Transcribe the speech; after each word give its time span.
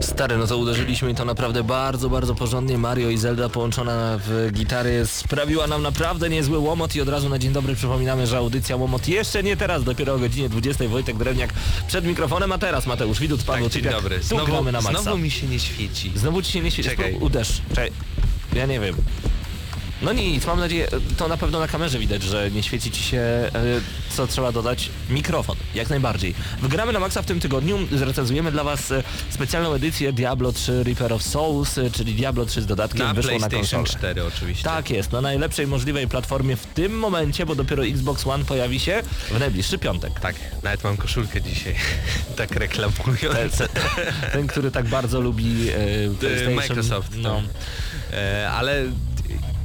Stary, 0.00 0.36
no 0.38 0.46
to 0.46 0.56
uderzyliśmy 0.58 1.10
i 1.10 1.14
to 1.14 1.24
naprawdę 1.24 1.64
bardzo, 1.64 2.10
bardzo 2.10 2.34
porządnie. 2.34 2.78
Mario 2.78 3.10
i 3.10 3.18
Zelda 3.18 3.48
połączona 3.48 4.18
w 4.26 4.48
gitary 4.52 5.06
sprawiła 5.06 5.66
nam 5.66 5.82
naprawdę 5.82 6.28
niezły 6.30 6.58
łomot 6.58 6.96
i 6.96 7.00
od 7.00 7.08
razu 7.08 7.28
na 7.28 7.38
dzień 7.38 7.52
dobry 7.52 7.74
przypominamy, 7.74 8.26
że 8.26 8.38
audycja 8.38 8.76
łomot 8.76 9.08
jeszcze 9.08 9.42
nie 9.42 9.56
teraz, 9.56 9.84
dopiero 9.84 10.14
o 10.14 10.18
godzinie 10.18 10.48
20. 10.48 10.88
Wojtek 10.88 11.16
Drewniak 11.16 11.52
przed 11.88 12.04
mikrofonem, 12.04 12.52
a 12.52 12.58
teraz 12.58 12.86
Mateusz 12.86 13.20
Widut, 13.20 13.42
Paweł 13.42 13.64
Tak, 13.64 13.72
dzień 13.72 13.82
Typiak. 13.82 14.02
dobry. 14.02 14.22
Znowu, 14.22 14.62
na 14.72 14.80
maksa. 14.80 15.02
znowu 15.02 15.18
mi 15.18 15.30
się 15.30 15.46
nie 15.46 15.58
świeci. 15.58 16.12
Znowu 16.14 16.42
ci 16.42 16.52
się 16.52 16.60
nie 16.60 16.70
świeci. 16.70 16.88
Czekaj. 16.90 17.14
Uderz. 17.20 17.62
Czekaj. 17.68 17.92
Ja 18.52 18.66
nie 18.66 18.80
wiem. 18.80 18.94
No 20.02 20.12
nic, 20.12 20.46
mam 20.46 20.60
nadzieję, 20.60 20.88
to 21.16 21.28
na 21.28 21.36
pewno 21.36 21.60
na 21.60 21.68
kamerze 21.68 21.98
widać, 21.98 22.22
że 22.22 22.50
nie 22.50 22.62
świeci 22.62 22.90
ci 22.90 23.02
się, 23.02 23.18
e, 23.18 23.50
co 24.16 24.26
trzeba 24.26 24.52
dodać, 24.52 24.90
mikrofon, 25.10 25.56
jak 25.74 25.90
najbardziej. 25.90 26.34
Wgramy 26.62 26.92
na 26.92 27.00
maksa 27.00 27.22
w 27.22 27.26
tym 27.26 27.40
tygodniu, 27.40 27.78
zrecenzujemy 27.92 28.52
dla 28.52 28.64
was 28.64 28.90
e, 28.90 29.02
specjalną 29.30 29.72
edycję 29.74 30.12
Diablo 30.12 30.52
3 30.52 30.84
Reaper 30.84 31.12
of 31.12 31.22
Souls, 31.22 31.78
e, 31.78 31.90
czyli 31.90 32.14
Diablo 32.14 32.46
3 32.46 32.62
z 32.62 32.66
dodatkiem 32.66 33.06
Na 33.06 33.14
wyszło 33.14 33.38
na 33.38 33.48
PlayStation 33.48 33.84
konsolę. 33.84 33.98
4 33.98 34.24
oczywiście. 34.24 34.64
Tak 34.64 34.90
jest, 34.90 35.12
na 35.12 35.20
najlepszej 35.20 35.66
możliwej 35.66 36.08
platformie 36.08 36.56
w 36.56 36.66
tym 36.66 36.98
momencie, 36.98 37.46
bo 37.46 37.54
dopiero 37.54 37.86
Xbox 37.86 38.26
One 38.26 38.44
pojawi 38.44 38.80
się 38.80 39.02
w 39.30 39.38
najbliższy 39.38 39.78
piątek. 39.78 40.20
Tak, 40.20 40.34
nawet 40.62 40.84
mam 40.84 40.96
koszulkę 40.96 41.42
dzisiaj. 41.42 41.74
tak 42.36 42.50
reklamując. 42.50 43.56
Ten, 43.58 43.68
ten, 44.32 44.46
który 44.46 44.70
tak 44.70 44.86
bardzo 44.86 45.20
lubi 45.20 45.70
e, 45.70 45.74
PlayStation. 46.20 46.54
Microsoft. 46.54 47.12
No. 47.16 47.42
E, 48.12 48.50
ale 48.50 48.84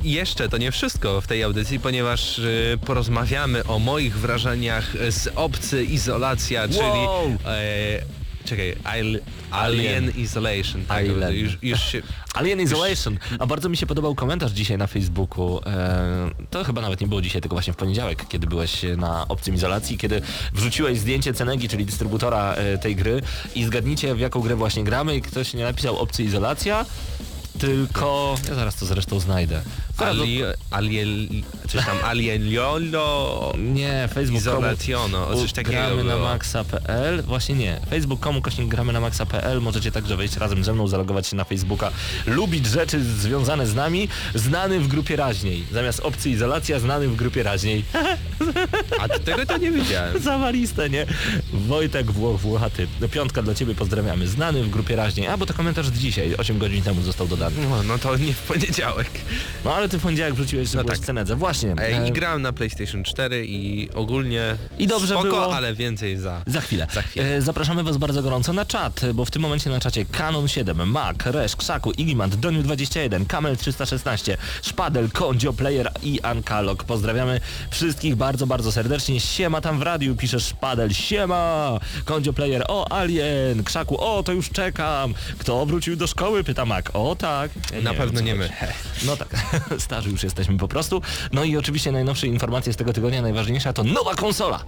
jeszcze 0.03 0.49
to 0.49 0.57
nie 0.57 0.71
wszystko 0.71 1.21
w 1.21 1.27
tej 1.27 1.43
audycji, 1.43 1.79
ponieważ 1.79 2.39
e, 2.39 2.77
porozmawiamy 2.85 3.63
o 3.63 3.79
moich 3.79 4.17
wrażeniach 4.17 4.93
z 5.09 5.29
Obcy 5.35 5.83
Izolacja, 5.83 6.67
czyli... 6.67 6.79
Wow! 6.79 7.37
E, 7.45 8.23
Czekaj, 8.45 8.75
Al- 8.83 9.19
Alien 9.51 10.11
Isolation. 10.17 10.85
Tak, 10.85 11.05
Island. 11.07 11.35
już, 11.35 11.57
już 11.61 11.81
się... 11.81 12.01
Alien 12.35 12.61
Isolation. 12.61 13.17
A 13.39 13.47
bardzo 13.47 13.69
mi 13.69 13.77
się 13.77 13.85
podobał 13.85 14.15
komentarz 14.15 14.51
dzisiaj 14.51 14.77
na 14.77 14.87
Facebooku. 14.87 15.61
E, 15.65 16.29
to 16.49 16.63
chyba 16.63 16.81
nawet 16.81 17.01
nie 17.01 17.07
było 17.07 17.21
dzisiaj, 17.21 17.41
tylko 17.41 17.55
właśnie 17.55 17.73
w 17.73 17.75
poniedziałek, 17.75 18.27
kiedy 18.27 18.47
byłeś 18.47 18.81
na 18.97 19.27
obcym 19.27 19.55
izolacji, 19.55 19.97
kiedy 19.97 20.21
wrzuciłeś 20.53 20.99
zdjęcie 20.99 21.33
Cenegi, 21.33 21.69
czyli 21.69 21.85
dystrybutora 21.85 22.53
e, 22.53 22.77
tej 22.77 22.95
gry 22.95 23.21
i 23.55 23.65
zgadnijcie 23.65 24.15
w 24.15 24.19
jaką 24.19 24.41
grę 24.41 24.55
właśnie 24.55 24.83
gramy 24.83 25.15
i 25.15 25.21
ktoś 25.21 25.53
nie 25.53 25.63
napisał 25.63 25.97
obcy 25.99 26.23
izolacja, 26.23 26.85
tylko... 27.59 28.35
Ja 28.49 28.55
zaraz 28.55 28.75
to 28.75 28.85
zresztą 28.85 29.19
znajdę. 29.19 29.61
Zaraz 29.97 30.16
Ali, 30.17 30.41
alien, 30.72 31.27
coś 31.67 31.86
tam 31.86 31.97
Alienliolo 32.03 33.53
Nie, 33.58 34.09
Facebook 34.13 34.41
Izolationo, 34.41 35.27
o 35.27 35.36
coś 35.36 35.53
takiego 35.53 35.77
gramy 35.77 36.03
na 36.03 36.17
maxa.pl. 36.17 37.23
Właśnie 37.23 37.55
nie. 37.55 37.80
Facebook.com 37.89 38.41
kośnik 38.41 38.67
gramy 38.67 38.94
na 38.94 38.99
maxa.pl. 38.99 39.61
Możecie 39.61 39.91
także 39.91 40.17
wejść 40.17 40.38
razem 40.38 40.64
ze 40.64 40.73
mną, 40.73 40.88
zalogować 40.88 41.27
się 41.27 41.36
na 41.36 41.44
Facebooka, 41.44 41.91
lubić 42.27 42.65
rzeczy 42.65 43.04
związane 43.04 43.67
z 43.67 43.76
nami, 43.76 44.09
znany 44.36 44.80
w 44.80 44.87
grupie 44.87 45.15
raźniej. 45.15 45.65
Zamiast 45.71 45.99
opcji 45.99 46.31
izolacja, 46.31 46.80
znany 46.80 47.08
w 47.08 47.15
grupie 47.15 47.43
raźniej. 47.43 47.83
A 49.02 49.10
tego 49.10 49.45
to 49.45 49.58
nie 49.58 49.71
wiedziałem. 49.71 50.20
Zawaliste, 50.23 50.89
nie? 50.89 51.05
Wojtek 51.54 52.11
Włoch 52.11 52.39
Włochaty. 52.39 52.87
Piątka 53.11 53.42
dla 53.42 53.55
ciebie, 53.55 53.75
pozdrawiamy. 53.75 54.27
Znany 54.27 54.64
w 54.64 54.70
grupie 54.70 54.95
raźniej. 54.95 55.27
A, 55.27 55.37
bo 55.37 55.45
to 55.45 55.54
komentarz 55.54 55.87
dzisiaj, 55.87 56.36
8 56.36 56.58
godzin 56.58 56.83
temu 56.83 57.02
został 57.02 57.27
dodany. 57.27 57.55
No, 57.70 57.83
no 57.83 57.98
to 57.98 58.17
nie 58.17 58.33
w 58.33 58.42
poniedziałek. 58.42 59.10
No 59.65 59.75
ale 59.75 59.83
ty 59.89 59.99
w 59.99 60.02
poniedziałek 60.02 60.33
wróciłeś, 60.33 60.70
że 60.70 60.77
No 60.77 60.83
tak. 60.83 60.98
w 60.98 61.05
Cenedze. 61.05 61.36
Właśnie. 61.36 61.76
E, 61.77 62.08
I 62.08 62.11
grałem 62.11 62.42
na 62.42 62.54
PlayStation 62.54 63.04
4 63.04 63.45
i 63.48 63.89
ogólnie 63.94 64.55
I 64.80 64.88
dobrze 64.88 65.08
spoko, 65.08 65.23
było. 65.23 65.55
ale 65.55 65.73
więcej 65.73 66.17
za. 66.17 66.42
Za 66.48 66.61
chwilę. 66.61 66.88
Za 66.94 67.02
chwilę. 67.02 67.26
E, 67.36 67.42
zapraszamy 67.42 67.83
Was 67.83 67.98
bardzo 67.98 68.23
gorąco 68.23 68.54
na 68.54 68.66
czat, 68.66 69.02
bo 69.14 69.26
w 69.26 69.32
tym 69.32 69.42
momencie 69.42 69.70
na 69.70 69.80
czacie 69.80 70.05
Canon 70.05 70.48
7, 70.48 70.89
Mac, 70.89 71.17
Resz, 71.26 71.55
Krzaku, 71.55 71.92
Igimant, 71.92 72.36
Doniu21, 72.36 73.26
Kamel 73.27 73.58
316, 73.58 74.38
Szpadel, 74.61 75.11
Kondzio, 75.11 75.54
Player 75.54 75.92
i 76.04 76.22
Ankalog. 76.22 76.83
Pozdrawiamy 76.83 77.39
wszystkich 77.72 78.16
bardzo, 78.16 78.48
bardzo 78.48 78.72
serdecznie. 78.72 79.20
Siema 79.20 79.61
tam 79.61 79.80
w 79.80 79.82
radiu, 79.82 80.16
pisze 80.16 80.39
Szpadel. 80.39 80.93
Siema! 80.93 81.80
Kondzio 82.05 82.33
Player, 82.33 82.66
o 82.67 82.92
Alien! 82.92 83.64
Krzaku, 83.64 84.02
o 84.02 84.23
to 84.23 84.32
już 84.32 84.49
czekam! 84.49 85.14
Kto 85.39 85.66
wrócił 85.66 85.95
do 85.95 86.08
szkoły? 86.08 86.43
Pyta 86.43 86.66
Mac. 86.66 86.86
O 86.93 87.16
tak. 87.16 87.52
Ja 87.73 87.82
Na 87.82 87.93
pewno 87.93 88.20
nie 88.22 88.36
chodzi. 88.38 88.49
No 89.05 89.17
tak, 89.17 89.27
starzy 89.88 90.10
już 90.10 90.23
jesteśmy 90.23 90.58
po 90.58 90.67
prostu. 90.67 91.02
No 91.32 91.44
i 91.44 91.58
oczywiście 91.58 91.92
najnowsze 91.92 92.28
informacje 92.28 92.73
z 92.73 92.76
tego 92.76 92.94
tygodnia, 92.94 93.22
najważniejsza 93.22 93.73
to 93.73 93.84
nowa 93.84 94.16
konsola. 94.16 94.64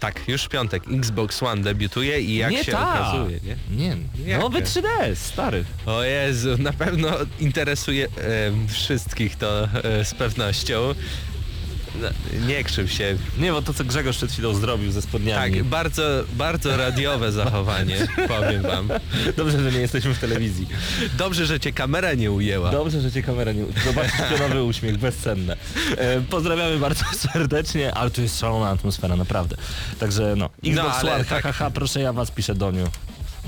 Tak, 0.00 0.20
już 0.28 0.42
w 0.44 0.48
piątek 0.48 0.82
Xbox 0.92 1.42
One 1.42 1.62
debiutuje 1.62 2.20
i 2.20 2.36
jak 2.36 2.50
nie 2.50 2.64
się 2.64 2.72
ta. 2.72 3.00
okazuje, 3.00 3.40
nie? 3.44 3.56
Nie, 3.76 3.96
Jak 4.26 4.40
nowy 4.40 4.58
nie? 4.58 4.64
3DS, 4.64 5.14
stary. 5.16 5.64
O 5.86 6.02
Jezu, 6.02 6.48
na 6.58 6.72
pewno 6.72 7.08
interesuje 7.40 8.06
e, 8.06 8.10
wszystkich 8.68 9.36
to 9.36 9.64
e, 9.64 10.04
z 10.04 10.14
pewnością. 10.14 10.94
No, 11.94 12.08
nie 12.46 12.64
krzyw 12.64 12.92
się. 12.92 13.16
Nie, 13.38 13.52
bo 13.52 13.62
to 13.62 13.74
co 13.74 13.84
Grzegorz 13.84 14.16
przed 14.16 14.32
chwilą 14.32 14.54
zrobił 14.54 14.92
ze 14.92 15.02
spodniami. 15.02 15.54
Tak, 15.54 15.64
bardzo, 15.64 16.02
bardzo 16.32 16.76
radiowe 16.76 17.32
zachowanie, 17.32 18.06
powiem 18.38 18.62
wam. 18.62 18.88
Dobrze, 19.36 19.62
że 19.62 19.72
nie 19.72 19.78
jesteśmy 19.78 20.14
w 20.14 20.18
telewizji. 20.18 20.66
Dobrze, 21.18 21.46
że 21.46 21.60
cię 21.60 21.72
kamera 21.72 22.14
nie 22.14 22.32
ujęła. 22.32 22.70
Dobrze, 22.70 23.00
że 23.00 23.12
cię 23.12 23.22
kamera 23.22 23.52
nie... 23.52 23.64
Zobaczcie 23.84 24.22
pionowy 24.30 24.62
uśmiech, 24.62 24.98
bezcenne. 24.98 25.56
E, 25.96 26.20
pozdrawiamy 26.20 26.78
bardzo 26.78 27.04
serdecznie, 27.32 27.94
ale 27.94 28.10
tu 28.10 28.22
jest 28.22 28.40
szalona 28.40 28.70
atmosfera, 28.70 29.16
naprawdę. 29.16 29.56
Także 30.00 30.34
no, 30.36 30.50
Xbox 30.66 30.96
ale 30.98 31.14
One, 31.14 31.24
tak- 31.24 31.42
hahaha, 31.42 31.70
proszę 31.70 32.00
ja 32.00 32.12
was, 32.12 32.30
pisze 32.30 32.54
Doniu. 32.54 32.88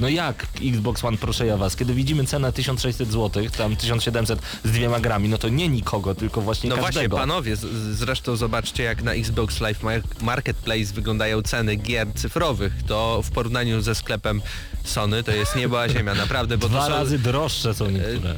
No 0.01 0.09
jak 0.09 0.47
Xbox 0.63 1.05
One, 1.05 1.17
proszę 1.17 1.47
ja 1.47 1.57
was, 1.57 1.77
kiedy 1.77 1.95
widzimy 1.95 2.25
cenę 2.25 2.53
1600 2.53 3.09
zł, 3.13 3.43
tam 3.59 3.77
1700 3.77 4.41
z 4.65 4.71
dwiema 4.71 5.01
grami, 5.01 5.29
no 5.29 5.39
to 5.39 5.49
nie 5.49 5.69
nikogo, 5.69 6.15
tylko 6.15 6.41
właśnie 6.41 6.71
No 6.71 6.77
właśnie, 6.77 6.95
każdego. 6.95 7.17
panowie, 7.17 7.57
z- 7.57 7.97
zresztą 7.97 8.37
zobaczcie 8.37 8.83
jak 8.83 9.03
na 9.03 9.13
Xbox 9.13 9.61
Live 9.61 9.83
Mar- 9.83 10.03
Marketplace 10.23 10.85
wyglądają 10.95 11.43
ceny 11.43 11.77
gier 11.77 12.07
cyfrowych. 12.15 12.73
To 12.87 13.23
w 13.25 13.31
porównaniu 13.31 13.81
ze 13.81 13.95
sklepem 13.95 14.43
Sony 14.85 15.23
to 15.23 15.31
jest 15.33 15.57
niebo 15.57 15.81
a 15.83 15.89
ziemia, 15.89 16.15
naprawdę, 16.15 16.59
bo 16.59 16.69
Dwa 16.69 16.79
to 16.81 16.85
są... 16.87 16.91
razy 16.93 17.19
droższe 17.19 17.75
są 17.75 17.85
e, 17.87 17.93
niektóre. 17.93 18.35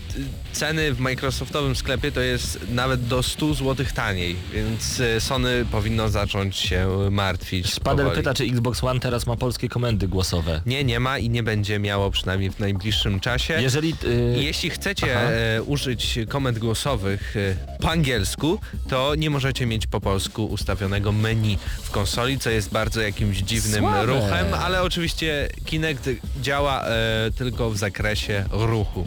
Ceny 0.52 0.92
w 0.94 1.00
Microsoftowym 1.00 1.76
sklepie 1.76 2.12
to 2.12 2.20
jest 2.20 2.58
nawet 2.70 3.06
do 3.06 3.22
100 3.22 3.54
zł 3.54 3.86
taniej, 3.94 4.36
więc 4.54 5.00
e, 5.00 5.20
Sony 5.20 5.64
powinno 5.70 6.08
zacząć 6.08 6.56
się 6.56 6.88
martwić. 7.10 7.66
Szpadel 7.70 8.06
powoli. 8.06 8.16
pyta, 8.22 8.34
czy 8.34 8.44
Xbox 8.44 8.84
One 8.84 9.00
teraz 9.00 9.26
ma 9.26 9.36
polskie 9.36 9.68
komendy 9.68 10.08
głosowe. 10.08 10.62
Nie, 10.66 10.84
nie 10.84 11.00
ma 11.00 11.18
i 11.18 11.30
nie 11.30 11.42
będzie 11.42 11.78
miało 11.78 12.10
przynajmniej 12.10 12.50
w 12.50 12.58
najbliższym 12.60 13.20
czasie. 13.20 13.62
Jeżeli... 13.62 13.94
Yy, 14.02 14.42
Jeśli 14.42 14.70
chcecie 14.70 15.16
Aha. 15.18 15.30
e, 15.30 15.62
użyć 15.62 16.18
komend 16.28 16.58
głosowych 16.58 17.34
po 17.80 17.90
angielsku, 17.90 18.58
to 18.88 19.14
nie 19.14 19.30
możecie 19.30 19.66
mieć 19.66 19.86
po 19.86 20.00
polsku 20.00 20.46
ustawionego 20.46 21.12
menu 21.12 21.58
w 21.82 21.90
konsoli, 21.90 22.38
co 22.38 22.50
jest 22.50 22.70
bardzo 22.70 23.00
jakimś 23.00 23.38
dziwnym 23.38 23.80
Słabe. 23.80 24.06
ruchem, 24.06 24.54
ale 24.54 24.82
oczywiście 24.82 25.48
Kinect 25.64 26.08
działa 26.42 26.84
e, 26.84 27.30
tylko 27.36 27.70
w 27.70 27.76
zakresie 27.78 28.44
ruchu. 28.50 29.06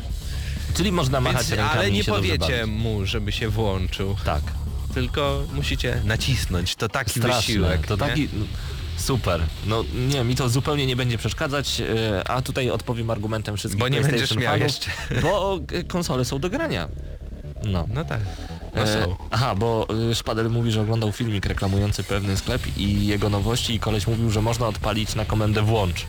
Czyli 0.77 0.91
można 0.91 1.21
machać 1.21 1.47
Więc, 1.47 1.49
rękami 1.49 1.79
ale 1.79 1.91
nie 1.91 2.03
powiecie 2.03 2.65
mu, 2.65 3.05
żeby 3.05 3.31
się 3.31 3.49
włączył, 3.49 4.15
Tak. 4.25 4.41
tylko 4.93 5.43
musicie 5.53 6.01
nacisnąć. 6.05 6.75
To 6.75 6.89
taki 6.89 7.09
Straszne. 7.19 7.35
wysiłek. 7.41 7.87
To 7.87 7.93
nie? 7.93 7.99
taki... 7.99 8.29
Super. 8.97 9.41
No 9.65 9.83
nie, 10.13 10.23
mi 10.23 10.35
to 10.35 10.49
zupełnie 10.49 10.85
nie 10.85 10.95
będzie 10.95 11.17
przeszkadzać, 11.17 11.81
e, 11.81 12.27
a 12.27 12.41
tutaj 12.41 12.69
odpowiem 12.69 13.09
argumentem 13.09 13.57
wszystkich 13.57 13.79
Bo 13.79 13.87
nie 13.87 14.01
będziesz 14.01 14.35
miał 14.35 14.43
fanów, 14.53 14.61
jeszcze. 14.63 14.91
Bo 15.23 15.59
e, 15.73 15.83
konsole 15.83 16.25
są 16.25 16.39
do 16.39 16.49
grania. 16.49 16.87
No. 17.63 17.87
No 17.93 18.05
tak. 18.05 18.19
No 18.75 18.81
E, 18.81 19.07
aha, 19.31 19.55
bo 19.55 19.87
Szpadel 20.13 20.49
mówi, 20.49 20.71
że 20.71 20.81
oglądał 20.81 21.11
filmik 21.11 21.45
reklamujący 21.45 22.03
pewny 22.03 22.37
sklep 22.37 22.77
i 22.77 23.07
jego 23.07 23.29
nowości 23.29 23.73
i 23.75 23.79
koleś 23.79 24.07
mówił, 24.07 24.31
że 24.31 24.41
można 24.41 24.67
odpalić 24.67 25.15
na 25.15 25.25
komendę 25.25 25.61
włącz. 25.61 26.05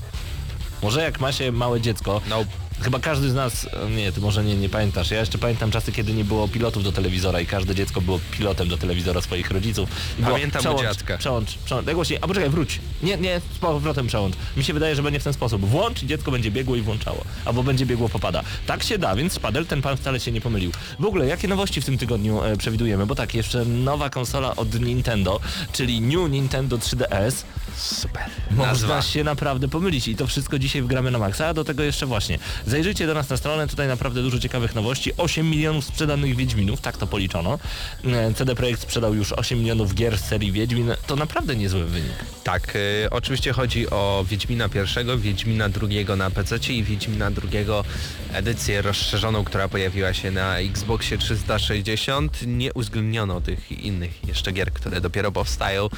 Może 0.83 1.03
jak 1.03 1.21
ma 1.21 1.33
się 1.33 1.53
małe 1.53 1.81
dziecko, 1.81 2.21
No, 2.29 2.45
Chyba 2.81 2.99
każdy 2.99 3.31
z 3.31 3.35
nas, 3.35 3.67
nie, 3.97 4.13
ty 4.13 4.21
może 4.21 4.45
nie, 4.45 4.57
nie 4.57 4.69
pamiętasz. 4.69 5.11
Ja 5.11 5.21
jeszcze 5.21 5.39
pamiętam 5.39 5.71
czasy, 5.71 5.93
kiedy 5.93 6.13
nie 6.13 6.25
było 6.25 6.49
pilotów 6.49 6.85
do 6.85 6.93
telewizora 6.93 7.41
i 7.41 7.47
każde 7.47 7.75
dziecko 7.75 8.01
było 8.01 8.21
pilotem 8.31 8.69
do 8.69 8.79
telewizora 8.79 9.21
swoich 9.21 9.51
rodziców. 9.51 9.89
I 10.19 10.23
było 10.23 10.35
Pamiętam 10.35 10.61
u 10.61 10.63
przełącz, 10.63 10.83
dziadka. 10.83 11.19
Przełącz, 11.19 11.59
przełącz. 11.65 11.87
Jak 11.87 11.97
głośniej, 11.97 12.19
a 12.23 12.27
poczekaj, 12.27 12.51
wróć. 12.51 12.81
Nie, 13.03 13.17
nie, 13.17 13.41
z 13.55 13.59
powrotem 13.59 14.07
przełącz. 14.07 14.35
Mi 14.57 14.65
się 14.65 14.73
wydaje, 14.73 14.97
że 14.97 15.03
będzie 15.03 15.21
w 15.21 15.25
ten 15.25 15.33
sposób. 15.33 15.65
Włącz 15.65 16.03
i 16.03 16.07
dziecko 16.07 16.31
będzie 16.31 16.51
biegło 16.51 16.77
i 16.77 16.81
włączało. 16.81 17.25
Albo 17.45 17.63
będzie 17.63 17.87
biegło 17.87 18.09
popada. 18.09 18.43
Tak 18.67 18.83
się 18.83 18.99
da, 18.99 19.17
więc 19.17 19.33
Spadel, 19.33 19.67
ten 19.67 19.83
pan 19.83 19.97
wcale 19.97 20.21
się 20.21 20.33
nie 20.33 20.41
pomylił. 20.41 20.73
W 20.99 21.05
ogóle, 21.05 21.27
jakie 21.27 21.49
nowości 21.49 21.81
w 21.81 21.85
tym 21.85 21.99
tygodniu 21.99 22.45
e, 22.45 22.57
przewidujemy? 22.57 23.07
Bo 23.07 23.15
tak, 23.15 23.35
jeszcze 23.35 23.65
nowa 23.65 24.11
konsola 24.11 24.57
od 24.57 24.81
Nintendo, 24.81 25.41
czyli 25.73 26.01
New 26.01 26.31
Nintendo 26.31 26.79
3DS. 26.79 27.45
Super. 27.77 28.25
Można 28.51 29.03
się 29.03 29.25
naprawdę 29.25 29.69
pomylić 29.69 30.09
i 30.09 30.17
to 30.17 30.27
wszystko 30.27 30.59
dzisiaj 30.59 30.83
wgramy 30.83 31.11
na 31.11 31.19
maksa, 31.19 31.47
a 31.47 31.55
do 31.55 31.65
tego 31.65 31.83
jeszcze 31.83 32.07
właśnie. 32.07 32.39
Zajrzyjcie 32.67 33.07
do 33.07 33.15
nas 33.15 33.31
na 33.31 33.37
stronę, 33.37 33.67
tutaj 33.67 33.89
naprawdę 33.89 34.23
dużo 34.23 34.39
ciekawych 34.39 34.75
nowości. 34.75 35.13
8 35.17 35.51
milionów 35.51 35.85
sprzedanych 35.85 36.37
Wiedźminów, 36.37 36.81
tak 36.81 36.97
to 36.97 37.07
policzono. 37.07 37.59
E, 38.05 38.35
CD 38.35 38.55
Projekt 38.55 38.83
sprzedał 38.83 39.15
już 39.15 39.33
8 39.33 39.59
milionów 39.59 39.95
gier 39.95 40.19
z 40.19 40.25
serii 40.25 40.53
Wiedźmin. 40.53 40.93
To 41.07 41.17
naprawdę 41.17 41.57
niezły 41.57 41.85
wynik. 41.85 42.13
Tak, 42.45 42.77
y, 42.77 43.09
oczywiście 43.11 43.53
chodzi 43.53 43.91
o 43.91 44.25
Wiedźmina 44.29 44.69
pierwszego, 44.69 45.19
Wiedźmina 45.19 45.69
drugiego 45.69 46.17
na 46.17 46.31
PC 46.31 46.57
i 46.73 46.83
Wiedźmina 46.83 47.31
drugiego 47.31 47.85
edycję 48.33 48.83
rozszerzoną, 48.83 49.45
która 49.45 49.69
pojawiła 49.69 50.15
się 50.15 50.31
na 50.31 50.59
Xboxie 50.59 51.19
360. 51.19 52.47
Nie 52.47 52.73
uwzględniono 52.73 53.41
tych 53.41 53.73
innych 53.73 54.29
jeszcze 54.29 54.53
gier, 54.53 54.73
które 54.73 55.01
dopiero 55.01 55.33
powstają, 55.33 55.89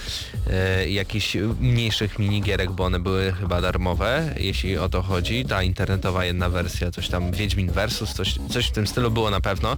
y, 0.84 0.90
jakichś 0.90 1.36
mniejszych 1.60 2.18
minigierek, 2.18 2.70
bo 2.70 2.84
one 2.84 3.00
były 3.00 3.32
chyba 3.32 3.60
darmowe, 3.60 4.34
jeśli 4.36 4.78
o 4.78 4.88
to 4.88 5.02
chodzi. 5.02 5.44
Ta 5.44 5.62
internetowa 5.62 6.24
jedna 6.24 6.48
wersja, 6.50 6.90
coś 6.90 7.08
tam 7.08 7.32
Wiedźmin 7.32 7.70
Versus, 7.72 8.14
coś, 8.14 8.34
coś 8.50 8.66
w 8.66 8.72
tym 8.72 8.86
stylu 8.86 9.10
było 9.10 9.30
na 9.30 9.40
pewno. 9.40 9.76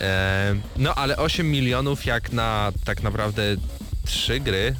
E, 0.00 0.56
No 0.76 0.94
ale 0.94 1.16
8 1.16 1.50
milionów 1.50 2.06
jak 2.06 2.32
na 2.32 2.72
tak 2.84 3.02
naprawdę 3.02 3.42
trzy 4.06 4.40
gry, 4.40 4.74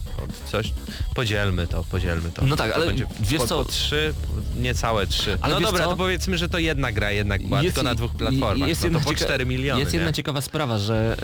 coś, 0.52 0.72
podzielmy 1.14 1.66
to, 1.66 1.84
podzielmy 1.84 2.30
to. 2.30 2.46
No 2.46 2.56
tak, 2.56 2.72
ale 2.72 2.86
będzie 2.86 3.06
wiesz 3.20 3.40
po, 3.40 3.46
co- 3.46 3.64
po 3.64 3.70
trzy, 3.70 4.14
niecałe 4.60 5.06
trzy. 5.06 5.38
Ale 5.40 5.54
no 5.54 5.60
dobra, 5.60 5.84
co? 5.84 5.90
to 5.90 5.96
powiedzmy, 5.96 6.38
że 6.38 6.48
to 6.48 6.58
jedna 6.58 6.92
gra 6.92 7.10
jednak 7.12 7.46
była, 7.46 7.60
tylko 7.62 7.82
na 7.82 7.94
dwóch 7.94 8.14
platformach, 8.14 8.68
jest 8.68 8.86
no 8.90 8.98
to 9.00 9.04
po 9.04 9.14
4 9.14 9.46
miliony, 9.46 9.80
Jest 9.80 9.92
nie? 9.92 9.98
jedna 9.98 10.12
ciekawa 10.12 10.40
sprawa, 10.40 10.78
że... 10.78 11.16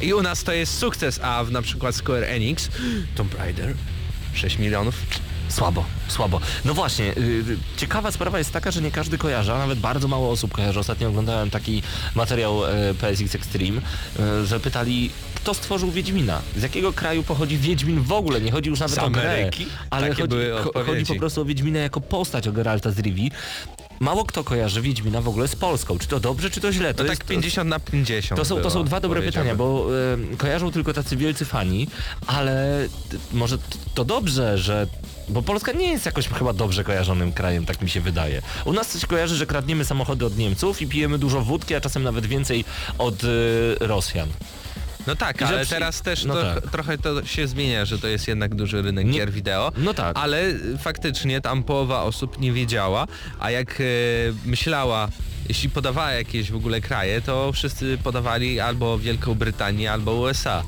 e, 0.00 0.04
I 0.06 0.14
u 0.14 0.22
nas 0.22 0.44
to 0.44 0.52
jest 0.52 0.78
sukces, 0.78 1.20
a 1.22 1.44
w 1.44 1.50
na 1.50 1.62
przykład 1.62 1.94
Square 1.94 2.24
Enix, 2.24 2.68
Tomb 3.14 3.34
Raider, 3.38 3.74
6 4.34 4.58
milionów. 4.58 4.94
Słabo, 5.52 5.84
słabo. 6.08 6.40
No 6.64 6.74
właśnie, 6.74 7.04
yy, 7.06 7.56
ciekawa 7.76 8.10
sprawa 8.10 8.38
jest 8.38 8.52
taka, 8.52 8.70
że 8.70 8.82
nie 8.82 8.90
każdy 8.90 9.18
kojarzy, 9.18 9.52
a 9.52 9.58
nawet 9.58 9.78
bardzo 9.78 10.08
mało 10.08 10.30
osób 10.30 10.52
kojarzy. 10.52 10.80
Ostatnio 10.80 11.08
oglądałem 11.08 11.50
taki 11.50 11.82
materiał 12.14 12.66
e, 12.66 12.94
PSX 12.94 13.34
Extreme, 13.34 13.80
e, 14.18 14.46
że 14.46 14.60
pytali, 14.60 15.10
kto 15.34 15.54
stworzył 15.54 15.90
Wiedźmina? 15.90 16.42
Z 16.56 16.62
jakiego 16.62 16.92
kraju 16.92 17.22
pochodzi 17.22 17.58
Wiedźmin 17.58 18.02
w 18.02 18.12
ogóle? 18.12 18.40
Nie 18.40 18.52
chodzi 18.52 18.70
już 18.70 18.80
nawet 18.80 18.96
Z 18.96 18.98
o 18.98 19.10
grę, 19.10 19.50
ale 19.90 20.08
Takie 20.08 20.22
chodzi, 20.22 20.36
chodzi 20.86 21.06
po 21.06 21.14
prostu 21.14 21.40
o 21.40 21.44
Wiedźmina 21.44 21.78
jako 21.78 22.00
postać, 22.00 22.48
o 22.48 22.52
Geralta 22.52 22.90
z 22.90 22.98
Rivii. 22.98 23.30
Mało 24.00 24.24
kto 24.24 24.44
kojarzy 24.44 24.82
Wiedźmina 24.82 25.20
w 25.20 25.28
ogóle 25.28 25.48
z 25.48 25.56
Polską. 25.56 25.98
Czy 25.98 26.08
to 26.08 26.20
dobrze, 26.20 26.50
czy 26.50 26.60
to 26.60 26.72
źle? 26.72 26.94
To 26.94 27.04
To 27.04 27.10
jest, 27.10 27.18
tak 27.18 27.28
50 27.28 27.70
na 27.70 27.80
50 27.80 28.40
to 28.40 28.44
są, 28.44 28.54
to 28.54 28.60
było, 28.60 28.70
są 28.70 28.84
dwa 28.84 29.00
dobre 29.00 29.22
pytania, 29.22 29.54
bo 29.54 29.86
e, 30.32 30.36
kojarzą 30.36 30.72
tylko 30.72 30.92
tacy 30.92 31.16
wielcy 31.16 31.44
fani, 31.44 31.88
ale 32.26 32.86
może 33.32 33.58
to 33.94 34.04
dobrze, 34.04 34.58
że... 34.58 34.86
Bo 35.32 35.42
Polska 35.42 35.72
nie 35.72 35.86
jest 35.90 36.06
jakoś 36.06 36.28
chyba 36.28 36.52
dobrze 36.52 36.84
kojarzonym 36.84 37.32
krajem, 37.32 37.66
tak 37.66 37.82
mi 37.82 37.90
się 37.90 38.00
wydaje. 38.00 38.42
U 38.64 38.72
nas 38.72 38.88
coś 38.88 39.06
kojarzy, 39.06 39.36
że 39.36 39.46
kradniemy 39.46 39.84
samochody 39.84 40.26
od 40.26 40.36
Niemców 40.38 40.82
i 40.82 40.86
pijemy 40.86 41.18
dużo 41.18 41.40
wódki, 41.40 41.74
a 41.74 41.80
czasem 41.80 42.02
nawet 42.02 42.26
więcej 42.26 42.64
od 42.98 43.24
e, 43.24 43.28
Rosjan. 43.86 44.28
No 45.06 45.16
tak, 45.16 45.42
ale 45.42 45.60
przy- 45.60 45.70
teraz 45.70 46.02
też 46.02 46.24
no 46.24 46.34
to, 46.34 46.54
tak. 46.54 46.70
trochę 46.70 46.98
to 46.98 47.24
się 47.26 47.48
zmienia, 47.48 47.84
że 47.84 47.98
to 47.98 48.08
jest 48.08 48.28
jednak 48.28 48.54
duży 48.54 48.82
rynek 48.82 49.06
Nie- 49.06 49.12
gier 49.12 49.32
wideo. 49.32 49.72
No 49.76 49.94
tak. 49.94 50.18
Ale 50.18 50.46
y, 50.46 50.78
faktycznie 50.78 51.40
tam 51.40 51.62
połowa 51.62 52.02
osób 52.02 52.40
nie 52.40 52.52
wiedziała, 52.52 53.06
a 53.40 53.50
jak 53.50 53.80
e, 53.80 53.84
myślała, 54.44 55.08
jeśli 55.48 55.70
podawała 55.70 56.12
jakieś 56.12 56.50
w 56.50 56.56
ogóle 56.56 56.80
kraje, 56.80 57.20
to 57.22 57.52
wszyscy 57.52 57.98
podawali 58.04 58.60
albo 58.60 58.98
Wielką 58.98 59.34
Brytanię, 59.34 59.92
albo 59.92 60.14
USA. 60.14 60.62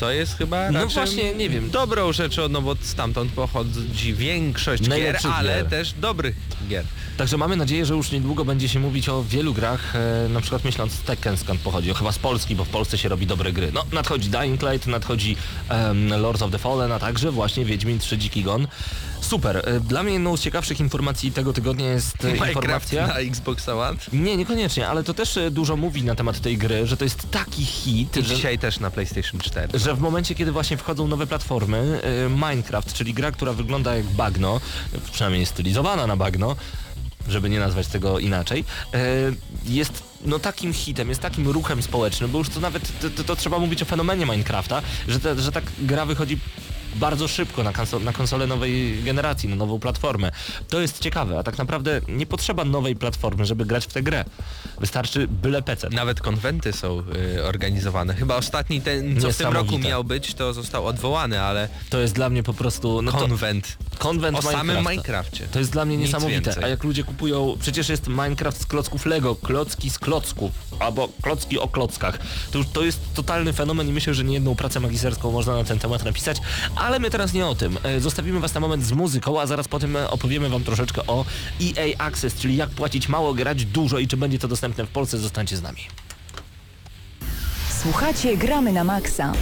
Co 0.00 0.10
jest 0.10 0.38
chyba 0.38 0.70
No 0.70 0.86
właśnie, 0.86 1.34
nie 1.34 1.48
wiem. 1.48 1.70
dobrą 1.70 2.12
rzeczą, 2.12 2.48
no 2.48 2.62
bo 2.62 2.76
stamtąd 2.82 3.32
pochodzi 3.32 4.14
większość 4.14 4.82
gier, 4.82 4.90
Najlepszych 4.90 5.30
ale 5.34 5.56
gier. 5.56 5.66
też 5.70 5.92
dobrych 5.92 6.36
gier. 6.68 6.84
Także 7.16 7.36
mamy 7.36 7.56
nadzieję, 7.56 7.86
że 7.86 7.94
już 7.94 8.10
niedługo 8.12 8.44
będzie 8.44 8.68
się 8.68 8.80
mówić 8.80 9.08
o 9.08 9.22
wielu 9.24 9.54
grach, 9.54 9.96
e, 9.96 10.28
na 10.28 10.40
przykład 10.40 10.64
myśląc 10.64 11.00
Tekken 11.00 11.36
skąd 11.36 11.60
pochodzi, 11.60 11.94
chyba 11.94 12.12
z 12.12 12.18
Polski, 12.18 12.56
bo 12.56 12.64
w 12.64 12.68
Polsce 12.68 12.98
się 12.98 13.08
robi 13.08 13.26
dobre 13.26 13.52
gry. 13.52 13.70
No, 13.74 13.84
nadchodzi 13.92 14.30
Dying 14.30 14.62
Light, 14.62 14.86
nadchodzi 14.86 15.36
em, 15.68 16.08
Lords 16.08 16.42
of 16.42 16.50
the 16.50 16.58
Fallen, 16.58 16.92
a 16.92 16.98
także 16.98 17.30
właśnie 17.30 17.64
Wiedźmin 17.64 17.98
3 17.98 18.18
Dziki 18.18 18.42
Gon. 18.42 18.66
Super. 19.20 19.62
E, 19.68 19.80
Dla 19.80 20.02
mnie 20.02 20.12
jedną 20.12 20.36
z 20.36 20.40
ciekawszych 20.40 20.80
informacji 20.80 21.32
tego 21.32 21.52
tygodnia 21.52 21.86
jest 21.86 22.24
e, 22.24 22.26
Minecraft 22.26 22.56
informacja... 22.56 23.06
na 23.06 23.14
Xbox 23.18 23.68
One. 23.68 23.96
Nie, 24.12 24.36
niekoniecznie, 24.36 24.88
ale 24.88 25.04
to 25.04 25.14
też 25.14 25.36
e, 25.36 25.50
dużo 25.50 25.76
mówi 25.76 26.02
na 26.04 26.14
temat 26.14 26.40
tej 26.40 26.58
gry, 26.58 26.86
że 26.86 26.96
to 26.96 27.04
jest 27.04 27.30
taki 27.30 27.64
hit, 27.64 28.16
I 28.16 28.22
że, 28.22 28.34
dzisiaj 28.34 28.58
też 28.58 28.80
na 28.80 28.90
PlayStation 28.90 29.40
4. 29.40 29.78
że 29.78 29.89
w 29.94 30.00
momencie, 30.00 30.34
kiedy 30.34 30.52
właśnie 30.52 30.76
wchodzą 30.76 31.08
nowe 31.08 31.26
platformy, 31.26 32.00
e, 32.02 32.28
Minecraft, 32.28 32.92
czyli 32.92 33.14
gra, 33.14 33.32
która 33.32 33.52
wygląda 33.52 33.96
jak 33.96 34.06
bagno, 34.06 34.60
przynajmniej 35.12 35.46
stylizowana 35.46 36.06
na 36.06 36.16
bagno, 36.16 36.56
żeby 37.28 37.50
nie 37.50 37.60
nazwać 37.60 37.86
tego 37.86 38.18
inaczej, 38.18 38.64
e, 38.94 38.98
jest 39.64 40.02
no 40.24 40.38
takim 40.38 40.72
hitem, 40.72 41.08
jest 41.08 41.20
takim 41.20 41.48
ruchem 41.48 41.82
społecznym, 41.82 42.30
bo 42.30 42.38
już 42.38 42.48
to 42.48 42.60
nawet, 42.60 42.92
to, 43.16 43.24
to, 43.24 43.36
trzeba 43.36 43.58
mówić 43.58 43.82
o 43.82 43.84
fenomenie 43.84 44.26
Minecrafta, 44.26 44.82
że, 45.08 45.20
ta, 45.20 45.34
że 45.34 45.52
tak 45.52 45.64
gra 45.78 46.06
wychodzi 46.06 46.38
bardzo 46.94 47.28
szybko 47.28 47.62
na, 47.62 47.72
konso- 47.72 48.00
na 48.04 48.12
konsolę 48.12 48.46
nowej 48.46 49.02
generacji, 49.02 49.48
na 49.48 49.56
nową 49.56 49.78
platformę. 49.78 50.30
To 50.68 50.80
jest 50.80 50.98
ciekawe, 51.00 51.38
a 51.38 51.42
tak 51.42 51.58
naprawdę 51.58 52.00
nie 52.08 52.26
potrzeba 52.26 52.64
nowej 52.64 52.96
platformy, 52.96 53.44
żeby 53.44 53.64
grać 53.66 53.84
w 53.84 53.92
tę 53.92 54.02
grę. 54.02 54.24
Wystarczy 54.80 55.28
byle 55.28 55.62
PC. 55.62 55.90
Nawet 55.90 56.20
konwenty 56.20 56.72
są 56.72 57.02
y, 57.36 57.44
organizowane. 57.44 58.14
Chyba 58.14 58.36
ostatni 58.36 58.80
ten, 58.80 59.20
co 59.20 59.32
w 59.32 59.36
tym 59.36 59.52
roku 59.52 59.78
miał 59.78 60.04
być, 60.04 60.34
to 60.34 60.52
został 60.52 60.86
odwołany, 60.86 61.40
ale 61.40 61.68
To 61.90 61.98
jest 62.00 62.14
dla 62.14 62.30
mnie 62.30 62.42
po 62.42 62.54
prostu... 62.54 63.02
No 63.02 63.12
to, 63.12 63.18
konwent 63.18 63.76
konwent 63.98 64.38
o 64.38 64.42
samym. 64.42 64.78
Minecrafcie. 64.78 65.46
To 65.52 65.58
jest 65.58 65.72
dla 65.72 65.84
mnie 65.84 65.96
Nic 65.96 66.06
niesamowite. 66.06 66.40
więcej. 66.40 66.64
A 66.64 66.68
jak 66.68 66.84
ludzie 66.84 67.04
kupują, 67.04 67.56
przecież 67.60 67.88
jest 67.88 68.08
Minecraft 68.08 68.60
z 68.62 68.66
klocków 68.66 69.06
Lego, 69.06 69.34
klocki 69.36 69.90
z 69.90 69.98
klocków, 69.98 70.50
albo 70.78 71.08
klocki 71.22 71.58
o 71.58 71.68
klockach. 71.68 72.18
To 72.50 72.58
już 72.58 72.66
to 72.72 72.84
jest 72.84 73.00
totalny 73.14 73.52
fenomen 73.52 73.88
i 73.88 73.92
myślę, 73.92 74.14
że 74.14 74.24
nie 74.24 74.34
jedną 74.34 74.54
pracę 74.54 74.80
magisterską 74.80 75.32
można 75.32 75.54
na 75.54 75.64
ten 75.64 75.78
temat 75.78 76.04
napisać, 76.04 76.36
ale 76.80 76.98
my 76.98 77.10
teraz 77.10 77.32
nie 77.32 77.46
o 77.46 77.54
tym. 77.54 77.78
E, 77.82 78.00
Zostawimy 78.00 78.40
was 78.40 78.54
na 78.54 78.60
moment 78.60 78.84
z 78.84 78.92
muzyką, 78.92 79.40
a 79.40 79.46
zaraz 79.46 79.68
potem 79.68 79.96
e, 79.96 80.10
opowiemy 80.10 80.48
wam 80.48 80.64
troszeczkę 80.64 81.06
o 81.06 81.24
EA 81.62 81.98
Access, 82.06 82.34
czyli 82.34 82.56
jak 82.56 82.70
płacić 82.70 83.08
mało, 83.08 83.34
grać 83.34 83.64
dużo 83.64 83.98
i 83.98 84.08
czy 84.08 84.16
będzie 84.16 84.38
to 84.38 84.48
dostępne 84.48 84.84
w 84.86 84.88
Polsce. 84.88 85.18
Zostańcie 85.18 85.56
z 85.56 85.62
nami. 85.62 85.80
Słuchacie 87.82 88.36
Gramy 88.36 88.72
na 88.72 88.84
Maxa. 88.84 89.32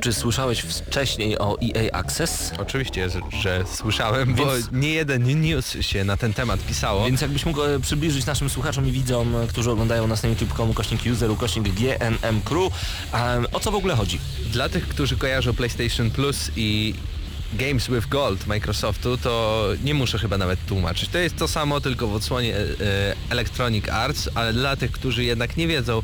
Czy 0.00 0.12
słyszałeś 0.12 0.60
wcześniej 0.60 1.38
o 1.38 1.56
EA 1.62 1.98
Access? 1.98 2.52
Oczywiście, 2.58 3.10
że, 3.10 3.20
że 3.42 3.64
słyszałem, 3.74 4.34
bo 4.34 4.52
Więc- 4.54 4.68
nie 4.72 4.90
jeden 4.90 5.40
news 5.40 5.76
się 5.80 6.04
na 6.04 6.16
ten 6.16 6.34
temat 6.34 6.60
pisało. 6.60 7.04
Więc 7.06 7.20
jakbyś 7.20 7.46
mógł 7.46 7.62
e, 7.62 7.80
przybliżyć 7.80 8.26
naszym 8.26 8.50
słuchaczom 8.50 8.88
i 8.88 8.92
widzom, 8.92 9.36
e, 9.36 9.46
którzy 9.46 9.70
oglądają 9.70 10.06
nas 10.06 10.22
na 10.22 10.28
youtube.com 10.28 10.74
kośnik 10.74 11.00
user, 11.12 11.30
ukośnik 11.30 11.68
GNM 11.68 12.40
Crew, 12.44 12.72
em, 13.12 13.46
o 13.52 13.60
co 13.60 13.70
w 13.70 13.74
ogóle 13.74 13.96
chodzi? 13.96 14.20
Dla 14.52 14.68
tych, 14.68 14.88
którzy 14.88 15.16
kojarzą 15.16 15.52
PlayStation 15.54 16.10
Plus 16.10 16.50
i 16.56 16.94
Games 17.52 17.88
with 17.88 18.08
Gold 18.08 18.46
Microsoftu, 18.46 19.18
to 19.18 19.66
nie 19.84 19.94
muszę 19.94 20.18
chyba 20.18 20.38
nawet 20.38 20.66
tłumaczyć. 20.66 21.08
To 21.08 21.18
jest 21.18 21.36
to 21.36 21.48
samo, 21.48 21.80
tylko 21.80 22.06
w 22.08 22.14
odsłonie 22.14 22.56
e, 22.56 22.66
Electronic 23.30 23.88
Arts, 23.88 24.28
ale 24.34 24.52
dla 24.52 24.76
tych, 24.76 24.92
którzy 24.92 25.24
jednak 25.24 25.56
nie 25.56 25.66
wiedzą 25.66 26.02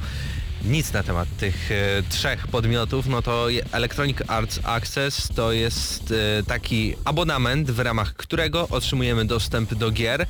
nic 0.65 0.93
na 0.93 1.03
temat 1.03 1.29
tych 1.39 1.73
e, 1.73 2.03
trzech 2.09 2.49
podmiotów, 2.49 3.07
no 3.07 3.23
to 3.23 3.47
Electronic 3.73 4.19
Arts 4.27 4.61
Access 4.65 5.29
to 5.35 5.53
jest 5.53 6.15
e, 6.39 6.43
taki 6.43 6.95
abonament, 7.05 7.71
w 7.71 7.79
ramach 7.79 8.15
którego 8.15 8.69
otrzymujemy 8.69 9.25
dostęp 9.25 9.75
do 9.75 9.91
gier 9.91 10.27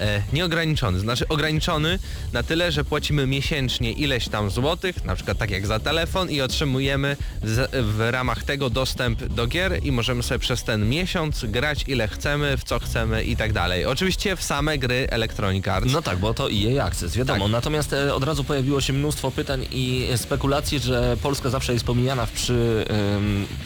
e, 0.00 0.22
nieograniczony, 0.32 1.00
znaczy 1.00 1.28
ograniczony 1.28 1.98
na 2.32 2.42
tyle, 2.42 2.72
że 2.72 2.84
płacimy 2.84 3.26
miesięcznie 3.26 3.92
ileś 3.92 4.28
tam 4.28 4.50
złotych, 4.50 5.04
na 5.04 5.14
przykład 5.14 5.38
tak 5.38 5.50
jak 5.50 5.66
za 5.66 5.78
telefon 5.78 6.30
i 6.30 6.40
otrzymujemy 6.40 7.16
z, 7.42 7.70
w 7.86 8.00
ramach 8.10 8.42
tego 8.44 8.70
dostęp 8.70 9.24
do 9.24 9.46
gier 9.46 9.80
i 9.84 9.92
możemy 9.92 10.22
sobie 10.22 10.38
przez 10.38 10.64
ten 10.64 10.88
miesiąc 10.88 11.44
grać 11.44 11.84
ile 11.88 12.08
chcemy, 12.08 12.56
w 12.56 12.64
co 12.64 12.78
chcemy 12.78 13.24
i 13.24 13.36
tak 13.36 13.52
dalej. 13.52 13.84
Oczywiście 13.84 14.36
w 14.36 14.42
same 14.42 14.78
gry 14.78 15.06
Electronic 15.10 15.68
Arts. 15.68 15.92
No 15.92 16.02
tak, 16.02 16.18
bo 16.18 16.34
to 16.34 16.48
EA 16.52 16.84
Access, 16.84 17.16
wiadomo. 17.16 17.44
Tak. 17.44 17.52
Natomiast 17.52 17.92
e, 17.92 18.14
od 18.14 18.24
razu 18.24 18.44
pojawiło 18.44 18.80
się 18.80 18.92
mnóstwo 18.92 19.30
pytań 19.30 19.66
i 19.72 20.08
spekulacji, 20.16 20.78
że 20.78 21.16
Polska 21.22 21.50
zawsze 21.50 21.72
jest 21.72 21.84
pomijana 21.84 22.26
w- 22.26 22.32
przy 22.32 22.84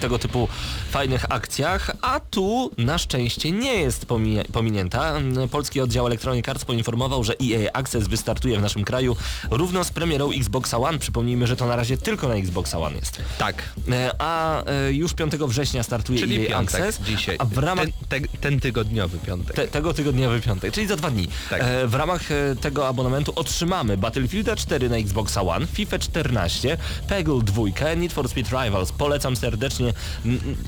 tego 0.01 0.19
typu 0.19 0.49
fajnych 0.91 1.25
akcjach, 1.33 1.91
a 2.03 2.21
tu 2.21 2.71
na 2.79 2.99
szczęście 2.99 3.51
nie 3.53 3.75
jest 3.75 4.07
pomija- 4.07 4.45
pominięta. 4.53 5.15
Polski 5.51 5.81
oddział 5.81 6.07
Electronic 6.07 6.18
Arts 6.49 6.65
poinformował, 6.65 7.25
że 7.25 7.35
EA 7.43 7.73
Access 7.73 8.09
wystartuje 8.09 8.59
w 8.59 8.63
naszym 8.63 8.85
kraju 8.85 9.17
równo 9.51 9.85
z 9.85 9.91
premierą 9.91 10.31
Xboxa 10.31 10.79
One. 10.79 10.99
Przypomnijmy, 10.99 11.47
że 11.47 11.57
to 11.57 11.67
na 11.67 11.77
razie 11.77 11.97
tylko 11.99 12.29
na 12.29 12.35
Xboxa 12.35 12.79
One 12.79 12.97
jest. 12.97 13.23
tak. 13.39 13.63
E, 13.93 14.11
A 14.19 14.65
e, 14.65 14.93
już 14.93 15.15
5 15.15 15.33
września 15.33 15.83
startuje 15.83 16.19
Czyli 16.21 16.47
EA 16.47 16.49
piątek 16.49 16.81
Access, 16.81 17.01
dzisiaj. 17.07 17.37
a 17.39 17.45
w 17.45 17.59
ramach 17.59 17.87
ten, 18.09 18.23
te, 18.23 18.29
ten 18.41 18.61
tygodniowy 18.61 19.19
piątek. 19.19 19.57
te, 19.57 19.69
tego 19.69 19.95
tygodniowy 19.95 20.41
piątek, 20.41 20.73
czyli 20.75 20.87
za 20.87 20.97
dwa 20.97 21.11
dni. 21.11 21.29
Tak. 21.51 21.63
E, 21.63 21.87
w 21.87 21.95
ramach 21.95 22.23
tego 22.61 22.89
abonamentu 22.89 23.33
otrzymamy 23.37 23.97
Battlefielda 23.97 24.57
4 24.57 24.89
na 24.89 24.97
Xboxa 24.97 25.43
One, 25.43 25.67
FIFA 25.67 25.99
14, 25.99 26.79
Peggle 27.09 27.41
2, 27.43 27.63
Need 27.97 28.13
for 28.13 28.29
Speed 28.29 28.65
Rivals. 28.65 28.93
Polecam 28.93 29.37
serdecznie. 29.37 29.93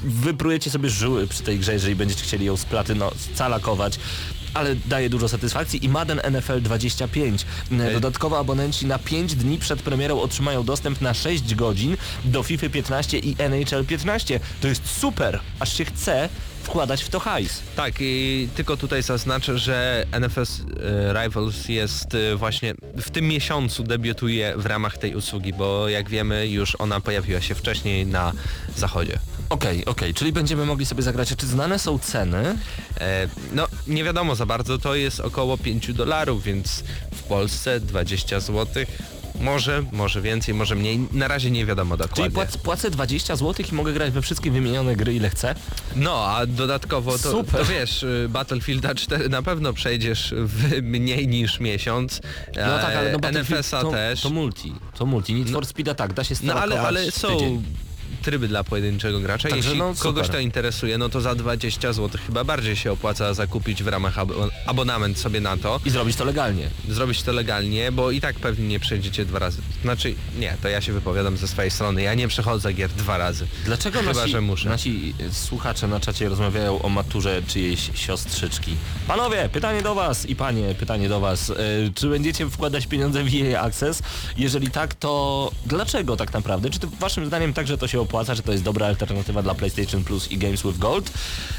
Wyprujecie 0.04 0.70
sobie 0.70 0.90
żyły 0.90 1.26
przy 1.26 1.42
tej 1.42 1.58
grze, 1.58 1.72
jeżeli 1.72 1.94
będziecie 1.94 2.22
chcieli 2.24 2.44
ją 2.46 2.56
splatyno, 2.56 3.10
scalakować. 3.34 3.98
Ale 4.54 4.76
daje 4.76 5.10
dużo 5.10 5.28
satysfakcji 5.28 5.84
i 5.84 5.88
Madden 5.88 6.20
NFL 6.30 6.60
25. 6.60 7.46
E, 7.72 7.92
Dodatkowo 7.92 8.38
abonenci 8.38 8.86
na 8.86 8.98
5 8.98 9.34
dni 9.34 9.58
przed 9.58 9.82
premierą 9.82 10.20
otrzymają 10.20 10.64
dostęp 10.64 11.00
na 11.00 11.14
6 11.14 11.54
godzin 11.54 11.96
do 12.24 12.42
FIFA 12.42 12.68
15 12.68 13.18
i 13.18 13.36
NHL 13.38 13.84
15. 13.84 14.40
To 14.60 14.68
jest 14.68 14.86
super, 15.00 15.40
aż 15.60 15.76
się 15.76 15.84
chce 15.84 16.28
wkładać 16.70 17.02
w 17.02 17.08
to 17.08 17.20
hajs. 17.20 17.62
Tak, 17.76 17.94
i 18.00 18.48
tylko 18.54 18.76
tutaj 18.76 19.02
zaznaczę, 19.02 19.58
że 19.58 20.06
NFS 20.12 20.60
e, 20.60 21.22
Rivals 21.22 21.68
jest 21.68 22.14
e, 22.14 22.36
właśnie 22.36 22.74
w 22.96 23.10
tym 23.10 23.28
miesiącu 23.28 23.82
debiutuje 23.82 24.54
w 24.56 24.66
ramach 24.66 24.98
tej 24.98 25.14
usługi, 25.14 25.52
bo 25.52 25.88
jak 25.88 26.08
wiemy 26.08 26.48
już 26.48 26.76
ona 26.78 27.00
pojawiła 27.00 27.40
się 27.40 27.54
wcześniej 27.54 28.06
na 28.06 28.32
zachodzie. 28.76 29.18
Okej, 29.48 29.84
okej, 29.84 30.14
czyli 30.14 30.32
będziemy 30.32 30.66
mogli 30.66 30.86
sobie 30.86 31.02
zagrać. 31.02 31.36
Czy 31.36 31.46
znane 31.46 31.78
są 31.78 31.98
ceny? 31.98 32.58
E, 33.00 33.28
no 33.52 33.66
nie 33.86 34.04
wiadomo 34.04 34.34
za 34.34 34.46
bardzo, 34.46 34.78
to 34.78 34.94
jest 34.94 35.20
około 35.20 35.58
5 35.58 35.92
dolarów, 35.92 36.42
więc 36.42 36.84
w 37.14 37.22
Polsce 37.22 37.80
20 37.80 38.40
zł. 38.40 38.84
Może, 39.40 39.82
może 39.92 40.20
więcej, 40.22 40.54
może 40.54 40.74
mniej. 40.74 40.98
Na 41.12 41.28
razie 41.28 41.50
nie 41.50 41.66
wiadomo 41.66 41.96
Czyli 41.96 42.08
dokładnie. 42.08 42.30
płac, 42.34 42.56
płacę 42.56 42.90
20 42.90 43.36
zł 43.36 43.66
i 43.72 43.74
mogę 43.74 43.92
grać 43.92 44.10
we 44.12 44.22
wszystkie 44.22 44.50
wymienione 44.50 44.96
gry 44.96 45.14
ile 45.14 45.30
chcę? 45.30 45.54
No, 45.96 46.24
a 46.26 46.46
dodatkowo 46.46 47.12
to, 47.12 47.30
Super. 47.30 47.60
to 47.60 47.64
wiesz, 47.72 48.02
y, 48.02 48.26
Battlefielda 48.28 48.94
4 48.94 49.28
na 49.28 49.42
pewno 49.42 49.72
przejdziesz 49.72 50.34
w 50.36 50.82
mniej 50.82 51.28
niż 51.28 51.60
miesiąc. 51.60 52.20
No 52.56 52.78
tak, 52.78 52.96
ale 52.96 53.12
no 53.12 53.18
E, 53.18 53.20
Battlefield 53.20 53.50
NFS-a 53.60 53.80
to, 53.82 53.90
też. 53.90 54.20
to 54.20 54.30
multi, 54.30 54.72
to 54.98 55.06
multi. 55.06 55.34
Need 55.34 55.50
for 55.50 55.66
Speeda 55.66 55.94
tak, 55.94 56.12
da 56.12 56.24
się 56.24 56.34
No 56.42 56.54
ale, 56.54 56.80
ale 56.80 57.10
są 57.10 57.28
tydzień. 57.28 57.62
Tryby 58.22 58.48
dla 58.48 58.64
pojedynczego 58.64 59.20
gracza. 59.20 59.48
Także 59.48 59.68
Jeśli 59.68 59.78
no, 59.78 59.94
kogoś 59.98 60.28
to 60.28 60.38
interesuje, 60.38 60.98
no 60.98 61.08
to 61.08 61.20
za 61.20 61.34
20 61.34 61.92
zł 61.92 62.20
chyba 62.26 62.44
bardziej 62.44 62.76
się 62.76 62.92
opłaca 62.92 63.34
zakupić 63.34 63.82
w 63.82 63.88
ramach 63.88 64.16
abo- 64.18 64.48
abonament 64.66 65.18
sobie 65.18 65.40
na 65.40 65.56
to. 65.56 65.80
I 65.84 65.90
zrobić 65.90 66.16
to 66.16 66.24
legalnie. 66.24 66.70
Zrobić 66.88 67.22
to 67.22 67.32
legalnie, 67.32 67.92
bo 67.92 68.10
i 68.10 68.20
tak 68.20 68.36
pewnie 68.36 68.68
nie 68.68 68.80
przejdziecie 68.80 69.24
dwa 69.24 69.38
razy. 69.38 69.62
Znaczy, 69.82 70.14
nie, 70.38 70.56
to 70.62 70.68
ja 70.68 70.80
się 70.80 70.92
wypowiadam 70.92 71.36
ze 71.36 71.48
swojej 71.48 71.70
strony. 71.70 72.02
Ja 72.02 72.14
nie 72.14 72.28
przechodzę 72.28 72.72
gier 72.72 72.90
dwa 72.90 73.18
razy. 73.18 73.46
Dlaczego 73.64 73.98
Chyba, 74.00 74.12
nasi, 74.12 74.30
że 74.30 74.40
muszę. 74.40 74.68
nasi 74.68 75.14
słuchacze 75.32 75.88
na 75.88 76.00
czacie 76.00 76.28
rozmawiają 76.28 76.82
o 76.82 76.88
maturze 76.88 77.42
czyjejś 77.46 77.90
siostrzyczki? 77.94 78.76
Panowie, 79.08 79.48
pytanie 79.52 79.82
do 79.82 79.94
was 79.94 80.26
i 80.26 80.36
panie, 80.36 80.74
pytanie 80.74 81.08
do 81.08 81.20
was. 81.20 81.50
E, 81.50 81.54
czy 81.94 82.08
będziecie 82.08 82.50
wkładać 82.50 82.86
pieniądze 82.86 83.24
w 83.24 83.28
EA 83.34 83.62
Access? 83.62 84.02
Jeżeli 84.36 84.70
tak, 84.70 84.94
to 84.94 85.50
dlaczego 85.66 86.16
tak 86.16 86.32
naprawdę? 86.32 86.70
Czy 86.70 86.78
to 86.78 86.86
waszym 87.00 87.26
zdaniem 87.26 87.52
także 87.54 87.78
to 87.78 87.88
się 87.88 88.00
opłaca, 88.10 88.34
że 88.34 88.42
to 88.42 88.52
jest 88.52 88.64
dobra 88.64 88.86
alternatywa 88.86 89.42
dla 89.42 89.54
PlayStation 89.54 90.04
Plus 90.04 90.32
i 90.32 90.38
Games 90.38 90.62
with 90.62 90.78
Gold? 90.78 91.10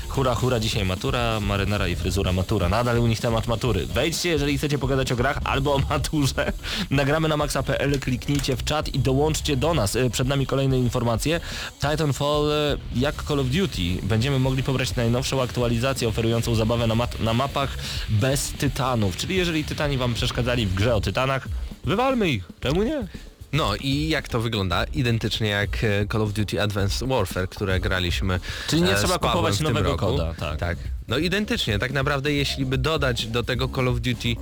Hura, 0.07 0.35
hura, 0.35 0.59
dzisiaj 0.59 0.85
matura, 0.85 1.39
marynara 1.39 1.87
i 1.87 1.95
fryzura 1.95 2.31
matura. 2.31 2.69
Nadal 2.69 2.99
u 2.99 3.07
nich 3.07 3.19
temat 3.19 3.47
matury. 3.47 3.85
Wejdźcie, 3.85 4.29
jeżeli 4.29 4.57
chcecie 4.57 4.77
pogadać 4.77 5.11
o 5.11 5.15
grach 5.15 5.39
albo 5.43 5.75
o 5.75 5.79
maturze. 5.89 6.53
Nagramy 6.89 7.27
na 7.27 7.37
maxa.pl, 7.37 7.99
kliknijcie 7.99 8.55
w 8.55 8.63
czat 8.63 8.93
i 8.93 8.99
dołączcie 8.99 9.57
do 9.57 9.73
nas. 9.73 9.95
E, 9.95 10.09
Przed 10.09 10.27
nami 10.27 10.45
kolejne 10.45 10.79
informacje. 10.79 11.39
Titanfall 11.79 12.51
e, 12.51 12.77
jak 12.95 13.23
Call 13.23 13.39
of 13.39 13.47
Duty. 13.47 13.81
Będziemy 14.03 14.39
mogli 14.39 14.63
pobrać 14.63 14.95
najnowszą 14.95 15.41
aktualizację 15.41 16.07
oferującą 16.07 16.55
zabawę 16.55 16.87
na, 16.87 16.95
na 17.19 17.33
mapach 17.33 17.77
bez 18.09 18.51
tytanów. 18.51 19.17
Czyli 19.17 19.35
jeżeli 19.35 19.63
tytani 19.63 19.97
wam 19.97 20.13
przeszkadzali 20.13 20.65
w 20.67 20.73
grze 20.73 20.95
o 20.95 21.01
tytanach, 21.01 21.47
wywalmy 21.83 22.29
ich. 22.29 22.43
Czemu 22.59 22.83
nie? 22.83 23.07
No 23.53 23.75
i 23.75 24.09
jak 24.09 24.27
to 24.27 24.41
wygląda? 24.41 24.83
Identycznie 24.83 25.47
jak 25.47 25.83
e, 25.83 26.05
Call 26.11 26.21
of 26.21 26.33
Duty 26.33 26.61
Advanced 26.61 27.09
Warfare, 27.09 27.49
które 27.49 27.79
graliśmy 27.79 28.39
Czyli 28.67 28.81
nie 28.81 28.91
e, 28.91 28.95
trzeba 28.99 29.19
Pawłem 29.19 29.31
kupować 29.33 29.59
nowego 29.59 29.89
roku. 29.89 30.05
koda, 30.05 30.33
tak. 30.33 30.59
tak. 30.59 30.77
No 31.07 31.17
identycznie, 31.17 31.79
tak 31.79 31.91
naprawdę 31.91 32.33
jeśli 32.33 32.65
by 32.65 32.77
dodać 32.77 33.27
do 33.27 33.43
tego 33.43 33.67
Call 33.67 33.87
of 33.87 33.99
Duty 33.99 34.35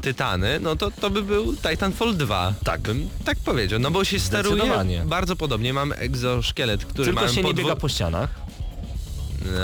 Tytany, 0.00 0.60
no 0.60 0.76
to 0.76 0.90
to 0.90 1.10
by 1.10 1.22
był 1.22 1.56
Titanfall 1.56 2.16
2. 2.16 2.52
Tak. 2.64 2.80
Bym 2.80 3.08
tak 3.24 3.38
powiedział, 3.38 3.78
no 3.80 3.90
bo 3.90 4.04
się 4.04 4.20
steruje 4.20 4.62
bardzo 5.04 5.36
podobnie. 5.36 5.72
Mam 5.72 5.92
egzoszkielet, 5.92 6.84
który 6.84 7.04
Tylko 7.04 7.20
mam 7.20 7.34
się 7.34 7.42
nie 7.42 7.54
biega 7.54 7.76
po 7.76 7.88
ścianach. 7.88 8.30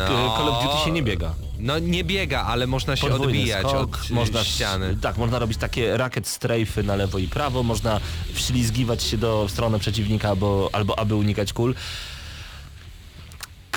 no, 0.09 0.37
Call 0.37 0.49
of 0.49 0.65
Duty 0.65 0.85
się 0.85 0.91
nie 0.91 1.03
biega. 1.03 1.35
No 1.59 1.79
nie 1.79 2.05
biega, 2.05 2.43
ale 2.43 2.67
można 2.67 2.97
się 2.97 3.09
Podwójny 3.09 3.39
odbijać 3.39 3.67
skok, 3.67 3.99
od 4.05 4.11
można 4.11 4.45
ściany. 4.45 4.97
Tak, 5.01 5.17
można 5.17 5.39
robić 5.39 5.59
takie 5.59 5.97
rakiet 5.97 6.27
strajfy 6.27 6.83
na 6.83 6.97
lewo 6.97 7.19
i 7.19 7.29
prawo, 7.29 7.63
można 7.63 8.01
wślizgiwać 8.33 9.03
się 9.03 9.19
do 9.19 9.47
w 9.49 9.51
stronę 9.51 9.79
przeciwnika 9.79 10.29
albo, 10.29 10.71
albo 10.73 10.99
aby 10.99 11.15
unikać 11.15 11.53
kul. 11.53 11.75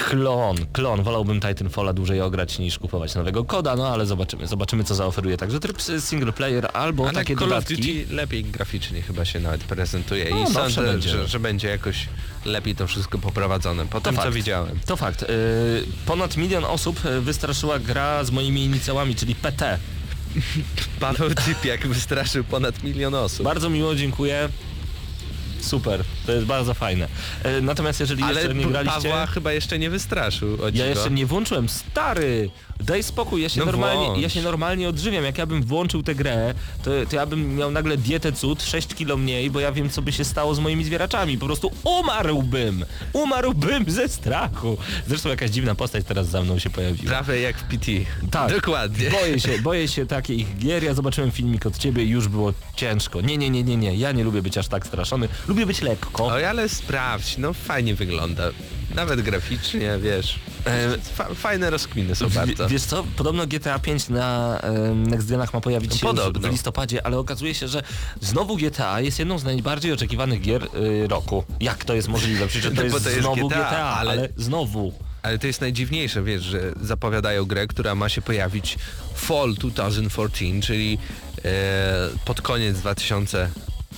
Klon, 0.05 0.55
klon. 0.73 1.03
Wolałbym 1.03 1.39
Titanfalla 1.39 1.93
dłużej 1.93 2.21
ograć 2.21 2.59
niż 2.59 2.79
kupować 2.79 3.15
nowego 3.15 3.43
koda, 3.45 3.75
no 3.75 3.87
ale 3.87 4.05
zobaczymy. 4.05 4.47
Zobaczymy 4.47 4.83
co 4.83 4.95
zaoferuje 4.95 5.37
także 5.37 5.59
tryb 5.59 5.81
single 5.99 6.33
player 6.33 6.69
albo 6.73 7.03
A 7.03 7.05
tak 7.07 7.15
takie 7.15 7.35
Call 7.35 7.49
dodatki. 7.49 7.73
of 7.73 7.79
Duty 7.79 8.15
lepiej 8.15 8.43
graficznie 8.43 9.01
chyba 9.01 9.25
się 9.25 9.39
nawet 9.39 9.63
prezentuje 9.63 10.27
No, 10.29 10.37
i 10.43 10.53
zawsze 10.53 10.75
sądzę, 10.75 10.91
będzie. 10.91 11.09
Że, 11.09 11.27
że 11.27 11.39
będzie 11.39 11.67
jakoś 11.67 12.07
lepiej 12.45 12.75
to 12.75 12.87
wszystko 12.87 13.17
poprowadzone. 13.17 13.85
Po 13.87 14.01
tym 14.01 14.15
co 14.15 14.21
fakt. 14.21 14.33
widziałem. 14.33 14.79
To 14.85 14.95
fakt. 14.97 15.21
Yy, 15.21 15.27
ponad 16.05 16.37
milion 16.37 16.65
osób 16.65 17.05
yy, 17.05 17.21
wystraszyła 17.21 17.79
gra 17.79 18.23
z 18.23 18.31
moimi 18.31 18.63
inicjałami, 18.65 19.15
czyli 19.15 19.35
PT. 19.35 19.77
Paweł 20.99 21.29
Typiak 21.29 21.87
wystraszył 21.87 22.43
ponad 22.43 22.83
milion 22.83 23.15
osób. 23.15 23.43
Bardzo 23.43 23.69
miło, 23.69 23.95
dziękuję. 23.95 24.49
Super, 25.67 26.03
to 26.25 26.31
jest 26.31 26.45
bardzo 26.45 26.73
fajne. 26.73 27.07
E, 27.43 27.61
natomiast 27.61 27.99
jeżeli 27.99 28.23
Ale 28.23 28.33
jeszcze 28.41 28.55
nie 28.55 28.65
graliście... 28.65 29.01
Pawła 29.01 29.25
chyba 29.25 29.53
jeszcze 29.53 29.79
nie 29.79 29.89
wystraszył. 29.89 30.57
Ja 30.73 30.85
jeszcze 30.85 31.11
nie 31.11 31.25
włączyłem, 31.25 31.69
stary! 31.69 32.49
Daj 32.83 33.03
spokój, 33.03 33.41
ja 33.41 33.49
się, 33.49 33.59
No 33.59 33.65
normalnie, 33.65 34.05
włącz. 34.05 34.19
ja 34.21 34.29
się 34.29 34.41
normalnie 34.41 34.89
odżywiam. 34.89 35.23
Jak 35.23 35.37
ja 35.37 35.45
bym 35.45 35.63
włączył 35.63 36.03
tę 36.03 36.15
grę, 36.15 36.53
to, 36.83 36.91
to 37.09 37.15
ja 37.15 37.25
bym 37.25 37.55
miał 37.55 37.71
nagle 37.71 37.97
dietę 37.97 38.31
cud, 38.31 38.63
6 38.63 38.87
kilo 38.95 39.17
mniej, 39.17 39.51
bo 39.51 39.59
ja 39.59 39.71
wiem 39.71 39.89
co 39.89 40.01
by 40.01 40.11
się 40.11 40.25
stało 40.25 40.55
z 40.55 40.59
moimi 40.59 40.83
zwieraczami. 40.83 41.37
Po 41.37 41.45
prostu 41.45 41.71
umarłbym! 41.83 42.85
Umarłbym 43.13 43.85
ze 43.87 44.09
strachu! 44.09 44.77
Zresztą 45.07 45.29
jakaś 45.29 45.49
dziwna 45.51 45.75
postać 45.75 46.05
teraz 46.05 46.27
za 46.29 46.41
mną 46.43 46.59
się 46.59 46.69
pojawiła. 46.69 47.07
Prawie 47.09 47.41
jak 47.41 47.57
w 47.57 47.63
PT. 47.63 47.85
Tak. 48.31 48.51
Dokładnie. 48.55 49.09
Boję 49.11 49.39
się, 49.39 49.59
boję 49.59 49.87
się 49.87 50.05
takich 50.05 50.57
gier. 50.57 50.83
Ja 50.83 50.93
zobaczyłem 50.93 51.31
filmik 51.31 51.65
od 51.65 51.77
ciebie 51.77 52.03
i 52.03 52.09
już 52.09 52.27
było 52.27 52.53
ciężko. 52.75 53.21
Nie, 53.21 53.37
nie, 53.37 53.49
nie, 53.49 53.63
nie, 53.63 53.77
nie. 53.77 53.95
Ja 53.95 54.11
nie 54.11 54.23
lubię 54.23 54.41
być 54.41 54.57
aż 54.57 54.67
tak 54.67 54.87
straszony. 54.87 55.27
Lubię 55.47 55.65
być 55.65 55.81
lekko. 55.81 56.25
Oj, 56.27 56.45
ale 56.45 56.69
sprawdź, 56.69 57.37
no 57.37 57.53
fajnie 57.53 57.95
wygląda. 57.95 58.43
Nawet 58.97 59.21
graficznie, 59.21 59.97
wiesz. 60.01 60.39
E, 60.65 60.97
Fa 61.15 61.25
fajne 61.35 61.69
rozkminy 61.69 62.15
są 62.15 62.29
W- 62.29 62.33
bardzo. 62.33 62.67
Wiesz 62.69 62.81
co, 62.83 63.03
podobno 63.17 63.47
GTA 63.47 63.79
5 63.79 64.09
na 64.09 64.59
e, 64.61 64.71
Next 64.95 65.27
Genach 65.29 65.53
ma 65.53 65.61
pojawić 65.61 65.95
się 65.95 66.07
w 66.33 66.51
listopadzie, 66.51 67.05
ale 67.05 67.17
okazuje 67.17 67.55
się, 67.55 67.67
że 67.67 67.83
znowu 68.21 68.55
GTA 68.57 69.01
jest 69.01 69.19
jedną 69.19 69.39
z 69.39 69.43
najbardziej 69.43 69.91
oczekiwanych 69.93 70.41
gier 70.41 70.63
y, 70.63 71.07
roku. 71.07 71.43
Jak 71.59 71.85
to 71.85 71.93
jest 71.93 72.07
możliwe? 72.07 72.47
Przecież 72.47 72.69
to 72.75 72.75
No 72.75 72.83
jest, 72.83 73.03
to 73.03 73.09
jest 73.09 73.21
znowu 73.21 73.47
GTA, 73.49 73.57
GTA, 73.67 73.77
ale... 73.97 74.11
ale- 74.11 74.29
znowu. 74.37 74.93
Ale 75.21 75.39
to 75.39 75.47
jest 75.47 75.61
najdziwniejsze, 75.61 76.23
wiesz, 76.23 76.43
że 76.43 76.59
zapowiadają 76.81 77.45
grę, 77.45 77.67
która 77.67 77.95
ma 77.95 78.09
się 78.09 78.21
pojawić 78.21 78.77
Fall 79.15 79.53
2014, 79.53 80.61
czyli 80.61 80.97
e, 81.45 82.09
pod 82.25 82.41
koniec 82.41 82.77
2000 82.79 83.49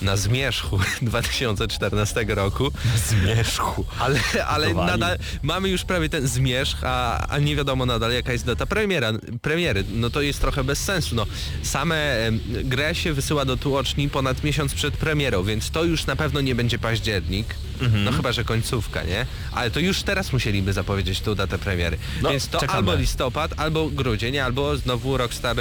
na 0.02 0.18
zmierzchu 0.18 0.80
2014 1.02 2.26
roku, 2.28 2.72
Zmierzchu. 3.08 3.86
ale, 4.00 4.20
ale 4.48 4.74
nadal 4.74 5.18
mamy 5.44 5.70
już 5.70 5.84
prawie 5.84 6.10
ten 6.10 6.28
zmierzch, 6.28 6.78
a, 6.84 7.28
a 7.28 7.38
nie 7.38 7.56
wiadomo 7.56 7.86
nadal 7.86 8.12
jaka 8.12 8.32
jest 8.34 8.46
data 8.46 8.66
premiera, 8.66 9.12
premiery. 9.42 9.84
No 9.94 10.10
to 10.10 10.22
jest 10.22 10.42
trochę 10.42 10.64
bez 10.64 10.80
sensu. 10.84 11.16
No, 11.16 11.26
same 11.64 11.96
em, 12.28 12.40
grę 12.64 12.96
się 12.96 13.14
wysyła 13.14 13.46
do 13.46 13.58
tłoczni 13.58 14.10
ponad 14.10 14.44
miesiąc 14.44 14.74
przed 14.74 14.98
premierą, 14.98 15.44
więc 15.44 15.72
to 15.72 15.84
już 15.84 16.06
na 16.06 16.16
pewno 16.16 16.42
nie 16.42 16.56
będzie 16.56 16.80
październik. 16.80 17.56
Mhm. 17.82 18.04
No 18.04 18.12
chyba, 18.12 18.32
że 18.32 18.44
końcówka, 18.44 19.04
nie? 19.04 19.26
Ale 19.52 19.72
to 19.72 19.80
już 19.80 20.04
teraz 20.04 20.34
musieliby 20.34 20.74
zapowiedzieć 20.74 21.20
tą 21.20 21.36
datę 21.36 21.60
premiery. 21.60 21.98
No, 22.22 22.30
więc 22.30 22.48
to 22.48 22.60
czekamy. 22.60 22.78
albo 22.78 22.96
listopad, 22.96 23.52
albo 23.58 23.90
grudzień, 23.90 24.38
albo 24.40 24.78
znowu 24.78 25.18
Rockstar 25.18 25.58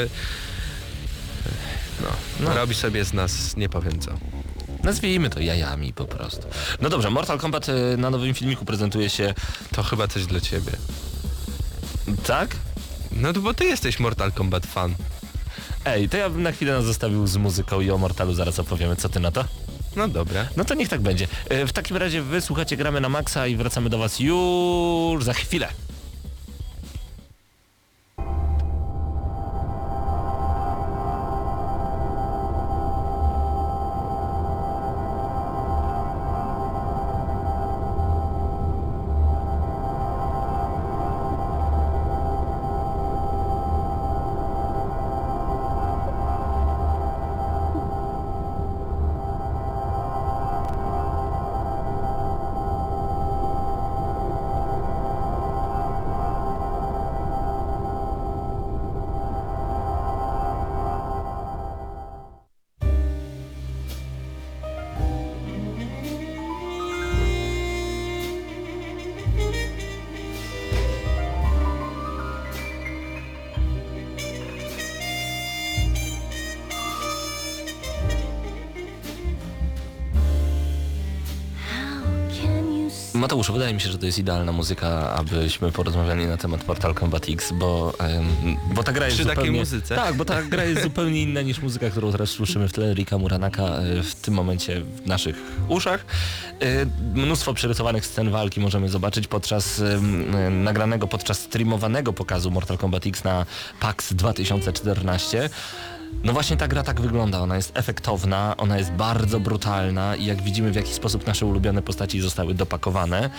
no, 2.02 2.08
No. 2.48 2.54
robi 2.54 2.74
sobie 2.74 3.04
z 3.04 3.12
nas 3.12 3.56
nie 3.56 3.68
powiem 3.68 4.00
co. 4.00 4.10
Nazwijmy 4.84 5.30
to 5.30 5.40
jajami 5.40 5.92
po 5.92 6.04
prostu. 6.04 6.46
No 6.80 6.88
dobrze, 6.88 7.10
Mortal 7.10 7.38
Kombat 7.38 7.68
y, 7.68 7.72
na 7.98 8.10
nowym 8.10 8.34
filmiku 8.34 8.64
prezentuje 8.64 9.10
się... 9.10 9.34
To 9.72 9.82
chyba 9.82 10.08
coś 10.08 10.26
dla 10.26 10.40
ciebie. 10.40 10.72
Tak? 12.26 12.56
No 13.12 13.32
to 13.32 13.40
bo 13.40 13.54
ty 13.54 13.64
jesteś 13.64 14.00
Mortal 14.00 14.32
Kombat 14.32 14.66
fan. 14.66 14.94
Ej, 15.84 16.08
to 16.08 16.16
ja 16.16 16.30
bym 16.30 16.42
na 16.42 16.52
chwilę 16.52 16.72
nas 16.72 16.84
zostawił 16.84 17.26
z 17.26 17.36
muzyką 17.36 17.80
i 17.80 17.90
o 17.90 17.98
Mortalu 17.98 18.34
zaraz 18.34 18.58
opowiemy. 18.58 18.96
Co 18.96 19.08
ty 19.08 19.20
na 19.20 19.30
to? 19.30 19.44
No 19.96 20.08
dobra. 20.08 20.48
No 20.56 20.64
to 20.64 20.74
niech 20.74 20.88
tak 20.88 21.00
będzie. 21.00 21.28
E, 21.48 21.66
W 21.66 21.72
takim 21.72 21.96
razie 21.96 22.22
wysłuchacie 22.22 22.76
gramy 22.76 23.00
na 23.00 23.08
maksa 23.08 23.46
i 23.46 23.56
wracamy 23.56 23.90
do 23.90 23.98
was 23.98 24.20
już 24.20 25.24
za 25.24 25.32
chwilę. 25.34 25.68
Mateuszu, 83.18 83.52
wydaje 83.52 83.74
mi 83.74 83.80
się, 83.80 83.90
że 83.90 83.98
to 83.98 84.06
jest 84.06 84.18
idealna 84.18 84.52
muzyka, 84.52 85.14
abyśmy 85.14 85.72
porozmawiali 85.72 86.26
na 86.26 86.36
temat 86.36 86.68
Mortal 86.68 86.94
Kombat 86.94 87.26
X, 87.28 87.52
bo, 87.52 87.92
em, 87.98 88.26
bo 88.74 88.82
ta 88.84 88.92
gra 88.92 89.06
jest 89.06 89.18
Przy 89.18 89.26
takiej 89.26 89.36
zupełnie... 89.42 89.60
muzyce? 89.60 89.96
Tak, 89.96 90.14
bo 90.14 90.24
ta 90.24 90.42
gra 90.42 90.64
jest 90.64 90.82
zupełnie 90.82 91.22
inna 91.22 91.42
niż 91.42 91.62
muzyka, 91.62 91.90
którą 91.90 92.12
teraz 92.12 92.30
słyszymy 92.30 92.68
w 92.68 92.72
tle 92.72 92.94
Rika 92.94 93.18
Muranaka 93.18 93.62
e, 93.62 94.02
w 94.02 94.14
tym 94.14 94.34
momencie 94.34 94.80
w 94.80 95.06
naszych 95.06 95.36
uszach. 95.68 96.04
E, 96.60 96.86
Mnóstwo 97.14 97.54
przerysowanych 97.54 98.06
scen 98.06 98.30
walki 98.30 98.60
możemy 98.60 98.88
zobaczyć 98.88 99.26
podczas 99.26 99.80
e, 99.80 100.00
nagranego, 100.50 101.06
podczas 101.06 101.38
streamowanego 101.38 102.12
pokazu 102.12 102.50
Mortal 102.50 102.78
Kombat 102.78 103.06
X 103.06 103.24
na 103.24 103.46
PAX 103.80 104.12
2014. 104.14 105.50
No 106.24 106.32
właśnie 106.32 106.56
ta 106.56 106.68
gra 106.68 106.82
tak 106.82 107.00
wygląda, 107.00 107.40
ona 107.40 107.56
jest 107.56 107.72
efektowna, 107.74 108.54
ona 108.56 108.78
jest 108.78 108.90
bardzo 108.90 109.40
brutalna 109.40 110.16
i 110.16 110.24
jak 110.24 110.42
widzimy 110.42 110.70
w 110.70 110.74
jaki 110.74 110.94
sposób 110.94 111.26
nasze 111.26 111.46
ulubione 111.46 111.82
postaci 111.82 112.20
zostały 112.20 112.54
dopakowane, 112.54 113.30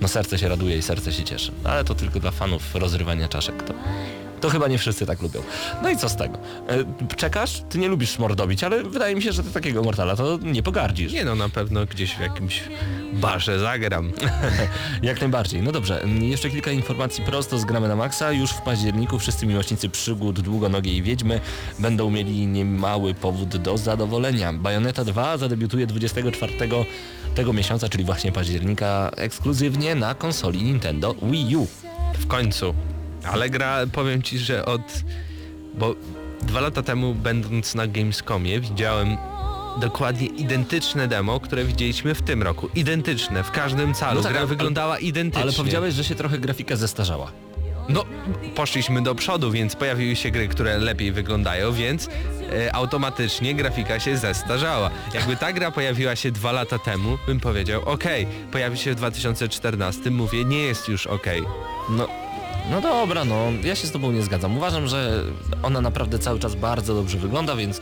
no 0.00 0.08
serce 0.08 0.38
się 0.38 0.48
raduje 0.48 0.78
i 0.78 0.82
serce 0.82 1.12
się 1.12 1.24
cieszy. 1.24 1.52
Ale 1.64 1.84
to 1.84 1.94
tylko 1.94 2.20
dla 2.20 2.30
fanów 2.30 2.74
rozrywania 2.74 3.28
czaszek. 3.28 3.62
To, 3.62 3.74
to 4.40 4.50
chyba 4.50 4.68
nie 4.68 4.78
wszyscy 4.78 5.06
tak 5.06 5.22
lubią. 5.22 5.42
No 5.82 5.90
i 5.90 5.96
co 5.96 6.08
z 6.08 6.16
tego? 6.16 6.38
E, 6.68 7.16
czekasz? 7.16 7.62
Ty 7.68 7.78
nie 7.78 7.88
lubisz 7.88 8.18
mordobić, 8.18 8.64
ale 8.64 8.82
wydaje 8.82 9.14
mi 9.14 9.22
się, 9.22 9.32
że 9.32 9.42
ty 9.42 9.50
takiego 9.50 9.82
Mortala 9.82 10.16
to 10.16 10.38
nie 10.42 10.62
pogardzisz. 10.62 11.12
Nie 11.12 11.24
no, 11.24 11.34
na 11.34 11.48
pewno 11.48 11.86
gdzieś 11.86 12.14
w 12.14 12.20
jakimś 12.20 12.62
barze 13.12 13.58
zagram. 13.58 14.12
Jak 15.02 15.20
najbardziej. 15.20 15.62
No 15.62 15.72
dobrze, 15.72 16.02
m, 16.02 16.22
jeszcze 16.22 16.50
kilka 16.50 16.70
informacji 16.70 17.24
prosto 17.24 17.58
z 17.58 17.64
Gramy 17.64 17.88
na 17.88 17.96
Maxa. 17.96 18.32
Już 18.32 18.50
w 18.50 18.62
październiku 18.62 19.18
wszyscy 19.18 19.46
miłośnicy 19.46 19.88
przygód 19.88 20.40
Długonogiej 20.40 21.02
Wiedźmy 21.02 21.40
będą 21.78 22.10
mieli 22.10 22.46
niemały 22.46 23.14
powód 23.14 23.56
do 23.56 23.78
zadowolenia. 23.78 24.52
Bayonetta 24.52 25.04
2 25.04 25.38
zadebiutuje 25.38 25.86
24 25.86 26.52
tego 27.34 27.52
miesiąca, 27.52 27.88
czyli 27.88 28.04
właśnie 28.04 28.32
października, 28.32 29.10
ekskluzywnie 29.16 29.94
na 29.94 30.14
konsoli 30.14 30.62
Nintendo 30.62 31.14
Wii 31.22 31.56
U. 31.56 31.66
W 32.18 32.26
końcu. 32.26 32.74
Ale 33.32 33.50
gra, 33.50 33.78
powiem 33.92 34.22
ci, 34.22 34.38
że 34.38 34.64
od... 34.64 34.82
Bo 35.74 35.94
dwa 36.42 36.60
lata 36.60 36.82
temu, 36.82 37.14
będąc 37.14 37.74
na 37.74 37.86
Gamescomie, 37.86 38.60
widziałem 38.60 39.16
dokładnie 39.80 40.26
identyczne 40.26 41.08
demo, 41.08 41.40
które 41.40 41.64
widzieliśmy 41.64 42.14
w 42.14 42.22
tym 42.22 42.42
roku. 42.42 42.68
Identyczne, 42.74 43.42
w 43.42 43.50
każdym 43.50 43.94
calu. 43.94 44.16
No 44.16 44.22
tak, 44.22 44.32
gra 44.32 44.40
ale- 44.40 44.48
wyglądała 44.48 44.98
identycznie. 44.98 45.42
Ale 45.42 45.52
powiedziałeś, 45.52 45.94
że 45.94 46.04
się 46.04 46.14
trochę 46.14 46.38
grafika 46.38 46.76
zestarzała. 46.76 47.32
No, 47.88 48.04
poszliśmy 48.54 49.02
do 49.02 49.14
przodu, 49.14 49.50
więc 49.50 49.76
pojawiły 49.76 50.16
się 50.16 50.30
gry, 50.30 50.48
które 50.48 50.78
lepiej 50.78 51.12
wyglądają, 51.12 51.72
więc 51.72 52.08
e, 52.52 52.74
automatycznie 52.74 53.54
grafika 53.54 54.00
się 54.00 54.16
zestarzała. 54.16 54.90
Jakby 55.14 55.36
ta 55.36 55.52
gra 55.52 55.70
pojawiła 55.70 56.16
się 56.16 56.30
dwa 56.32 56.52
lata 56.52 56.78
temu, 56.78 57.18
bym 57.26 57.40
powiedział, 57.40 57.82
okej, 57.84 58.26
pojawi 58.52 58.78
się 58.78 58.92
w 58.92 58.94
2014, 58.94 60.10
mówię, 60.10 60.44
nie 60.44 60.58
jest 60.58 60.88
już 60.88 61.06
okej. 61.06 61.42
No, 61.90 62.08
no 62.70 62.80
dobra, 62.80 63.24
no 63.24 63.36
ja 63.64 63.74
się 63.74 63.86
z 63.86 63.90
tobą 63.92 64.12
nie 64.12 64.22
zgadzam. 64.22 64.56
Uważam, 64.56 64.88
że 64.88 65.22
ona 65.62 65.80
naprawdę 65.80 66.18
cały 66.18 66.38
czas 66.38 66.54
bardzo 66.54 66.94
dobrze 66.94 67.18
wygląda, 67.18 67.56
więc 67.56 67.80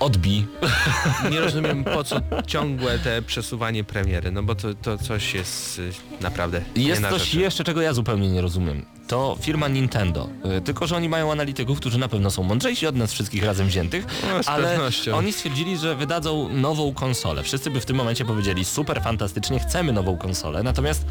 odbij. 0.00 0.46
Nie 1.30 1.40
rozumiem 1.40 1.84
po 1.84 2.04
co 2.04 2.16
ciągłe 2.46 2.98
te 2.98 3.22
przesuwanie 3.22 3.84
premiery, 3.84 4.32
no 4.32 4.42
bo 4.42 4.54
to, 4.54 4.74
to 4.74 4.98
coś 4.98 5.34
jest 5.34 5.78
y, 5.78 5.90
naprawdę 6.20 6.62
Jest 6.76 7.02
coś 7.02 7.22
rzeczy. 7.24 7.40
jeszcze, 7.40 7.64
czego 7.64 7.82
ja 7.82 7.92
zupełnie 7.92 8.28
nie 8.28 8.40
rozumiem. 8.40 8.84
To 9.08 9.36
firma 9.40 9.68
Nintendo. 9.68 10.28
Y, 10.58 10.60
Tylko, 10.60 10.86
że 10.86 10.96
oni 10.96 11.08
mają 11.08 11.32
analityków, 11.32 11.80
którzy 11.80 11.98
na 11.98 12.08
pewno 12.08 12.30
są 12.30 12.42
mądrzejsi 12.42 12.86
od 12.86 12.96
nas 12.96 13.12
wszystkich 13.12 13.44
razem 13.44 13.66
wziętych, 13.66 14.06
No, 14.22 14.40
ale 14.52 14.68
pewnością. 14.68 15.16
oni 15.16 15.32
stwierdzili, 15.32 15.78
że 15.78 15.94
wydadzą 15.96 16.48
nową 16.48 16.94
konsolę. 16.94 17.42
Wszyscy 17.42 17.70
by 17.70 17.80
w 17.80 17.86
tym 17.86 17.96
momencie 17.96 18.24
powiedzieli, 18.24 18.64
super, 18.64 19.02
fantastycznie, 19.02 19.60
chcemy 19.60 19.92
nową 19.92 20.16
konsolę, 20.16 20.62
natomiast 20.62 21.04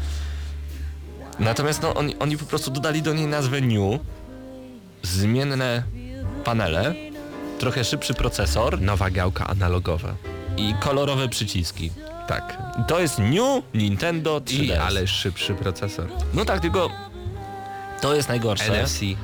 natomiast 1.38 1.82
no, 1.82 1.94
oni, 1.94 2.16
oni 2.18 2.36
po 2.38 2.44
prostu 2.46 2.70
dodali 2.70 3.02
do 3.02 3.14
niej 3.14 3.26
nazwę 3.26 3.60
New, 3.60 4.00
zmienne 5.02 5.82
panele, 6.44 6.94
trochę 7.58 7.84
szybszy 7.84 8.14
procesor, 8.14 8.80
Nowa 8.80 9.10
gałka 9.10 9.46
analogowa. 9.46 10.14
i 10.56 10.74
kolorowe 10.80 11.28
przyciski. 11.28 11.90
Tak. 12.28 12.58
To 12.88 13.00
jest 13.00 13.18
New 13.18 13.62
Nintendo 13.74 14.38
3DS. 14.40 14.62
I 14.64 14.72
ale 14.72 15.06
szybszy 15.06 15.54
procesor. 15.54 16.08
No 16.34 16.44
tak, 16.44 16.60
tylko 16.60 16.90
to 18.00 18.14
jest 18.14 18.28
najgorsze. 18.28 18.82
NFC. 18.82 19.02
Y, 19.02 19.16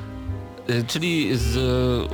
Czyli 0.87 1.37
z, 1.37 1.55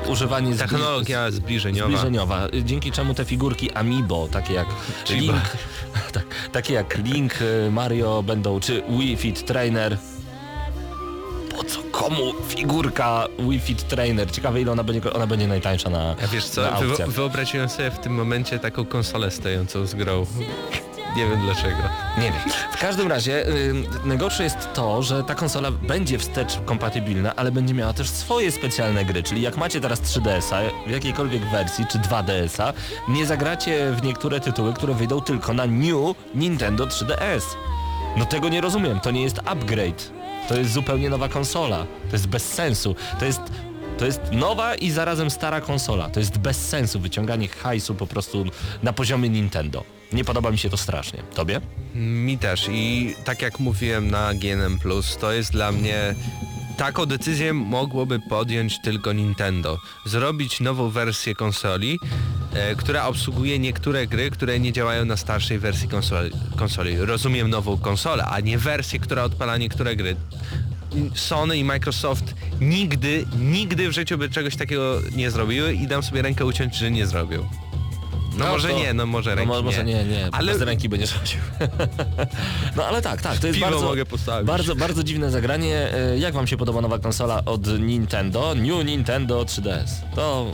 y, 0.07 0.09
używanie 0.09 0.51
zbli- 0.55 0.57
Technologia 0.59 1.31
zbliżeniowa. 1.31 1.87
zbliżeniowa, 1.89 2.47
y, 2.53 2.63
dzięki 2.63 2.91
czemu 2.91 3.13
te 3.13 3.25
figurki 3.25 3.71
Amiibo, 3.71 4.27
takie 4.31 4.53
jak 4.53 4.67
Link, 5.09 5.57
tak, 6.13 6.25
takie 6.51 6.73
jak 6.73 6.97
Link, 6.97 7.41
y, 7.41 7.71
Mario 7.71 8.23
będą, 8.23 8.59
czy 8.59 8.83
Wii 8.89 9.17
Fit 9.17 9.45
Trainer. 9.45 9.97
Po 11.57 11.63
co 11.63 11.79
komu 11.91 12.33
figurka 12.47 13.27
Wii 13.39 13.59
Fit 13.59 13.87
Trainer? 13.87 14.31
Ciekawe 14.31 14.61
ile 14.61 14.71
ona 14.71 14.83
będzie, 14.83 15.13
ona 15.13 15.27
będzie 15.27 15.47
najtańsza 15.47 15.89
na, 15.89 16.15
A 16.23 16.27
wiesz 16.27 16.45
co, 16.45 16.61
na 16.61 17.07
wyobraziłem 17.07 17.69
sobie 17.69 17.91
w 17.91 17.99
tym 17.99 18.13
momencie 18.13 18.59
taką 18.59 18.85
konsolę 18.85 19.31
stojącą 19.31 19.85
z 19.85 19.95
grą. 19.95 20.25
Nie 21.15 21.27
wiem 21.27 21.39
dlaczego. 21.39 21.77
Nie 22.17 22.31
wiem. 22.31 22.41
W 22.71 22.77
każdym 22.77 23.07
razie 23.07 23.47
y, 23.47 23.73
najgorsze 24.05 24.43
jest 24.43 24.73
to, 24.73 25.03
że 25.03 25.23
ta 25.23 25.35
konsola 25.35 25.71
będzie 25.71 26.19
wstecz 26.19 26.59
kompatybilna, 26.65 27.35
ale 27.35 27.51
będzie 27.51 27.73
miała 27.73 27.93
też 27.93 28.09
swoje 28.09 28.51
specjalne 28.51 29.05
gry, 29.05 29.23
czyli 29.23 29.41
jak 29.41 29.57
macie 29.57 29.81
teraz 29.81 30.01
3DS-a 30.01 30.87
w 30.87 30.91
jakiejkolwiek 30.91 31.45
wersji, 31.45 31.85
czy 31.91 31.99
2DS-a, 31.99 32.73
nie 33.07 33.25
zagracie 33.25 33.91
w 33.91 34.03
niektóre 34.03 34.39
tytuły, 34.39 34.73
które 34.73 34.93
wyjdą 34.93 35.21
tylko 35.21 35.53
na 35.53 35.65
New 35.65 36.15
Nintendo 36.35 36.85
3DS. 36.85 37.41
No 38.17 38.25
tego 38.25 38.49
nie 38.49 38.61
rozumiem, 38.61 38.99
to 38.99 39.11
nie 39.11 39.21
jest 39.21 39.39
upgrade. 39.45 40.11
To 40.47 40.55
jest 40.55 40.71
zupełnie 40.73 41.09
nowa 41.09 41.29
konsola. 41.29 41.85
To 42.09 42.15
jest 42.15 42.27
bez 42.27 42.53
sensu. 42.53 42.95
To 43.19 43.25
jest 43.25 43.41
to 43.97 44.05
jest 44.05 44.21
nowa 44.31 44.75
i 44.75 44.91
zarazem 44.91 45.29
stara 45.29 45.61
konsola. 45.61 46.09
To 46.09 46.19
jest 46.19 46.37
bez 46.37 46.67
sensu 46.67 46.99
wyciąganie 46.99 47.47
hajsu 47.47 47.95
po 47.95 48.07
prostu 48.07 48.45
na 48.83 48.93
poziomie 48.93 49.29
Nintendo. 49.29 49.83
Nie 50.13 50.23
podoba 50.23 50.51
mi 50.51 50.57
się 50.57 50.69
to 50.69 50.77
strasznie. 50.77 51.23
Tobie? 51.35 51.61
Mi 51.95 52.37
też 52.37 52.67
i 52.71 53.15
tak 53.25 53.41
jak 53.41 53.59
mówiłem 53.59 54.11
na 54.11 54.33
GNM+, 54.33 54.79
to 55.19 55.31
jest 55.31 55.51
dla 55.51 55.71
mnie 55.71 56.15
taką 56.77 57.05
decyzję 57.05 57.53
mogłoby 57.53 58.19
podjąć 58.19 58.81
tylko 58.81 59.13
Nintendo. 59.13 59.77
Zrobić 60.05 60.59
nową 60.59 60.89
wersję 60.89 61.35
konsoli, 61.35 61.99
e, 62.53 62.75
która 62.75 63.05
obsługuje 63.05 63.59
niektóre 63.59 64.07
gry, 64.07 64.31
które 64.31 64.59
nie 64.59 64.73
działają 64.73 65.05
na 65.05 65.17
starszej 65.17 65.59
wersji 65.59 65.87
konsoli. 65.87 66.31
konsoli. 66.57 66.97
Rozumiem 66.97 67.49
nową 67.49 67.77
konsolę, 67.77 68.25
a 68.25 68.39
nie 68.39 68.57
wersję, 68.57 68.99
która 68.99 69.23
odpala 69.23 69.57
niektóre 69.57 69.95
gry. 69.95 70.15
Sony 71.13 71.57
i 71.57 71.63
Microsoft 71.63 72.35
nigdy, 72.61 73.25
nigdy 73.39 73.89
w 73.89 73.91
życiu 73.91 74.17
by 74.17 74.29
czegoś 74.29 74.55
takiego 74.55 75.01
nie 75.15 75.31
zrobiły 75.31 75.73
i 75.73 75.87
dam 75.87 76.03
sobie 76.03 76.21
rękę 76.21 76.45
uciąć, 76.45 76.75
że 76.75 76.91
nie 76.91 77.05
zrobią. 77.05 77.49
No, 78.37 78.45
No 78.45 78.51
może 78.51 78.69
to- 78.69 78.77
nie, 78.77 78.93
no 78.93 79.05
może 79.05 79.29
No 79.29 79.35
ręki 79.35 79.47
mo- 79.51 79.61
może 79.61 79.83
nie, 79.83 80.03
nie, 80.03 80.21
Ale 80.23 80.29
ale 80.33 80.51
bez 80.53 80.61
ręki 80.61 80.89
będziesz 80.89 81.13
chodził. 81.13 81.39
no 82.75 82.85
ale 82.85 83.01
tak, 83.01 83.21
tak, 83.21 83.37
to 83.39 83.47
jest 83.47 83.59
Piwo 83.59 83.71
bardzo, 83.71 83.85
mogę 83.85 84.05
postawić. 84.05 84.47
bardzo, 84.47 84.75
bardzo 84.75 85.03
dziwne 85.03 85.31
zagranie. 85.31 85.93
E, 85.93 86.17
Jak 86.17 86.33
wam 86.33 86.47
się 86.47 86.57
podoba 86.57 86.81
nowa 86.81 86.99
konsola 86.99 87.41
od 87.45 87.79
Nintendo? 87.79 88.55
New 88.55 88.85
Nintendo 88.85 89.43
3DS. 89.43 89.87
To 90.15 90.51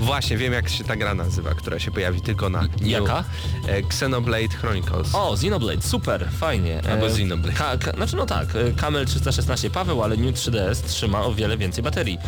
Właśnie, 0.00 0.36
wiem 0.36 0.52
jak 0.52 0.68
się 0.68 0.84
ta 0.84 0.96
gra 0.96 1.14
nazywa, 1.14 1.54
która 1.54 1.78
się 1.78 1.90
pojawi 1.90 2.20
tylko 2.20 2.48
na 2.50 2.62
New. 2.62 2.82
Jaka? 2.82 3.24
E, 3.68 3.76
Xenoblade 3.76 4.48
Chronicles. 4.60 5.14
O, 5.14 5.32
Xenoblade, 5.34 5.82
super, 5.82 6.28
fajnie. 6.38 6.80
Albo 6.90 7.06
Xenoblade. 7.06 7.58
Ka, 7.58 7.76
ka, 7.78 7.90
znaczy 7.92 8.16
no 8.16 8.26
tak, 8.26 8.48
e, 8.56 8.72
Camel 8.72 9.06
316 9.06 9.70
Paweł, 9.70 10.02
ale 10.02 10.16
New 10.16 10.34
3DS 10.34 10.82
trzyma 10.86 11.20
o 11.22 11.34
wiele 11.34 11.56
więcej 11.56 11.84
baterii. 11.84 12.18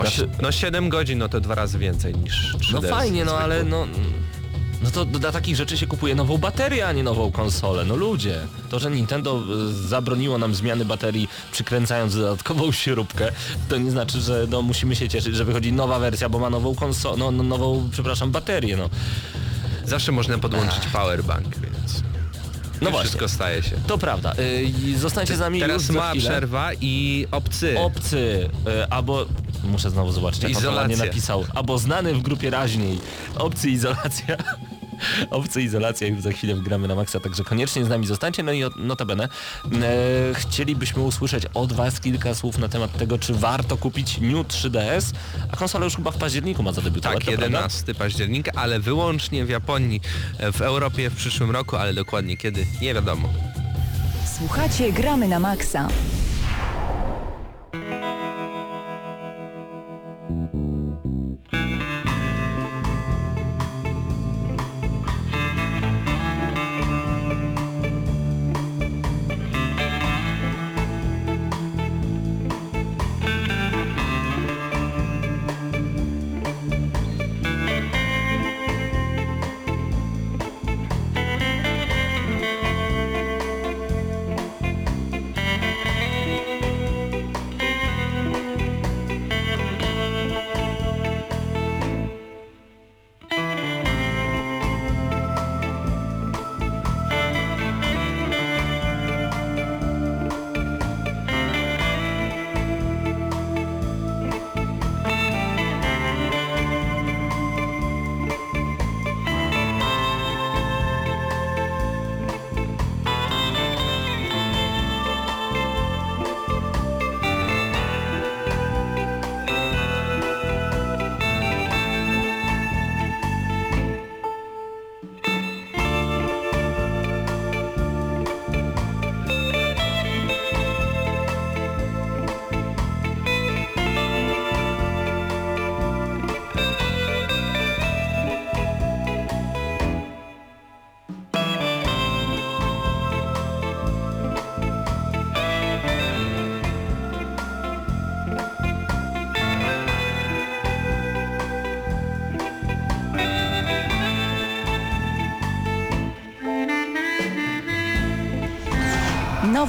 Znaczy, 0.00 0.28
no 0.42 0.52
7 0.52 0.88
godzin, 0.88 1.18
no 1.18 1.28
to 1.28 1.40
dwa 1.40 1.54
razy 1.54 1.78
więcej 1.78 2.14
niż 2.14 2.54
3DS. 2.56 2.72
no 2.72 2.82
fajnie, 2.82 3.24
no 3.24 3.38
ale 3.38 3.64
no... 3.64 3.86
No 4.82 4.90
to 4.90 5.04
dla 5.04 5.32
takich 5.32 5.56
rzeczy 5.56 5.78
się 5.78 5.86
kupuje 5.86 6.14
nową 6.14 6.38
baterię, 6.38 6.86
a 6.86 6.92
nie 6.92 7.02
nową 7.02 7.32
konsolę. 7.32 7.84
No 7.84 7.96
ludzie, 7.96 8.40
to, 8.70 8.78
że 8.78 8.90
Nintendo 8.90 9.38
e, 9.38 9.72
zabroniło 9.88 10.38
nam 10.38 10.54
zmiany 10.54 10.84
baterii 10.84 11.28
przykręcając 11.52 12.16
dodatkową 12.16 12.72
śrubkę, 12.82 13.32
to 13.68 13.76
nie 13.78 13.90
znaczy, 13.90 14.20
że 14.20 14.46
no, 14.50 14.62
musimy 14.62 14.96
się 14.96 15.08
cieszyć, 15.08 15.36
że 15.36 15.44
wychodzi 15.44 15.72
nowa 15.72 15.98
wersja, 15.98 16.28
bo 16.28 16.38
ma 16.38 16.50
nową 16.50 16.74
konsolę, 16.74 17.16
no, 17.18 17.30
no, 17.30 17.42
nową, 17.42 17.88
przepraszam, 17.92 18.30
baterię, 18.30 18.76
no. 18.76 18.90
Zawsze 19.84 20.12
można 20.12 20.38
podłączyć 20.38 20.86
powerbank, 20.92 21.58
więc 21.58 22.02
No 22.82 22.90
właśnie. 22.90 23.00
wszystko 23.00 23.28
staje 23.28 23.62
się. 23.62 23.76
To 23.86 23.98
prawda. 23.98 24.34
Y, 24.38 24.62
i 24.62 24.94
Zostańcie 24.94 25.36
z 25.36 25.40
nami 25.40 25.58
już 25.58 25.68
Teraz 25.68 25.82
za 25.82 25.92
mała 25.92 26.14
przerwa 26.14 26.70
i 26.80 27.26
obcy. 27.30 27.78
Obcy, 27.78 28.48
y, 28.68 28.86
albo... 28.90 29.26
Muszę 29.66 29.90
znowu 29.90 30.12
zobaczyć, 30.12 30.42
jak 30.42 30.52
Izolacja. 30.52 30.96
napisał. 30.96 31.44
Albo 31.54 31.78
znany 31.78 32.14
w 32.14 32.22
grupie 32.22 32.50
raźniej. 32.50 32.98
Obcy 33.38 33.70
izolacja. 33.70 34.36
Obcy 35.30 35.62
izolacja 35.62 36.06
już 36.06 36.20
za 36.20 36.32
chwilę 36.32 36.54
wgramy 36.54 36.88
na 36.88 36.94
maksa, 36.94 37.20
także 37.20 37.44
koniecznie 37.44 37.84
z 37.84 37.88
nami 37.88 38.06
zostańcie. 38.06 38.42
No 38.42 38.52
i 38.52 38.62
notabene 38.76 39.24
e, 39.24 39.28
chcielibyśmy 40.34 41.02
usłyszeć 41.02 41.44
od 41.54 41.72
Was 41.72 42.00
kilka 42.00 42.34
słów 42.34 42.58
na 42.58 42.68
temat 42.68 42.98
tego, 42.98 43.18
czy 43.18 43.34
warto 43.34 43.76
kupić 43.76 44.18
New 44.20 44.46
3DS, 44.46 45.12
a 45.52 45.56
konsola 45.56 45.84
już 45.84 45.96
chyba 45.96 46.10
w 46.10 46.16
październiku 46.18 46.62
ma 46.62 46.72
zadebiutować, 46.72 47.18
tak, 47.18 47.24
to 47.24 47.38
prawda? 47.38 47.46
11 47.46 47.94
października, 47.94 48.52
ale 48.54 48.80
wyłącznie 48.80 49.44
w 49.44 49.48
Japonii, 49.48 50.00
e, 50.38 50.52
w 50.52 50.60
Europie 50.60 51.10
w 51.10 51.16
przyszłym 51.16 51.50
roku, 51.50 51.76
ale 51.76 51.94
dokładnie 51.94 52.36
kiedy, 52.36 52.66
nie 52.80 52.94
wiadomo. 52.94 53.28
Słuchacie 54.38 54.92
Gramy 54.92 55.28
na 55.28 55.40
Maxa. 55.40 55.88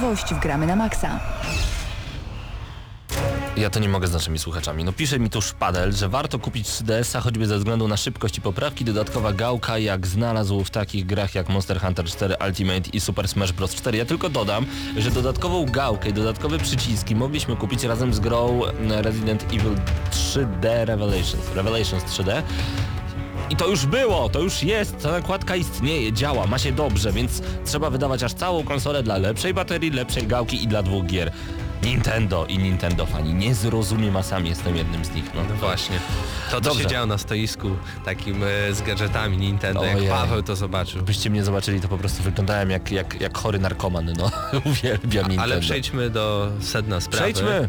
Nowość 0.08 0.34
w 0.34 0.40
Gramy 0.40 0.66
na 0.66 0.76
Maxa. 0.76 1.20
Ja 3.56 3.70
to 3.70 3.80
nie 3.80 3.88
mogę 3.88 4.06
z 4.06 4.12
naszymi 4.12 4.38
słuchaczami. 4.38 4.84
No 4.84 4.92
pisze 4.92 5.18
mi 5.18 5.30
tu 5.30 5.42
Szpadel, 5.42 5.92
że 5.92 6.08
warto 6.08 6.38
kupić 6.38 6.66
3DS-a 6.66 7.20
choćby 7.20 7.46
ze 7.46 7.58
względu 7.58 7.88
na 7.88 7.96
szybkość 7.96 8.38
i 8.38 8.40
poprawki. 8.40 8.84
Dodatkowa 8.84 9.32
gałka 9.32 9.78
jak 9.78 10.06
znalazł 10.06 10.64
w 10.64 10.70
takich 10.70 11.06
grach 11.06 11.34
jak 11.34 11.48
Monster 11.48 11.80
Hunter 11.80 12.06
4 12.06 12.36
Ultimate 12.46 12.90
i 12.92 13.00
Super 13.00 13.28
Smash 13.28 13.52
Bros. 13.52 13.74
4. 13.74 13.98
Ja 13.98 14.04
tylko 14.04 14.28
dodam, 14.28 14.66
że 14.96 15.10
dodatkową 15.10 15.66
gałkę 15.66 16.08
i 16.08 16.12
dodatkowe 16.12 16.58
przyciski 16.58 17.14
mogliśmy 17.14 17.56
kupić 17.56 17.84
razem 17.84 18.14
z 18.14 18.20
grą 18.20 18.60
Resident 18.88 19.42
Evil 19.42 19.74
3D 20.10 20.84
Revelations. 20.84 21.54
Revelations 21.54 22.04
3D. 22.04 22.42
I 23.50 23.56
to 23.56 23.68
już 23.68 23.86
było, 23.86 24.28
to 24.28 24.40
już 24.40 24.62
jest, 24.62 25.02
ta 25.02 25.10
nakładka 25.10 25.56
istnieje, 25.56 26.12
działa, 26.12 26.46
ma 26.46 26.58
się 26.58 26.72
dobrze, 26.72 27.12
więc 27.12 27.42
trzeba 27.64 27.90
wydawać 27.90 28.22
aż 28.22 28.34
całą 28.34 28.64
konsolę 28.64 29.02
dla 29.02 29.16
lepszej 29.16 29.54
baterii, 29.54 29.90
lepszej 29.90 30.26
gałki 30.26 30.64
i 30.64 30.68
dla 30.68 30.82
dwóch 30.82 31.06
gier. 31.06 31.32
Nintendo 31.82 32.46
i 32.46 32.58
Nintendo 32.58 33.06
fani, 33.06 33.34
nie 33.34 33.54
zrozumiem, 33.54 34.16
a 34.16 34.22
sam 34.22 34.46
jestem 34.46 34.76
jednym 34.76 35.04
z 35.04 35.14
nich. 35.14 35.24
No, 35.34 35.40
No 35.48 35.54
właśnie. 35.54 35.96
To, 36.50 36.56
co 36.56 36.60
Dobrze. 36.60 36.82
się 36.82 36.88
działo 36.88 37.06
na 37.06 37.18
stoisku 37.18 37.70
takim 38.04 38.42
e, 38.44 38.74
z 38.74 38.82
gadżetami 38.82 39.36
Nintendo, 39.36 39.80
Ojej. 39.80 40.04
jak 40.04 40.12
Paweł 40.14 40.42
to 40.42 40.56
zobaczył. 40.56 41.02
Byście 41.02 41.30
mnie 41.30 41.44
zobaczyli, 41.44 41.80
to 41.80 41.88
po 41.88 41.98
prostu 41.98 42.22
wyglądałem 42.22 42.70
jak, 42.70 42.92
jak, 42.92 43.20
jak 43.20 43.38
chory 43.38 43.58
narkoman, 43.58 44.12
no. 44.18 44.30
Uwielbiam 44.70 45.28
Nintendo. 45.28 45.42
Ale 45.42 45.60
przejdźmy 45.60 46.10
do 46.10 46.50
sedna 46.60 47.00
sprawy. 47.00 47.32
Przejdźmy! 47.32 47.68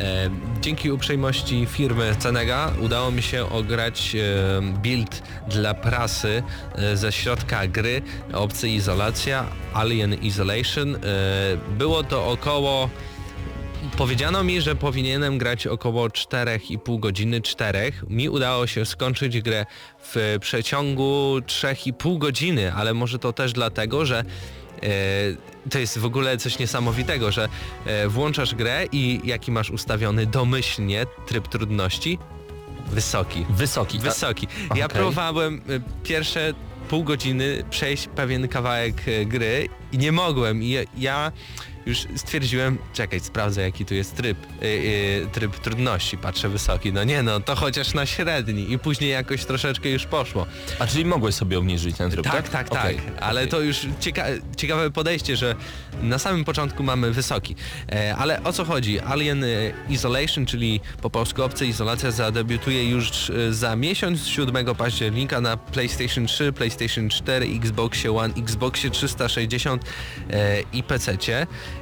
E, 0.00 0.30
dzięki 0.60 0.90
uprzejmości 0.90 1.66
firmy 1.66 2.16
Cenega 2.18 2.72
udało 2.80 3.10
mi 3.10 3.22
się 3.22 3.50
ograć 3.50 4.16
e, 4.16 4.62
build 4.62 5.22
dla 5.48 5.74
prasy 5.74 6.42
e, 6.74 6.96
ze 6.96 7.12
środka 7.12 7.66
gry 7.66 8.02
opcji 8.32 8.74
izolacja 8.74 9.44
Alien 9.74 10.14
Isolation. 10.14 10.94
E, 10.96 10.98
było 11.78 12.02
to 12.04 12.26
około 12.30 12.90
Powiedziano 13.96 14.44
mi, 14.44 14.60
że 14.60 14.74
powinienem 14.74 15.38
grać 15.38 15.66
około 15.66 16.08
4,5 16.08 17.00
godziny, 17.00 17.40
4. 17.40 17.92
Mi 18.08 18.28
udało 18.28 18.66
się 18.66 18.86
skończyć 18.86 19.40
grę 19.40 19.66
w 20.02 20.36
przeciągu 20.40 21.36
3,5 21.46 22.18
godziny, 22.18 22.72
ale 22.74 22.94
może 22.94 23.18
to 23.18 23.32
też 23.32 23.52
dlatego, 23.52 24.06
że 24.06 24.18
e, 24.82 24.84
to 25.70 25.78
jest 25.78 25.98
w 25.98 26.04
ogóle 26.04 26.36
coś 26.36 26.58
niesamowitego, 26.58 27.32
że 27.32 27.48
e, 27.86 28.08
włączasz 28.08 28.54
grę 28.54 28.84
i 28.92 29.20
jaki 29.24 29.52
masz 29.52 29.70
ustawiony 29.70 30.26
domyślnie 30.26 31.06
tryb 31.26 31.48
trudności? 31.48 32.18
Wysoki. 32.92 33.46
Wysoki. 33.50 33.98
Wysoki. 33.98 34.46
Ja 34.74 34.84
Okej. 34.86 34.98
próbowałem 34.98 35.62
y, 35.70 35.80
pierwsze 36.02 36.54
pół 36.88 37.04
godziny 37.04 37.64
przejść 37.70 38.06
pewien 38.06 38.48
kawałek 38.48 38.94
gry 39.26 39.68
i 39.92 39.98
nie 39.98 40.12
mogłem. 40.12 40.62
I 40.62 40.68
ja- 40.70 40.82
ja 40.98 41.32
już 41.86 42.06
stwierdziłem, 42.16 42.78
czekaj, 42.92 43.20
sprawdzę 43.20 43.62
jaki 43.62 43.84
tu 43.84 43.94
jest 43.94 44.16
tryb, 44.16 44.38
y, 44.62 44.66
y, 44.66 45.26
tryb 45.32 45.58
trudności, 45.58 46.18
patrzę 46.18 46.48
wysoki. 46.48 46.92
No 46.92 47.04
nie 47.04 47.22
no, 47.22 47.40
to 47.40 47.54
chociaż 47.56 47.94
na 47.94 48.06
średni 48.06 48.72
i 48.72 48.78
później 48.78 49.10
jakoś 49.10 49.44
troszeczkę 49.44 49.88
już 49.88 50.06
poszło. 50.06 50.46
A 50.78 50.86
czyli 50.86 51.04
mogłeś 51.04 51.34
sobie 51.34 51.58
obniżyć 51.58 51.96
ten 51.96 52.10
tryb, 52.10 52.24
tak? 52.24 52.48
Tak, 52.48 52.68
tak, 52.68 52.68
tak. 52.68 52.96
Ale 53.20 53.40
okej. 53.40 53.50
to 53.50 53.60
już 53.60 53.86
cieka 54.00 54.24
ciekawe 54.56 54.90
podejście, 54.90 55.36
że 55.36 55.54
na 56.02 56.18
samym 56.18 56.44
początku 56.44 56.82
mamy 56.82 57.12
wysoki. 57.12 57.56
E, 57.92 58.16
ale 58.16 58.42
o 58.44 58.52
co 58.52 58.64
chodzi? 58.64 59.00
Alien 59.00 59.44
e, 59.44 59.46
Isolation, 59.88 60.46
czyli 60.46 60.80
po 61.02 61.10
polsku 61.10 61.42
obcy 61.42 61.66
izolacja 61.66 62.10
zadebiutuje 62.10 62.90
już 62.90 63.30
e, 63.30 63.52
za 63.52 63.76
miesiąc 63.76 64.26
7 64.26 64.74
października 64.74 65.40
na 65.40 65.56
PlayStation 65.56 66.26
3, 66.26 66.52
PlayStation 66.52 67.08
4, 67.08 67.46
Xboxie 67.46 68.16
One, 68.16 68.34
Xboxie 68.34 68.90
360 68.90 69.84
e, 70.30 70.60
i 70.72 70.82
PC. 70.82 71.16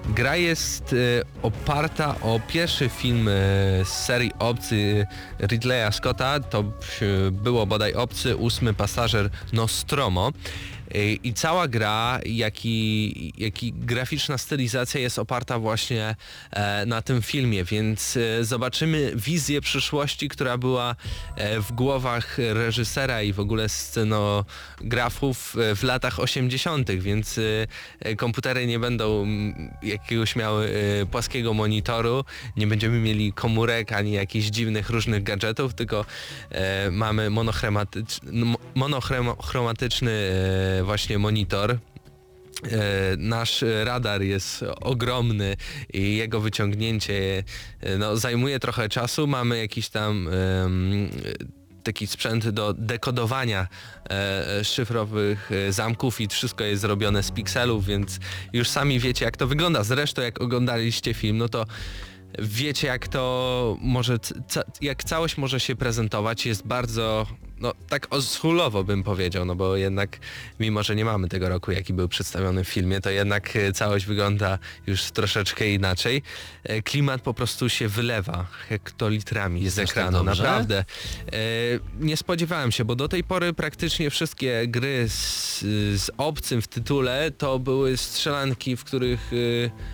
Gra 0.08 0.36
jest 0.36 0.94
oparta 1.42 2.14
o 2.20 2.40
pierwszy 2.48 2.88
film 2.88 3.28
z 3.84 3.88
serii 3.88 4.32
Obcy 4.38 5.06
Ridleya 5.40 5.92
Scotta, 5.92 6.40
to 6.40 6.64
było 7.32 7.66
bodaj 7.66 7.94
Obcy, 7.94 8.36
ósmy 8.36 8.74
pasażer 8.74 9.30
Nostromo. 9.52 10.32
I 11.22 11.34
cała 11.34 11.68
gra, 11.68 12.20
jak 12.26 12.64
i, 12.64 13.32
jak 13.38 13.62
i 13.62 13.72
graficzna 13.72 14.38
stylizacja 14.38 15.00
jest 15.00 15.18
oparta 15.18 15.58
właśnie 15.58 16.16
e, 16.50 16.86
na 16.86 17.02
tym 17.02 17.22
filmie, 17.22 17.64
więc 17.64 18.16
e, 18.16 18.44
zobaczymy 18.44 19.12
wizję 19.16 19.60
przyszłości, 19.60 20.28
która 20.28 20.58
była 20.58 20.96
e, 21.36 21.60
w 21.60 21.72
głowach 21.72 22.38
reżysera 22.38 23.22
i 23.22 23.32
w 23.32 23.40
ogóle 23.40 23.68
scenografów 23.68 25.56
w 25.76 25.82
latach 25.82 26.20
80., 26.20 26.90
więc 26.90 27.40
komputery 28.16 28.66
nie 28.66 28.78
będą 28.78 29.26
jakiegoś 29.82 30.36
miały 30.36 30.70
płaskiego 31.10 31.54
monitoru, 31.54 32.24
nie 32.56 32.66
będziemy 32.66 33.00
mieli 33.00 33.32
komórek 33.32 33.92
ani 33.92 34.12
jakichś 34.12 34.46
dziwnych 34.46 34.90
różnych 34.90 35.22
gadżetów, 35.22 35.74
tylko 35.74 36.04
mamy 36.90 37.30
monochromatyczny, 37.30 38.32
monochromatyczny 38.74 40.12
właśnie 40.82 41.18
monitor. 41.18 41.70
E, 41.70 41.78
Nasz 43.18 43.64
radar 43.84 44.22
jest 44.22 44.64
ogromny 44.80 45.56
i 45.92 46.16
jego 46.16 46.40
wyciągnięcie 46.40 47.44
e, 47.80 47.98
no, 47.98 48.16
zajmuje 48.16 48.60
trochę 48.60 48.88
czasu. 48.88 49.26
Mamy 49.26 49.58
jakiś 49.58 49.88
tam 49.88 50.28
taki 51.84 52.06
sprzęt 52.06 52.48
do 52.48 52.74
dekodowania 52.74 53.68
e, 54.10 54.64
szyfrowych 54.64 55.50
e, 55.52 55.72
zamków 55.72 56.20
i 56.20 56.28
wszystko 56.28 56.64
jest 56.64 56.82
zrobione 56.82 57.22
z 57.22 57.30
pikselów, 57.30 57.86
więc 57.86 58.18
już 58.52 58.68
sami 58.68 59.00
wiecie 59.00 59.24
jak 59.24 59.36
to 59.36 59.46
wygląda. 59.46 59.84
Zresztą 59.84 60.22
jak 60.22 60.40
oglądaliście 60.40 61.14
film, 61.14 61.38
no 61.38 61.48
to 61.48 61.64
wiecie 62.38 62.86
jak 62.86 63.08
to 63.08 63.76
może, 63.80 64.18
ca- 64.48 64.64
jak 64.80 65.04
całość 65.04 65.36
może 65.36 65.60
się 65.60 65.76
prezentować. 65.76 66.46
Jest 66.46 66.66
bardzo, 66.66 67.26
no 67.60 67.72
tak 67.88 68.06
oschulowo 68.10 68.84
bym 68.84 69.02
powiedział, 69.02 69.44
no 69.44 69.54
bo 69.54 69.76
jednak 69.76 70.18
mimo, 70.60 70.82
że 70.82 70.96
nie 70.96 71.04
mamy 71.04 71.28
tego 71.28 71.48
roku 71.48 71.72
jaki 71.72 71.92
był 71.92 72.08
przedstawiony 72.08 72.64
w 72.64 72.68
filmie, 72.68 73.00
to 73.00 73.10
jednak 73.10 73.56
e, 73.56 73.72
całość 73.72 74.06
wygląda 74.06 74.58
już 74.86 75.02
troszeczkę 75.02 75.70
inaczej. 75.70 76.22
E, 76.64 76.82
Klimat 76.82 77.22
po 77.22 77.34
prostu 77.34 77.68
się 77.68 77.88
wylewa 77.88 78.46
hektolitrami 78.68 79.68
z 79.68 79.74
tak 79.74 79.84
ekranu, 79.84 80.24
dobrze? 80.24 80.42
naprawdę. 80.42 80.78
E, 80.78 80.84
nie 82.00 82.16
spodziewałem 82.16 82.72
się, 82.72 82.84
bo 82.84 82.96
do 82.96 83.08
tej 83.08 83.24
pory 83.24 83.52
praktycznie 83.52 84.10
wszystkie 84.10 84.68
gry 84.68 85.08
z, 85.08 85.60
z 86.00 86.10
obcym 86.16 86.62
w 86.62 86.68
tytule 86.68 87.30
to 87.30 87.58
były 87.58 87.96
strzelanki, 87.96 88.76
w 88.76 88.84
których 88.84 89.30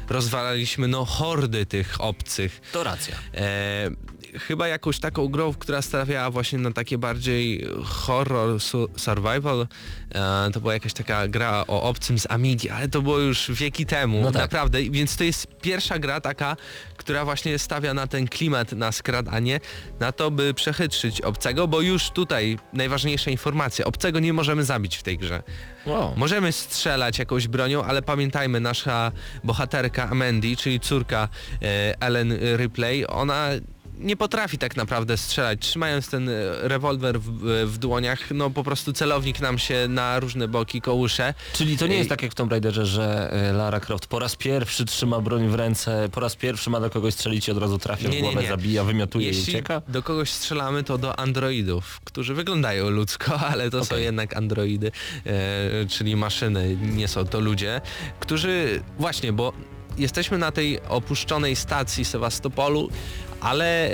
rozwalaliśmy 0.09 0.89
no 0.89 1.05
hordy 1.05 1.67
tych 1.67 2.01
obcych. 2.01 2.61
To 2.73 2.85
racja. 2.85 3.17
E, 3.35 3.91
chyba 4.39 4.69
jakąś 4.69 4.99
taką 4.99 5.29
grą, 5.29 5.55
która 5.55 5.83
stawiała 5.83 6.31
właśnie 6.31 6.59
na 6.59 6.73
takie 6.73 6.99
bardziej 6.99 7.67
horror, 7.85 8.61
su- 8.61 8.89
survival. 8.97 9.67
E, 10.15 10.51
to 10.53 10.61
była 10.61 10.73
jakaś 10.75 10.93
taka 10.93 11.29
gra 11.29 11.65
o 11.69 11.83
obcym 11.83 12.19
z 12.19 12.27
Amigi, 12.31 12.71
ale 12.71 12.89
to 12.89 13.03
było 13.03 13.19
już 13.19 13.51
wieki 13.51 13.87
temu, 13.87 14.21
No 14.23 14.33
tak. 14.33 14.43
naprawdę. 14.43 14.83
Więc 14.83 15.17
to 15.17 15.25
jest 15.25 15.47
pierwsza 15.63 15.99
gra 15.99 16.21
taka, 16.21 16.57
która 16.97 17.25
właśnie 17.25 17.59
stawia 17.59 17.95
na 17.95 18.07
ten 18.07 18.29
klimat, 18.29 18.73
na 18.73 18.93
skradanie, 18.93 19.61
na 20.01 20.13
to, 20.13 20.31
by 20.31 20.55
przechytrzyć 20.55 21.21
obcego, 21.21 21.69
bo 21.69 21.81
już 21.81 22.11
tutaj 22.11 22.59
najważniejsza 22.73 23.31
informacja, 23.31 23.85
obcego 23.85 24.21
nie 24.21 24.33
możemy 24.33 24.65
zabić 24.65 24.97
w 24.97 25.03
tej 25.03 25.19
grze. 25.19 25.43
Wow. 25.87 26.15
Możemy 26.17 26.53
strzelać 26.53 27.19
jakąś 27.19 27.49
bronią, 27.49 27.85
ale 27.85 28.03
pamiętajmy, 28.03 28.61
nasza 28.61 29.13
bohaterka 29.45 30.15
Mandy, 30.15 30.57
czyli 30.57 30.81
córka 30.81 31.29
e, 31.63 32.03
Ellen 32.03 32.39
Ripley, 32.57 33.07
ona 33.07 33.49
nie 34.01 34.17
potrafi 34.17 34.59
tak 34.59 34.77
naprawdę 34.77 35.17
strzelać. 35.17 35.59
Trzymając 35.61 36.09
ten 36.11 36.29
e, 36.29 36.33
rewolwer 36.69 37.21
w, 37.21 37.31
w 37.67 37.79
dłoniach, 37.79 38.31
no 38.31 38.51
po 38.51 38.65
prostu 38.65 38.93
celownik 38.93 39.41
nam 39.41 39.59
się 39.59 39.87
na 39.89 40.21
różne 40.21 40.49
boki 40.49 40.81
kołysze. 40.81 41.35
Czyli 41.53 41.79
to 41.79 41.87
nie 41.87 41.95
jest 41.95 42.05
Ej. 42.05 42.09
tak 42.09 42.23
jak 42.23 42.33
w 42.33 42.35
Tomb 42.35 42.51
Raiderze, 42.53 42.87
że 42.87 43.33
e, 43.33 43.53
Lara 43.53 43.81
Croft 43.81 44.07
po 44.07 44.19
raz 44.19 44.37
pierwszy 44.37 44.85
trzyma 44.85 45.21
broń 45.21 45.49
w 45.49 45.55
ręce, 45.55 46.09
po 46.13 46.21
raz 46.21 46.37
pierwszy 46.37 46.71
ma 46.71 46.81
do 46.81 46.91
kogoś 46.91 47.15
strzelić 47.15 47.49
i 47.49 47.51
od 47.51 47.59
razu 47.59 47.79
trafia 47.79 48.09
Nie, 48.09 48.13
w 48.13 48.15
nie, 48.15 48.21
głowę, 48.23 48.43
nie. 48.43 48.49
zabija, 48.49 48.85
wymiotuje 48.85 49.25
i 49.25 49.37
Jeśli 49.37 49.53
ucieka? 49.53 49.83
do 49.89 50.03
kogoś 50.03 50.31
strzelamy, 50.31 50.85
to 50.85 50.99
do 50.99 51.19
androidów, 51.19 52.01
którzy 52.05 52.35
wyglądają 52.35 52.91
ludzko, 52.91 53.41
ale 53.53 53.71
to 53.71 53.85
są 53.85 53.95
Okej. 53.95 54.05
jednak 54.05 54.37
androidy, 54.37 54.93
e, 55.27 55.87
czyli 55.89 56.17
maszyny, 56.17 56.77
nie 56.83 57.09
są 57.09 57.25
to 57.27 57.41
ludzie, 57.41 57.81
którzy 58.21 58.83
właśnie, 58.99 59.33
bo 59.33 59.53
jesteśmy 59.99 60.39
na 60.39 60.53
tej 60.53 60.81
opuszczonej 60.89 61.57
stacji 61.57 62.05
Sewastopolu, 62.05 62.89
ale 63.41 63.91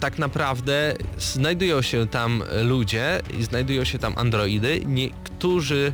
tak 0.00 0.18
naprawdę 0.18 0.94
znajdują 1.18 1.82
się 1.82 2.08
tam 2.08 2.42
ludzie 2.62 3.20
i 3.38 3.42
znajdują 3.42 3.84
się 3.84 3.98
tam 3.98 4.14
androidy. 4.16 4.82
Niektórzy 4.86 5.92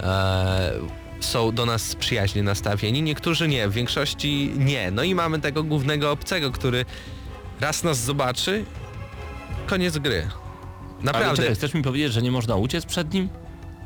e, 0.00 0.72
są 1.20 1.52
do 1.52 1.66
nas 1.66 1.94
przyjaźnie 1.94 2.42
nastawieni, 2.42 3.02
niektórzy 3.02 3.48
nie, 3.48 3.68
w 3.68 3.72
większości 3.72 4.52
nie. 4.56 4.90
No 4.90 5.02
i 5.02 5.14
mamy 5.14 5.40
tego 5.40 5.62
głównego 5.62 6.10
obcego, 6.10 6.50
który 6.50 6.84
raz 7.60 7.84
nas 7.84 7.98
zobaczy, 7.98 8.64
koniec 9.66 9.98
gry. 9.98 10.22
Ale 10.22 11.04
Naprawdę. 11.04 11.36
czekaj, 11.36 11.54
chcesz 11.54 11.74
mi 11.74 11.82
powiedzieć, 11.82 12.12
że 12.12 12.22
nie 12.22 12.30
można 12.30 12.56
uciec 12.56 12.86
przed 12.86 13.14
nim? 13.14 13.28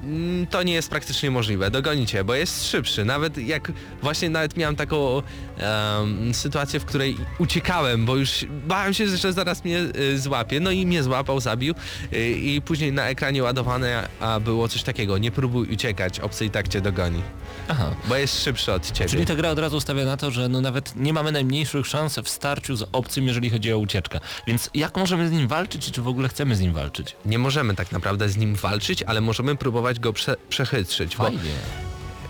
Mm, 0.05 0.47
to 0.47 0.63
nie 0.63 0.73
jest 0.73 0.91
praktycznie 0.91 1.31
możliwe. 1.31 1.71
Dogonicie, 1.71 2.25
bo 2.25 2.35
jest 2.35 2.71
szybszy. 2.71 3.05
Nawet 3.05 3.39
jak 3.39 3.73
właśnie 4.03 4.31
nawet 4.31 4.57
miałem 4.57 4.77
taką 4.77 5.23
em, 5.59 6.35
sytuację, 6.35 6.81
w 6.81 6.85
której 6.85 7.17
uciekałem, 7.39 8.07
bo 8.07 8.17
już 8.17 8.45
bałem 8.67 8.95
się, 8.95 9.09
że 9.09 9.33
zaraz 9.33 9.65
mnie 9.65 9.79
y, 9.79 10.19
złapie. 10.19 10.61
No 10.61 10.71
i 10.71 10.87
mnie 10.87 11.03
złapał, 11.03 11.41
zabił 11.41 11.75
y, 12.13 12.31
i 12.31 12.63
później 12.63 12.93
na 12.93 13.09
ekranie 13.09 13.43
ładowane 13.43 14.09
a 14.21 14.41
było 14.41 14.69
coś 14.69 14.83
takiego. 14.83 15.19
Nie 15.19 15.31
próbuj 15.31 15.69
uciekać, 15.73 16.21
obcy 16.21 16.45
i 16.45 16.51
tak 16.51 16.69
cię 16.69 16.81
dogoni. 16.81 17.23
Aha. 17.69 17.95
Bo 18.09 18.17
jest 18.17 18.45
szybszy 18.45 18.73
od 18.73 18.91
ciebie. 18.91 19.11
Czyli 19.11 19.27
ta 19.27 19.35
gra 19.35 19.51
od 19.51 19.59
razu 19.59 19.81
stawia 19.81 20.05
na 20.05 20.17
to, 20.17 20.31
że 20.31 20.49
no 20.49 20.61
nawet 20.61 20.97
nie 20.97 21.13
mamy 21.13 21.33
najmniejszych 21.33 21.87
szans 21.87 22.19
w 22.19 22.29
starciu 22.29 22.77
z 22.77 22.89
obcym, 22.93 23.27
jeżeli 23.27 23.51
chodzi 23.51 23.73
o 23.73 23.79
ucieczkę. 23.79 24.21
Więc 24.47 24.71
jak 24.75 24.97
możemy 24.97 25.29
z 25.29 25.33
nim 25.33 25.49
walczyć 25.49 25.89
i 25.89 25.93
czy 25.93 26.03
w 26.03 26.09
ogóle 26.09 26.29
chcemy 26.29 26.57
z 26.57 26.61
nim 26.61 26.73
walczyć? 26.73 27.17
Nie 27.25 27.39
możemy 27.39 27.75
tak 27.75 27.93
naprawdę 27.93 28.29
z 28.29 28.37
nim 28.37 28.55
walczyć, 28.55 29.03
ale 29.03 29.21
możemy 29.21 29.57
próbować 29.57 29.94
go 29.99 30.13
prze 30.13 30.37
przechytrzyć. 30.49 31.17
Bo 31.17 31.25
Fajnie. 31.25 31.41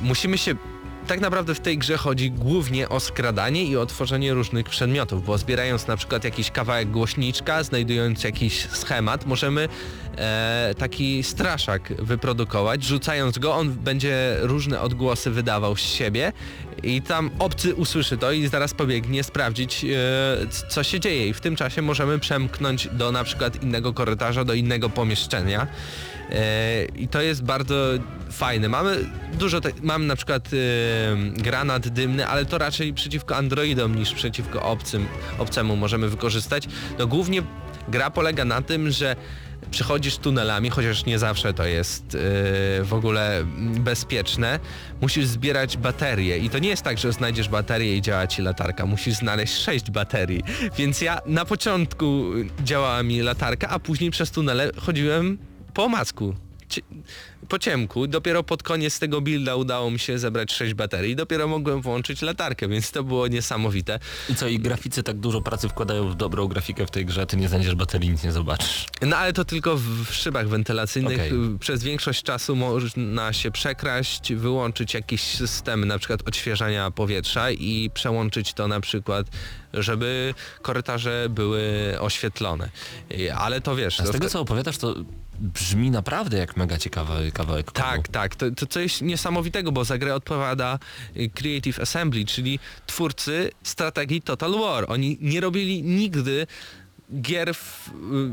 musimy 0.00 0.38
się... 0.38 0.55
Tak 1.07 1.21
naprawdę 1.21 1.55
w 1.55 1.61
tej 1.61 1.79
grze 1.79 1.97
chodzi 1.97 2.31
głównie 2.31 2.88
o 2.88 3.01
skradanie 3.01 3.64
i 3.64 3.77
o 3.77 3.87
tworzenie 3.87 4.35
różnych 4.35 4.69
przedmiotów, 4.69 5.25
bo 5.27 5.38
zbierając 5.38 5.87
na 5.87 5.97
przykład 5.97 6.25
jakiś 6.25 6.51
kawałek 6.51 6.90
głośniczka, 6.90 7.62
znajdując 7.62 8.25
jakiś 8.25 8.69
schemat, 8.71 9.27
możemy 9.27 9.69
e, 10.17 10.75
taki 10.79 11.23
straszak 11.23 11.93
wyprodukować. 11.99 12.85
Rzucając 12.85 13.38
go, 13.38 13.55
on 13.55 13.71
będzie 13.71 14.37
różne 14.40 14.81
odgłosy 14.81 15.31
wydawał 15.31 15.77
z 15.77 15.81
siebie 15.81 16.33
i 16.83 17.03
tam 17.03 17.31
obcy 17.38 17.75
usłyszy 17.75 18.17
to 18.17 18.33
i 18.33 18.47
zaraz 18.47 18.75
pobiegnie 18.75 19.25
sprawdzić, 19.25 19.85
e, 19.85 19.88
co 20.69 20.83
się 20.83 21.01
dzieje. 21.01 21.29
I 21.29 21.35
w 21.35 21.40
tym 21.40 21.57
czasie 21.57 21.83
możemy 21.83 22.19
przemknąć 22.19 22.88
do 22.93 23.12
na 23.12 23.25
przykład 23.25 23.62
innego 23.62 23.93
korytarza, 23.93 24.45
do 24.45 24.55
innego 24.55 24.90
pomieszczenia. 24.90 25.67
E, 26.31 26.85
I 26.85 27.09
to 27.09 27.21
jest 27.21 27.45
bardzo 27.45 27.75
fajne. 28.35 28.68
Mamy 28.68 28.97
dużo, 29.38 29.61
te, 29.61 29.70
mamy 29.83 30.07
na 30.07 30.16
przykład 30.16 30.51
e, 30.53 30.57
granat 31.42 31.88
dymny, 31.88 32.27
ale 32.27 32.44
to 32.44 32.59
raczej 32.59 32.94
przeciwko 32.94 33.37
androidom 33.37 33.94
niż 33.94 34.12
przeciwko 34.12 34.62
obcym, 34.62 35.07
obcemu 35.38 35.77
możemy 35.77 36.09
wykorzystać. 36.09 36.68
No 36.99 37.07
głównie 37.07 37.42
gra 37.88 38.11
polega 38.11 38.44
na 38.44 38.62
tym, 38.62 38.90
że 38.90 39.16
przechodzisz 39.70 40.16
tunelami, 40.16 40.70
chociaż 40.70 41.05
nie 41.05 41.18
zawsze 41.18 41.55
to 41.55 41.64
jest 41.64 42.05
e, 42.14 42.18
w 42.85 42.90
ogóle 42.92 43.44
bezpieczne. 43.59 44.61
Musisz 45.01 45.27
zbierać 45.27 45.77
baterie 45.77 46.38
i 46.38 46.51
to 46.51 46.59
nie 46.59 46.68
jest 46.68 46.83
tak, 46.83 46.99
że 46.99 47.12
znajdziesz 47.12 47.49
baterię 47.49 47.97
i 47.97 48.03
działa 48.03 48.27
ci 48.27 48.42
latarka. 48.42 48.87
Musisz 48.87 49.14
znaleźć 49.14 49.55
sześć 49.55 49.90
baterii. 49.90 50.42
Więc 50.79 51.01
ja 51.01 51.20
na 51.27 51.44
początku 51.44 52.33
działała 52.64 53.03
mi 53.03 53.20
latarka, 53.20 53.68
a 53.68 53.79
później 53.79 54.11
przez 54.11 54.31
tunele 54.31 54.70
chodziłem 54.77 55.38
po. 55.75 55.90
Cie- 56.68 56.83
Po 57.49 57.59
ciemku, 57.59 58.07
dopiero 58.07 58.43
pod 58.43 58.63
koniec 58.63 58.99
tego 58.99 59.21
builda 59.21 59.57
udało 59.57 59.91
mi 59.91 59.99
się 59.99 60.19
zebrać 60.19 60.53
6 60.53 60.75
baterii 60.75 61.17
dopiero 61.17 61.49
mogłem 61.49 61.83
włączyć 61.83 62.23
latarkę, 62.23 62.69
więc 62.69 62.91
to 62.91 63.05
było 63.05 63.29
niesamowite. 63.29 63.99
I 64.29 64.35
co, 64.35 64.49
i 64.49 64.59
graficy 64.59 65.03
tak 65.03 65.17
dużo 65.17 65.41
pracy 65.41 65.69
wkładają 65.69 66.09
w 66.09 66.15
dobrą 66.15 66.49
grafikę 66.49 66.87
w 66.87 66.91
tej 66.91 67.07
grze, 67.07 67.27
ty 67.27 67.37
nie 67.37 67.49
znajdziesz 67.49 67.75
baterii, 67.75 68.11
nic 68.11 68.25
nie 68.25 68.33
zobaczysz. 68.33 68.87
No 69.03 69.17
ale 69.17 69.33
to 69.33 69.45
tylko 69.45 69.77
w, 69.77 70.07
szybach 70.11 70.49
wentylacyjnych. 70.49 71.21
Okej. 71.21 71.59
Przez 71.61 71.83
większość 71.83 72.23
czasu 72.23 72.57
można 72.57 73.33
się 73.33 73.51
przekraść, 73.51 74.35
wyłączyć 74.35 74.95
jakieś 74.95 75.23
systemy, 75.23 75.87
na 75.87 75.99
przykład 75.99 76.29
odświeżania 76.29 76.91
powietrza 76.91 77.51
i 77.51 77.91
przełączyć 77.95 78.53
to 78.53 78.69
na 78.69 78.81
przykład, 78.81 79.27
żeby 79.75 80.35
korytarze 80.63 81.27
były 81.31 81.95
oświetlone. 82.01 82.69
Ale 83.37 83.61
to 83.61 83.77
wiesz... 83.77 84.01
A 84.01 84.07
z 84.07 84.11
tego 84.11 84.29
co 84.29 84.41
opowiadasz, 84.41 84.79
to 84.79 84.95
brzmi 85.39 85.91
naprawdę 85.91 86.39
jak 86.39 86.57
mega 86.57 86.79
ciekawy 86.79 87.33
kawałek. 87.35 87.73
Tak, 87.73 88.09
tak. 88.09 88.37
To, 88.37 88.51
to 88.51 88.66
coś 88.66 89.01
niesamowitego, 89.01 89.73
bo 89.73 89.85
za 89.85 89.99
grę 89.99 90.14
odpowiada 90.14 90.79
y, 91.16 91.31
Creative 91.35 91.81
Assembly, 91.81 92.25
czyli 92.25 92.59
twórcy 92.87 93.51
strategii 93.62 94.23
Total 94.23 94.53
War. 94.53 94.85
Oni 94.88 95.18
nie 95.20 95.40
robili 95.40 95.83
nigdy 95.83 96.47
gier 97.21 97.55
w, 97.55 97.90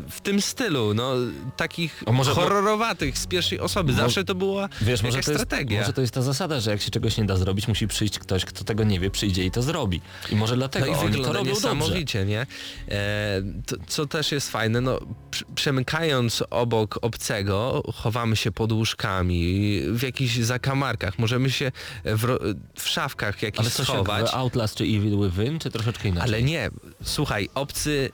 w 0.09 0.21
tym 0.21 0.41
stylu, 0.41 0.93
no 0.93 1.13
takich 1.57 2.03
może- 2.11 2.31
horrorowatych 2.33 3.17
z 3.17 3.27
pierwszej 3.27 3.59
osoby. 3.59 3.93
Zawsze 3.93 4.23
to 4.23 4.35
była 4.35 4.69
Wiesz, 4.81 5.01
może 5.03 5.11
to, 5.23 5.31
jest, 5.31 5.43
strategia. 5.43 5.79
może 5.79 5.93
to 5.93 6.01
jest 6.01 6.13
ta 6.13 6.21
zasada, 6.21 6.59
że 6.59 6.71
jak 6.71 6.81
się 6.81 6.91
czegoś 6.91 7.17
nie 7.17 7.25
da 7.25 7.37
zrobić, 7.37 7.67
musi 7.67 7.87
przyjść 7.87 8.19
ktoś, 8.19 8.45
kto 8.45 8.63
tego 8.63 8.83
nie 8.83 8.99
wie, 8.99 9.09
przyjdzie 9.11 9.45
i 9.45 9.51
to 9.51 9.61
zrobi. 9.61 10.01
I 10.31 10.35
może 10.35 10.53
No 10.53 10.57
dlatego 10.57 10.85
i 10.85 10.89
oni 10.89 11.11
to 11.15 11.17
robią 11.17 11.33
dobrze. 11.33 11.51
niesamowicie, 11.51 12.25
nie? 12.25 12.41
E, 12.89 13.41
to, 13.65 13.75
co 13.87 14.05
też 14.05 14.31
jest 14.31 14.51
fajne, 14.51 14.81
no 14.81 14.97
pr- 15.31 15.43
przemykając 15.55 16.43
obok 16.49 16.99
obcego, 17.01 17.83
chowamy 17.95 18.35
się 18.35 18.51
pod 18.51 18.71
łóżkami, 18.71 19.79
w 19.91 20.01
jakichś 20.03 20.35
zakamarkach, 20.35 21.19
możemy 21.19 21.49
się 21.51 21.71
w, 22.05 22.37
w 22.79 22.87
szafkach 22.89 23.41
jakichś 23.43 23.59
Ale 23.77 23.85
schować. 23.85 24.31
w 24.31 24.33
Outlast 24.35 24.75
czy 24.75 24.83
Evil 24.83 25.17
Within, 25.29 25.59
czy 25.59 25.71
troszeczkę 25.71 26.09
inaczej? 26.09 26.29
Ale 26.33 26.43
nie, 26.43 26.69
słuchaj, 27.03 27.49
obcy 27.55 28.09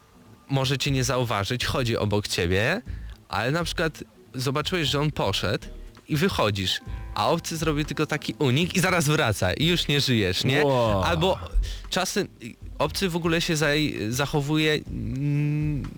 może 0.49 0.77
cię 0.77 0.91
nie 0.91 1.03
zauważyć, 1.03 1.65
chodzi 1.65 1.97
obok 1.97 2.27
ciebie, 2.27 2.81
ale 3.29 3.51
na 3.51 3.63
przykład 3.63 4.03
zobaczyłeś, 4.33 4.87
że 4.87 4.99
on 4.99 5.11
poszedł 5.11 5.67
i 6.09 6.15
wychodzisz, 6.15 6.79
a 7.15 7.29
obcy 7.29 7.57
zrobi 7.57 7.85
tylko 7.85 8.05
taki 8.05 8.33
unik 8.39 8.75
i 8.75 8.79
zaraz 8.79 9.05
wraca 9.07 9.53
i 9.53 9.65
już 9.67 9.87
nie 9.87 10.01
żyjesz, 10.01 10.43
nie? 10.43 10.65
Wow. 10.65 11.03
Albo 11.03 11.39
czasem 11.89 12.27
obcy 12.79 13.09
w 13.09 13.15
ogóle 13.15 13.41
się 13.41 13.55
zachowuje 14.09 14.79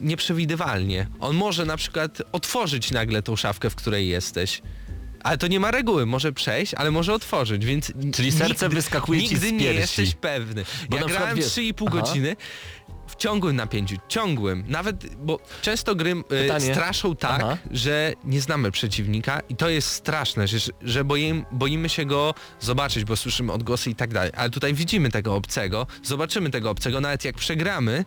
nieprzewidywalnie. 0.02 1.08
On 1.20 1.36
może 1.36 1.66
na 1.66 1.78
przykład 1.78 2.22
otworzyć 2.32 2.92
nagle 2.92 3.22
tą 3.24 3.36
szafkę, 3.36 3.70
w 3.70 3.76
której 3.76 4.08
jesteś. 4.08 4.62
Ale 5.24 5.38
to 5.38 5.48
nie 5.48 5.60
ma 5.60 5.72
reguły, 5.72 6.06
może 6.06 6.32
przejść, 6.34 6.74
ale 6.74 6.92
może 6.92 7.14
otworzyć, 7.14 7.66
więc 7.66 7.92
Czyli 8.14 8.32
serce 8.32 8.70
wyskakuje 8.70 9.22
ci 9.22 9.28
z 9.28 9.32
nigdy 9.32 9.52
nie 9.52 9.60
piersi. 9.60 9.80
jesteś 9.80 10.16
pewny. 10.16 10.66
Bo 10.90 10.98
ja 10.98 11.04
grałem 11.06 11.38
wiesz- 11.38 11.46
3,5 11.46 11.88
Aha. 12.04 12.36
W 13.10 13.16
ciągłym 13.16 13.56
napięciu, 13.56 13.96
ciągłym. 14.08 14.64
Nawet, 14.68 15.16
bo 15.16 15.40
często 15.62 15.96
gry 15.96 16.12
y, 16.12 16.24
Pytanie. 16.24 16.74
straszą 16.74 17.16
tak, 17.16 17.42
Aha. 17.44 17.58
że 17.72 18.14
nie 18.24 18.42
znamy 18.42 18.72
przeciwnika 18.72 19.40
i 19.50 19.56
to 19.56 19.70
jest 19.70 19.88
straszne, 19.92 20.48
że, 20.48 20.58
że 20.82 21.04
boimy, 21.04 21.46
boimy 21.52 21.90
się 21.90 22.06
go 22.06 22.34
zobaczyć, 22.60 23.06
bo 23.06 23.16
słyszymy 23.18 23.52
odgłosy 23.54 23.90
i 23.90 23.96
tak 23.96 24.14
dalej. 24.14 24.32
Ale 24.36 24.50
tutaj 24.50 24.74
widzimy 24.74 25.10
tego 25.12 25.36
obcego, 25.36 25.88
zobaczymy 26.04 26.50
tego 26.50 26.70
obcego, 26.70 27.02
nawet 27.02 27.26
jak 27.26 27.36
przegramy, 27.36 28.06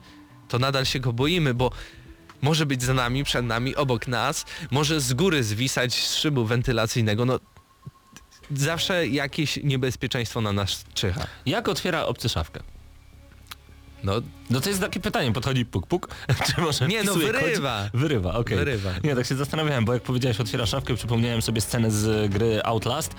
to 0.49 0.59
nadal 0.59 0.85
się 0.85 1.01
go 1.01 1.13
boimy, 1.13 1.55
bo 1.55 1.71
może 2.43 2.67
być 2.67 2.83
za 2.83 2.95
nami, 2.95 3.25
przed 3.25 3.47
nami, 3.47 3.77
obok 3.77 4.09
nas, 4.09 4.45
może 4.71 5.01
z 5.01 5.13
góry 5.13 5.45
zwisać 5.45 5.95
z 5.95 6.17
szybu 6.17 6.45
wentylacyjnego, 6.45 7.25
no 7.25 7.41
zawsze 8.51 9.07
jakieś 9.09 9.57
niebezpieczeństwo 9.65 10.41
na 10.41 10.53
nas 10.53 10.85
czyha. 10.95 11.27
Jak 11.47 11.69
otwiera 11.69 12.05
obcy 12.07 12.29
szafkę? 12.29 12.61
No, 14.05 14.13
No 14.51 14.61
to 14.61 14.69
jest 14.69 14.81
takie 14.81 15.01
pytanie, 15.01 15.33
podchodzi 15.33 15.65
puk 15.67 15.87
puk, 15.87 16.09
czy 16.47 16.61
może 16.61 16.89
Nie, 16.89 17.05
no, 17.05 17.15
wyrywa. 17.15 17.89
kod? 17.93 18.01
Wyrywa, 18.01 18.35
okej. 18.35 18.59
Wyrywa. 18.59 18.91
Nie, 19.05 19.17
tak 19.17 19.27
się 19.27 19.35
zastanawiałem, 19.35 19.85
bo 19.85 19.95
jak 19.95 20.03
powiedziałeś 20.03 20.41
otwiera 20.41 20.67
szafkę, 20.67 20.95
przypomniałem 20.95 21.43
sobie 21.43 21.61
scenę 21.61 21.91
z 21.91 22.31
gry 22.31 22.61
Outlast 22.65 23.15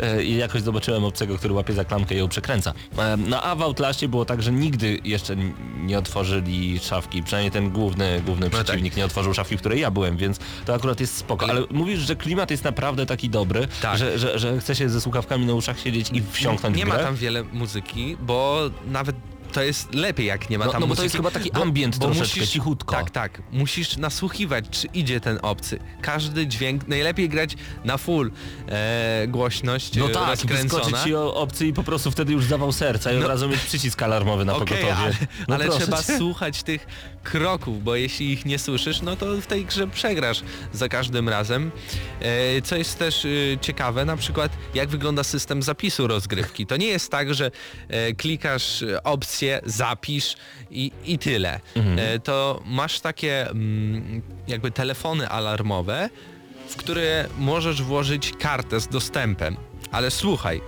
e, 0.00 0.24
i 0.24 0.36
jakoś 0.36 0.62
zobaczyłem 0.62 1.04
obcego, 1.04 1.38
który 1.38 1.54
łapie 1.54 1.72
za 1.72 1.84
klamkę 1.84 2.14
i 2.14 2.18
ją 2.18 2.28
przekręca. 2.28 2.72
E, 2.98 3.16
no 3.16 3.42
a 3.42 3.54
w 3.56 3.62
Outlastie 3.62 4.08
było 4.08 4.24
tak, 4.24 4.42
że 4.42 4.52
nigdy 4.52 4.98
jeszcze 5.04 5.36
nie 5.76 5.98
otworzyli 5.98 6.78
szafki, 6.78 7.22
przynajmniej 7.22 7.50
ten 7.50 7.70
główny, 7.70 8.22
główny 8.26 8.50
tak. 8.50 8.64
przeciwnik 8.64 8.96
nie 8.96 9.04
otworzył 9.04 9.34
szafki, 9.34 9.56
w 9.56 9.60
której 9.60 9.80
ja 9.80 9.90
byłem, 9.90 10.16
więc 10.16 10.38
to 10.64 10.74
akurat 10.74 11.00
jest 11.00 11.16
spoko. 11.16 11.46
Ale 11.50 11.62
mówisz, 11.70 12.00
że 12.00 12.16
klimat 12.16 12.50
jest 12.50 12.64
naprawdę 12.64 13.06
taki 13.06 13.30
dobry, 13.30 13.68
Tak. 13.82 13.98
że, 13.98 14.18
że, 14.18 14.38
że 14.38 14.60
chce 14.60 14.74
się 14.74 14.88
ze 14.88 15.00
słuchawkami 15.00 15.46
na 15.46 15.54
uszach 15.54 15.80
siedzieć 15.80 16.10
i 16.12 16.22
wsiąknąć 16.32 16.76
nie 16.76 16.84
w 16.84 16.88
ma 16.88 16.94
grę? 16.94 17.04
tam 17.04 17.16
wiele 17.16 17.42
muzyki, 17.42 18.16
bo 18.20 18.60
nawet 18.86 19.16
to 19.52 19.62
jest 19.62 19.94
lepiej 19.94 20.26
jak 20.26 20.50
nie 20.50 20.58
ma 20.58 20.64
No- 20.64 20.72
tam 20.72 20.80
no 20.80 20.86
bo 20.86 20.90
muzyki. 20.90 21.00
to 21.00 21.04
jest 21.04 21.16
chyba 21.16 21.30
taki 21.30 21.52
ambient 21.52 21.98
troszeczkę, 21.98 22.20
musisz, 22.40 22.48
cichutko. 22.50 22.94
Tak, 22.94 23.10
tak. 23.10 23.42
Musisz 23.52 23.96
nasłuchiwać, 23.96 24.64
czy 24.70 24.86
idzie 24.86 25.20
ten 25.20 25.38
obcy. 25.42 25.78
Każdy 26.02 26.46
dźwięk, 26.46 26.88
najlepiej 26.88 27.28
grać 27.28 27.56
na 27.84 27.96
full 27.98 28.30
e, 28.68 29.24
głośność 29.28 29.96
No 29.96 30.08
tak, 30.08 30.38
wyskoczyć 30.46 30.96
ci 31.04 31.14
o- 31.14 31.34
obcy 31.34 31.66
i 31.66 31.72
po 31.72 31.82
prostu 31.82 32.10
wtedy 32.10 32.32
już 32.32 32.44
zawał 32.44 32.72
serca 32.72 33.12
i 33.12 33.16
od 33.16 33.22
No. 33.22 33.28
razu 33.28 33.48
mieć 33.48 33.60
przycisk 33.60 34.02
alarmowy 34.02 34.44
na 34.44 34.56
Okej, 34.56 34.66
pogotowie. 34.66 34.94
ale, 34.96 35.14
No 35.48 35.54
ale 35.54 35.68
trzeba 35.68 36.02
cię. 36.02 36.18
słuchać 36.18 36.62
tych 36.62 36.86
kroków, 37.22 37.84
bo 37.84 37.96
jeśli 37.96 38.32
ich 38.32 38.44
nie 38.46 38.58
słyszysz, 38.58 39.02
no 39.02 39.16
to 39.16 39.36
w 39.40 39.46
tej 39.46 39.64
grze 39.64 39.86
przegrasz 39.88 40.42
za 40.72 40.88
każdym 40.88 41.28
razem. 41.28 41.70
E, 42.20 42.62
co 42.62 42.76
jest 42.76 42.98
też 42.98 43.24
e, 43.24 43.28
ciekawe, 43.60 44.04
na 44.04 44.16
przykład 44.16 44.52
jak 44.74 44.88
wygląda 44.88 45.24
system 45.24 45.62
zapisu 45.62 46.06
rozgrywki. 46.06 46.66
To 46.66 46.76
nie 46.76 46.86
jest 46.86 47.10
tak, 47.10 47.34
że 47.34 47.50
e, 47.88 48.12
klikasz 48.12 48.82
e, 48.82 49.02
zapisz 49.64 50.36
i, 50.70 50.92
i 51.04 51.18
tyle. 51.18 51.60
E, 51.96 52.18
to 52.18 52.62
masz 52.66 53.00
takie 53.00 53.50
mm, 53.50 54.22
jakby 54.48 54.70
telefony 54.70 55.28
alarmowe, 55.28 56.10
w 56.68 56.76
które 56.76 57.28
możesz 57.38 57.82
włożyć 57.82 58.32
kartę 58.38 58.80
z 58.80 58.88
dostępem. 58.88 59.56
Ale 59.90 60.10
słuchaj, 60.10 60.60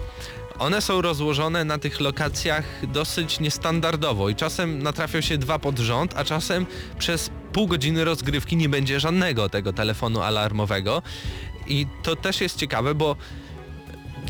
one 0.58 0.82
są 0.82 1.02
rozłożone 1.02 1.64
na 1.64 1.78
tych 1.78 2.00
lokacjach 2.00 2.64
dosyć 2.92 3.40
niestandardowo 3.40 4.28
i 4.28 4.34
czasem 4.34 4.82
natrafią 4.82 5.20
się 5.20 5.38
dwa 5.38 5.58
pod 5.58 5.78
rząd, 5.78 6.14
a 6.16 6.24
czasem 6.24 6.66
przez 6.98 7.30
pół 7.52 7.66
godziny 7.66 8.04
rozgrywki 8.04 8.56
nie 8.56 8.68
będzie 8.68 9.00
żadnego 9.00 9.48
tego 9.48 9.72
telefonu 9.72 10.20
alarmowego. 10.20 11.02
I 11.66 11.86
to 12.02 12.16
też 12.16 12.40
jest 12.40 12.58
ciekawe, 12.58 12.94
bo 12.94 13.16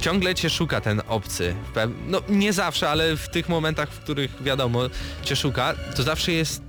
ciągle 0.00 0.34
cię 0.34 0.50
szuka 0.50 0.80
ten 0.80 1.02
obcy. 1.08 1.54
No 2.06 2.22
nie 2.28 2.52
zawsze, 2.52 2.90
ale 2.90 3.16
w 3.16 3.28
tych 3.28 3.48
momentach, 3.48 3.90
w 3.90 4.00
których 4.00 4.42
wiadomo 4.42 4.80
cię 5.22 5.36
szuka, 5.36 5.74
to 5.96 6.02
zawsze 6.02 6.32
jest 6.32 6.63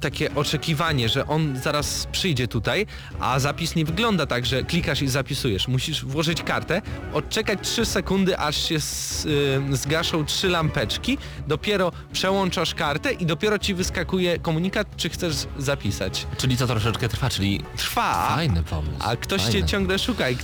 takie 0.00 0.34
oczekiwanie, 0.34 1.08
że 1.08 1.26
on 1.26 1.60
zaraz 1.62 2.06
przyjdzie 2.12 2.48
tutaj, 2.48 2.86
a 3.20 3.38
zapis 3.38 3.74
nie 3.76 3.84
wygląda 3.84 4.26
tak, 4.26 4.46
że 4.46 4.62
klikasz 4.62 5.02
i 5.02 5.08
zapisujesz. 5.08 5.68
Musisz 5.68 6.04
włożyć 6.04 6.42
kartę, 6.42 6.82
odczekać 7.12 7.58
3 7.62 7.84
sekundy, 7.86 8.38
aż 8.38 8.68
się 8.68 8.74
s- 8.74 9.26
y, 9.72 9.76
zgaszą 9.76 10.24
trzy 10.24 10.48
lampeczki, 10.48 11.18
dopiero 11.48 11.92
przełączasz 12.12 12.74
kartę 12.74 13.12
i 13.12 13.26
dopiero 13.26 13.58
ci 13.58 13.74
wyskakuje 13.74 14.38
komunikat, 14.38 14.96
czy 14.96 15.08
chcesz 15.08 15.34
zapisać. 15.58 16.26
Czyli 16.38 16.56
to 16.56 16.66
troszeczkę 16.66 17.08
trwa, 17.08 17.30
czyli 17.30 17.62
Trwa. 17.76 18.28
fajny 18.34 18.62
pomysł. 18.62 18.96
A 19.00 19.16
ktoś 19.16 19.42
fajny. 19.42 19.60
cię 19.60 19.66
ciągle 19.66 19.98
szuka 19.98 20.30
i, 20.30 20.36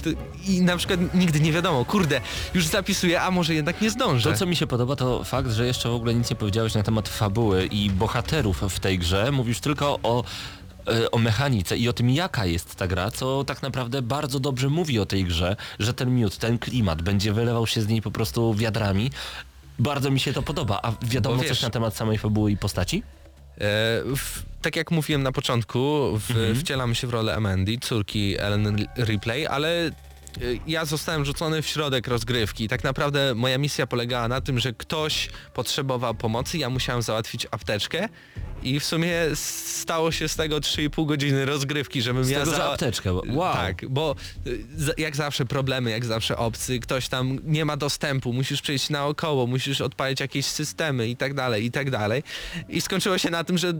i 0.49 0.61
na 0.61 0.77
przykład 0.77 1.15
nigdy 1.15 1.41
nie 1.41 1.53
wiadomo, 1.53 1.85
kurde, 1.85 2.21
już 2.55 2.67
zapisuję, 2.67 3.23
a 3.23 3.31
może 3.31 3.55
jednak 3.55 3.81
nie 3.81 3.91
zdążę. 3.91 4.31
To, 4.33 4.39
co 4.39 4.47
mi 4.47 4.57
się 4.57 4.67
podoba, 4.67 4.97
to 4.97 5.25
fakt, 5.25 5.51
że 5.51 5.67
jeszcze 5.67 5.89
w 5.89 5.95
ogóle 5.95 6.15
nic 6.15 6.31
nie 6.31 6.37
powiedziałeś 6.37 6.75
na 6.75 6.83
temat 6.83 7.09
fabuły 7.09 7.67
i 7.67 7.91
bohaterów 7.91 8.63
w 8.71 8.81
tej 8.81 8.99
grze. 8.99 9.33
Mówisz 9.47 9.61
tylko 9.61 9.99
o, 10.03 10.24
e, 10.88 11.11
o 11.11 11.18
mechanice 11.18 11.76
i 11.76 11.88
o 11.88 11.92
tym, 11.92 12.11
jaka 12.11 12.47
jest 12.47 12.74
ta 12.74 12.86
gra, 12.86 13.11
co 13.11 13.44
tak 13.44 13.62
naprawdę 13.62 14.03
bardzo 14.03 14.40
dobrze 14.40 14.68
mówi 14.68 14.99
o 14.99 15.07
tej 15.07 15.24
grze, 15.24 15.57
że 15.78 15.94
ten 15.94 16.14
miód, 16.16 16.36
ten 16.36 16.59
klimat 16.59 17.03
będzie 17.03 17.32
wylewał 17.32 17.66
się 17.66 17.82
z 17.82 17.88
niej 17.88 18.03
po 18.03 18.11
prostu 18.11 18.55
wiadrami. 18.55 19.11
Bardzo 19.78 20.11
mi 20.11 20.20
się 20.20 20.32
to 20.32 20.42
podoba. 20.42 20.80
A 20.82 20.92
wiadomo 21.03 21.36
Bo 21.36 21.40
coś 21.42 21.49
wiesz- 21.51 21.62
na 21.62 21.70
temat 21.70 21.97
samej 21.97 22.18
fabuły 22.18 22.53
i 22.53 22.57
postaci? 22.57 22.99
E, 22.99 23.61
w, 24.16 24.42
tak 24.62 24.76
jak 24.76 24.90
mówiłem 24.90 25.22
na 25.22 25.32
początku, 25.32 25.78
w, 26.18 26.30
Mhm. 26.30 26.57
wcielam 26.57 26.94
się 26.94 27.07
w 27.07 27.11
rolę 27.11 27.34
Amendy, 27.34 27.78
córki 27.80 28.38
Ellen 28.38 28.76
Ripley, 28.99 29.47
ale 29.47 29.86
e, 29.86 29.90
ja 30.66 30.84
zostałem 30.84 31.24
rzucony 31.24 31.62
w 31.62 31.66
środek 31.66 32.09
rozgrywki. 32.09 32.68
Tak 32.68 32.84
naprawdę 32.84 33.34
moja 33.34 33.59
misja 33.59 33.86
polegała 33.86 34.28
na 34.28 34.40
tym, 34.40 34.59
że 34.59 34.72
ktoś 34.72 35.28
potrzebował 35.55 36.14
pomocy, 36.14 36.59
ja 36.59 36.70
musiałem 36.70 37.03
załatwić 37.03 37.47
apteczkę 37.51 38.09
i 38.67 38.81
w 38.81 38.85
sumie 38.85 39.12
stało 39.35 40.12
się 40.12 40.29
z 40.29 40.37
tego 40.37 40.57
3,5 40.61 41.07
godziny 41.07 41.45
rozgrywki, 41.45 42.03
żebym 42.03 42.25
Z 42.25 42.31
ja 42.31 42.39
tego, 42.39 42.51
że 42.51 42.57
za- 42.57 42.73
apteczkę. 42.73 43.12
Wow. 43.12 43.53
Tak, 43.55 43.89
bo 43.89 44.14
y, 44.47 44.59
za- 44.77 44.93
jak 44.99 45.17
zawsze 45.17 45.45
problemy, 45.45 45.91
jak 45.91 46.05
zawsze 46.05 46.37
obcy, 46.37 46.81
ktoś 46.81 47.09
tam 47.09 47.39
nie 47.45 47.64
ma 47.64 47.77
dostępu, 47.77 48.33
musisz 48.33 48.62
przejść 48.62 48.91
naokoło, 48.91 49.47
musisz 49.47 49.81
odpalić 49.81 50.21
jakieś 50.21 50.47
systemy 50.47 51.09
i 51.09 51.17
tak 51.17 51.35
dalej, 51.35 51.64
i 51.64 51.71
tak 51.71 51.91
dalej. 51.91 52.23
I 52.69 52.81
skończyło 52.81 53.19
się 53.19 53.31
na 53.31 53.45
tym, 53.45 53.59
że 53.59 53.69
y, 53.69 53.75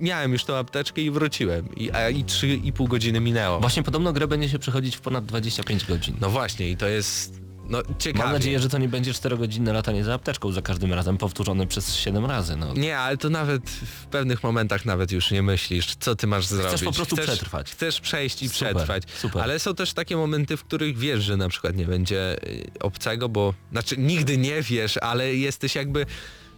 miałem 0.00 0.32
już 0.32 0.44
tą 0.44 0.56
apteczkę 0.56 1.02
i 1.02 1.10
wróciłem. 1.10 1.74
I, 1.76 1.90
a 1.90 2.08
i 2.10 2.24
3,5 2.24 2.88
godziny 2.88 3.20
minęło. 3.20 3.60
Właśnie 3.60 3.82
podobno 3.82 4.12
grę 4.12 4.26
będzie 4.26 4.48
się 4.48 4.58
przechodzić 4.58 4.96
w 4.96 5.00
ponad 5.00 5.26
25 5.26 5.84
godzin. 5.84 6.16
No 6.20 6.30
właśnie 6.30 6.70
i 6.70 6.76
to 6.76 6.88
jest 6.88 7.47
no 7.68 7.82
ciekawe. 7.98 8.24
Mam 8.24 8.32
nadzieję, 8.32 8.60
że 8.60 8.68
to 8.68 8.78
nie 8.78 8.88
będzie 8.88 9.12
4-godzinne 9.12 9.72
latanie 9.72 10.04
za 10.04 10.14
apteczką 10.14 10.52
za 10.52 10.62
każdym 10.62 10.92
razem 10.92 11.18
powtórzone 11.18 11.66
przez 11.66 11.96
7 11.96 12.26
razy. 12.26 12.56
No. 12.56 12.74
Nie, 12.74 12.98
ale 12.98 13.16
to 13.16 13.30
nawet 13.30 13.70
w 13.70 14.06
pewnych 14.06 14.42
momentach 14.42 14.84
nawet 14.84 15.12
już 15.12 15.30
nie 15.30 15.42
myślisz, 15.42 15.96
co 16.00 16.16
ty 16.16 16.26
masz 16.26 16.46
zrobić. 16.46 16.84
po 16.84 16.92
prostu 16.92 17.16
chcesz, 17.16 17.26
przetrwać. 17.26 17.70
Chcesz 17.70 18.00
przejść 18.00 18.42
i 18.42 18.48
Super, 18.48 18.74
przetrwać. 18.74 19.02
super. 19.18 19.42
Ale 19.42 19.58
są 19.58 19.74
też 19.74 19.92
takie 19.92 20.16
momenty, 20.16 20.56
w 20.56 20.64
których 20.64 20.98
wiesz, 20.98 21.24
że 21.24 21.36
na 21.36 21.48
przykład 21.48 21.76
nie 21.76 21.86
będzie 21.86 22.36
y, 22.48 22.70
obcego, 22.80 23.28
bo 23.28 23.54
znaczy 23.72 23.96
nigdy 23.98 24.38
nie 24.38 24.62
wiesz, 24.62 24.96
ale 24.96 25.34
jesteś 25.34 25.74
jakby 25.74 26.06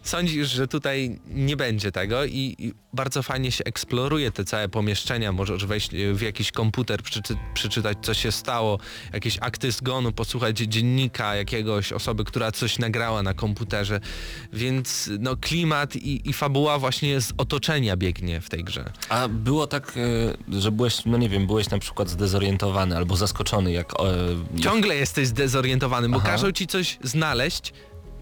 sądzisz, 0.02 0.48
że 0.48 0.68
tutaj 0.68 1.20
nie 1.26 1.56
będzie 1.56 1.92
tego 1.92 2.24
i, 2.24 2.56
i 2.58 2.72
bardzo 2.92 3.22
fajnie 3.22 3.52
się 3.52 3.64
eksploruje 3.64 4.30
te 4.30 4.44
całe 4.44 4.68
pomieszczenia. 4.68 5.32
Możesz 5.32 5.66
wejść 5.66 5.94
y, 5.94 6.14
w 6.14 6.20
jakiś 6.20 6.52
komputer, 6.52 7.02
przeczy, 7.02 7.36
przeczytać 7.54 7.98
co 8.02 8.14
się 8.14 8.32
stało, 8.32 8.78
jakieś 9.12 9.38
akty 9.40 9.72
zgonu, 9.72 10.12
posłuchać 10.12 10.58
dziennika 10.58 11.36
jakiegoś 11.36 11.92
osoby, 11.92 12.24
która 12.24 12.52
coś 12.52 12.78
nagrała 12.78 13.22
na 13.22 13.34
komputerze. 13.34 14.00
Więc 14.52 15.10
no 15.18 15.36
klimat 15.36 15.96
i, 15.96 16.30
i 16.30 16.32
fabuła 16.32 16.78
właśnie 16.78 17.20
z 17.20 17.32
otoczenia 17.36 17.96
biegnie 17.96 18.40
w 18.40 18.48
tej 18.48 18.64
grze. 18.64 18.92
A 19.08 19.28
było 19.28 19.66
tak, 19.66 19.94
e, 20.50 20.60
że 20.60 20.72
byłeś, 20.72 21.04
no 21.06 21.18
nie 21.18 21.28
wiem, 21.28 21.46
byłeś 21.46 21.70
na 21.70 21.78
przykład 21.78 22.08
zdezorientowany 22.08 22.96
albo 22.96 23.16
zaskoczony, 23.16 23.72
jak... 23.72 23.94
e, 24.00 24.04
jak 24.54 24.64
Ciągle 24.64 24.96
jesteś 24.96 25.28
zdezorientowany, 25.28 26.08
bo 26.08 26.16
Aha. 26.16 26.28
każą 26.28 26.52
ci 26.52 26.66
coś 26.66 26.98
znaleźć 27.02 27.72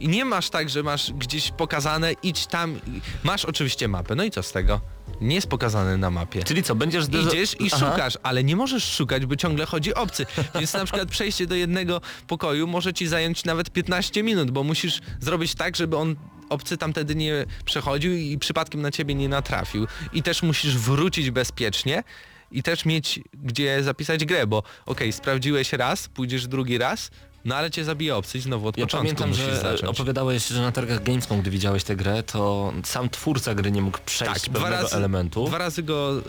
i 0.00 0.08
nie 0.08 0.24
masz 0.24 0.50
tak, 0.50 0.68
że 0.68 0.82
masz 0.82 1.12
gdzieś 1.12 1.50
pokazane, 1.50 2.12
idź 2.22 2.46
tam. 2.46 2.80
Masz 3.24 3.44
oczywiście 3.44 3.88
mapę, 3.88 4.14
no 4.14 4.24
i 4.24 4.30
co 4.30 4.42
z 4.42 4.52
tego? 4.52 4.80
Nie 5.20 5.34
jest 5.34 5.48
pokazane 5.48 5.96
na 5.96 6.10
mapie. 6.10 6.42
Czyli 6.44 6.62
co, 6.62 6.74
będziesz... 6.74 7.04
Idziesz 7.28 7.60
i 7.60 7.68
Aha. 7.72 7.90
szukasz, 7.90 8.18
ale 8.22 8.44
nie 8.44 8.56
możesz 8.56 8.92
szukać, 8.92 9.26
bo 9.26 9.36
ciągle 9.36 9.66
chodzi 9.66 9.94
obcy. 9.94 10.26
Więc 10.54 10.72
na 10.72 10.84
przykład 10.84 11.08
przejście 11.08 11.46
do 11.46 11.54
jednego 11.54 12.00
pokoju 12.26 12.66
może 12.66 12.94
ci 12.94 13.06
zająć 13.06 13.44
nawet 13.44 13.70
15 13.70 14.22
minut, 14.22 14.50
bo 14.50 14.64
musisz 14.64 15.00
zrobić 15.20 15.54
tak, 15.54 15.76
żeby 15.76 15.96
on 15.96 16.16
obcy 16.48 16.76
tamtędy 16.76 17.14
nie 17.14 17.46
przechodził 17.64 18.12
i 18.12 18.38
przypadkiem 18.38 18.82
na 18.82 18.90
ciebie 18.90 19.14
nie 19.14 19.28
natrafił. 19.28 19.86
I 20.12 20.22
też 20.22 20.42
musisz 20.42 20.78
wrócić 20.78 21.30
bezpiecznie 21.30 22.04
i 22.50 22.62
też 22.62 22.84
mieć 22.84 23.20
gdzie 23.34 23.82
zapisać 23.82 24.24
grę, 24.24 24.46
bo 24.46 24.62
okej, 24.86 25.12
sprawdziłeś 25.12 25.72
raz, 25.72 26.08
pójdziesz 26.08 26.46
drugi 26.46 26.78
raz, 26.78 27.10
no 27.44 27.56
ale 27.56 27.70
cię 27.70 27.84
zabije 27.84 28.16
obcy 28.16 28.38
i 28.38 28.40
znowu 28.40 28.68
od 28.68 28.78
Ja 28.78 28.84
początku 28.86 29.14
pamiętam, 29.16 29.34
że 29.46 29.56
zacząć. 29.56 29.82
opowiadałeś, 29.82 30.46
że 30.48 30.60
na 30.62 30.72
targach 30.72 31.02
Gamescom, 31.02 31.40
gdy 31.40 31.50
widziałeś 31.50 31.84
tę 31.84 31.96
grę, 31.96 32.22
to 32.22 32.72
sam 32.84 33.10
twórca 33.10 33.54
gry 33.54 33.70
nie 33.72 33.82
mógł 33.82 33.98
przejść 34.06 34.34
Tak, 34.34 34.42
pewnego 34.42 34.66
dwa 34.66 34.82
razy, 34.82 34.96
elementu. 34.96 35.46
Dwa 35.46 35.58
razy 35.58 35.82
go, 35.82 36.18
y, 36.18 36.22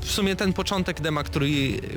w 0.00 0.10
sumie 0.10 0.36
ten 0.36 0.52
początek 0.52 1.00
dema, 1.00 1.22
który, 1.22 1.48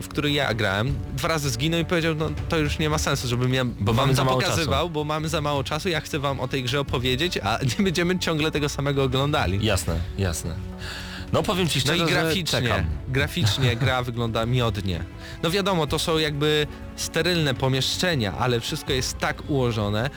w 0.01 0.07
który 0.07 0.31
ja 0.31 0.53
grałem, 0.53 0.95
dwa 1.17 1.27
razy 1.27 1.49
zginął 1.49 1.79
i 1.79 1.85
powiedział, 1.85 2.15
no 2.15 2.29
to 2.49 2.57
już 2.57 2.79
nie 2.79 2.89
ma 2.89 2.97
sensu, 2.97 3.27
żebym 3.27 3.53
ja 3.53 3.65
Bo 3.65 3.93
wam 3.93 4.15
to 4.15 4.25
pokazywał, 4.25 4.89
bo 4.89 5.03
mamy 5.03 5.29
za 5.29 5.41
mało 5.41 5.63
czasu, 5.63 5.89
ja 5.89 6.01
chcę 6.01 6.19
wam 6.19 6.39
o 6.39 6.47
tej 6.47 6.63
grze 6.63 6.79
opowiedzieć, 6.79 7.37
a 7.37 7.59
nie 7.79 7.83
będziemy 7.85 8.19
ciągle 8.19 8.51
tego 8.51 8.69
samego 8.69 9.03
oglądali. 9.03 9.65
Jasne, 9.65 9.99
jasne. 10.17 10.55
No 11.33 11.43
powiem 11.43 11.67
ci 11.67 11.79
No 11.79 11.81
szczerze, 11.81 12.05
i 12.05 12.07
że 12.07 12.21
graficznie, 12.21 12.85
graficznie 13.07 13.75
gra 13.81 14.03
wygląda 14.03 14.45
miodnie. 14.45 15.03
No 15.43 15.51
wiadomo, 15.51 15.87
to 15.87 15.99
są 15.99 16.17
jakby 16.17 16.67
sterylne 16.95 17.53
pomieszczenia, 17.53 18.33
ale 18.37 18.59
wszystko 18.59 18.93
jest 18.93 19.17
tak 19.17 19.49
ułożone, 19.49 20.09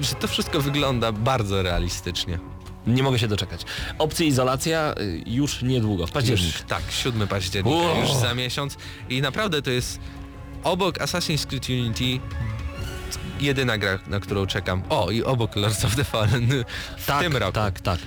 że 0.00 0.14
to 0.14 0.28
wszystko 0.28 0.60
wygląda 0.60 1.12
bardzo 1.12 1.62
realistycznie. 1.62 2.38
Nie 2.86 3.02
mogę 3.02 3.18
się 3.18 3.28
doczekać. 3.28 3.64
Opcja 3.98 4.26
izolacja 4.26 4.94
y, 5.00 5.22
już 5.26 5.62
niedługo, 5.62 6.06
w 6.06 6.10
październik. 6.12 6.46
Już, 6.54 6.62
tak, 6.62 6.82
7 6.90 7.28
października, 7.28 7.76
Wow. 7.76 8.00
już 8.00 8.12
za 8.12 8.34
miesiąc. 8.34 8.76
I 9.08 9.22
naprawdę 9.22 9.62
to 9.62 9.70
jest 9.70 10.00
obok 10.64 10.98
Assassin's 10.98 11.46
Creed 11.46 11.68
Unity 11.68 12.20
jedyna 13.40 13.78
gra, 13.78 13.98
na 14.06 14.20
którą 14.20 14.46
czekam. 14.46 14.82
O, 14.88 15.10
i 15.10 15.22
obok 15.22 15.56
Lords 15.56 15.84
of 15.84 15.96
the 15.96 16.04
Fallen 16.04 16.48
w 16.98 17.06
tak, 17.06 17.22
tym 17.22 17.36
roku. 17.36 17.52
Tak, 17.52 17.80
tak. 17.80 17.98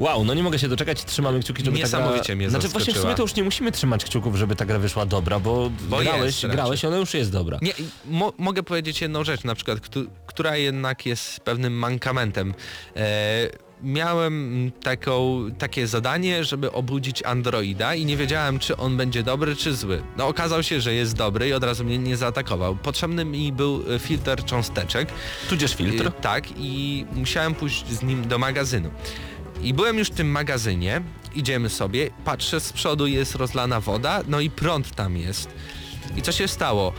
Wow, 0.00 0.24
no 0.24 0.34
nie 0.34 0.42
mogę 0.42 0.58
się 0.58 0.68
doczekać, 0.68 1.04
trzymamy 1.04 1.40
kciuki, 1.40 1.64
żeby 1.64 1.78
ta 1.78 1.88
gra... 1.88 1.98
Niesamowicie 1.98 2.36
mnie 2.36 2.50
Znaczy 2.50 2.68
właśnie 2.68 2.80
w 2.80 2.86
zaskoczyła. 2.86 3.02
sumie 3.02 3.14
to 3.16 3.22
już 3.22 3.34
nie 3.36 3.44
musimy 3.44 3.72
trzymać 3.72 4.04
kciuków, 4.04 4.36
żeby 4.36 4.56
ta 4.56 4.64
gra 4.64 4.78
wyszła 4.78 5.06
dobra, 5.06 5.38
bo, 5.40 5.70
Bo 5.88 5.98
grałeś, 5.98 6.42
jest 6.42 6.54
grałeś, 6.54 6.84
ona 6.84 6.96
już 6.96 7.14
jest 7.14 7.32
dobra. 7.32 7.58
Nie, 7.62 7.72
mo 8.04 8.32
mogę 8.38 8.62
powiedzieć 8.62 9.00
jedną 9.00 9.24
rzecz, 9.24 9.44
na 9.44 9.54
przykład, 9.54 9.80
któ- 9.80 10.06
która 10.26 10.56
jednak 10.56 11.06
jest 11.06 11.40
pewnym 11.40 11.72
mankamentem. 11.72 12.54
E, 12.96 13.48
miałem 13.82 14.72
taką, 14.82 15.46
takie 15.58 15.86
zadanie, 15.86 16.44
żeby 16.44 16.72
obudzić 16.72 17.22
Androida 17.22 17.94
i 17.94 18.04
nie 18.04 18.16
wiedziałem, 18.16 18.58
czy 18.58 18.76
on 18.76 18.96
będzie 18.96 19.22
dobry, 19.22 19.56
czy 19.56 19.74
zły. 19.74 20.02
No 20.16 20.26
okazał 20.26 20.62
się, 20.62 20.80
że 20.80 20.94
jest 20.94 21.16
dobry 21.16 21.48
i 21.48 21.52
od 21.52 21.64
razu 21.64 21.84
mnie 21.84 21.98
nie 21.98 22.16
zaatakował. 22.16 22.76
Potrzebny 22.76 23.24
mi 23.24 23.52
był 23.52 23.82
e, 23.94 23.98
filtr 23.98 24.44
cząsteczek. 24.44 25.08
Tudzież 25.48 25.74
filtr. 25.74 26.06
Y, 26.06 26.10
tak, 26.20 26.44
i 26.56 27.06
musiałem 27.14 27.54
pójść 27.54 27.86
z 27.88 28.02
nim 28.02 28.28
do 28.28 28.38
magazynu. 28.38 28.90
I 29.64 29.74
byłem 29.74 29.98
już 29.98 30.08
w 30.08 30.14
tym 30.14 30.30
magazynie, 30.30 31.02
idziemy 31.34 31.70
sobie, 31.70 32.10
patrzę 32.24 32.60
z 32.60 32.72
przodu 32.72 33.06
jest 33.06 33.34
rozlana 33.34 33.80
woda, 33.80 34.20
no 34.28 34.40
i 34.40 34.50
prąd 34.50 34.94
tam 34.94 35.16
jest. 35.16 35.48
I 36.16 36.22
co 36.22 36.32
się 36.32 36.48
stało? 36.48 36.92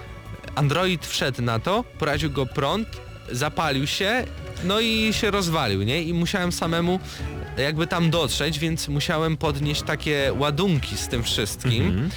Android 0.55 1.05
wszedł 1.05 1.41
na 1.41 1.59
to, 1.59 1.83
poraził 1.99 2.31
go 2.31 2.45
prąd, 2.45 2.87
zapalił 3.31 3.87
się, 3.87 4.25
no 4.63 4.79
i 4.79 5.13
się 5.13 5.31
rozwalił, 5.31 5.83
nie? 5.83 6.03
I 6.03 6.13
musiałem 6.13 6.51
samemu 6.51 6.99
jakby 7.57 7.87
tam 7.87 8.09
dotrzeć, 8.09 8.59
więc 8.59 8.87
musiałem 8.87 9.37
podnieść 9.37 9.81
takie 9.81 10.33
ładunki 10.37 10.97
z 10.97 11.07
tym 11.07 11.23
wszystkim. 11.23 11.87
Mhm. 11.87 12.09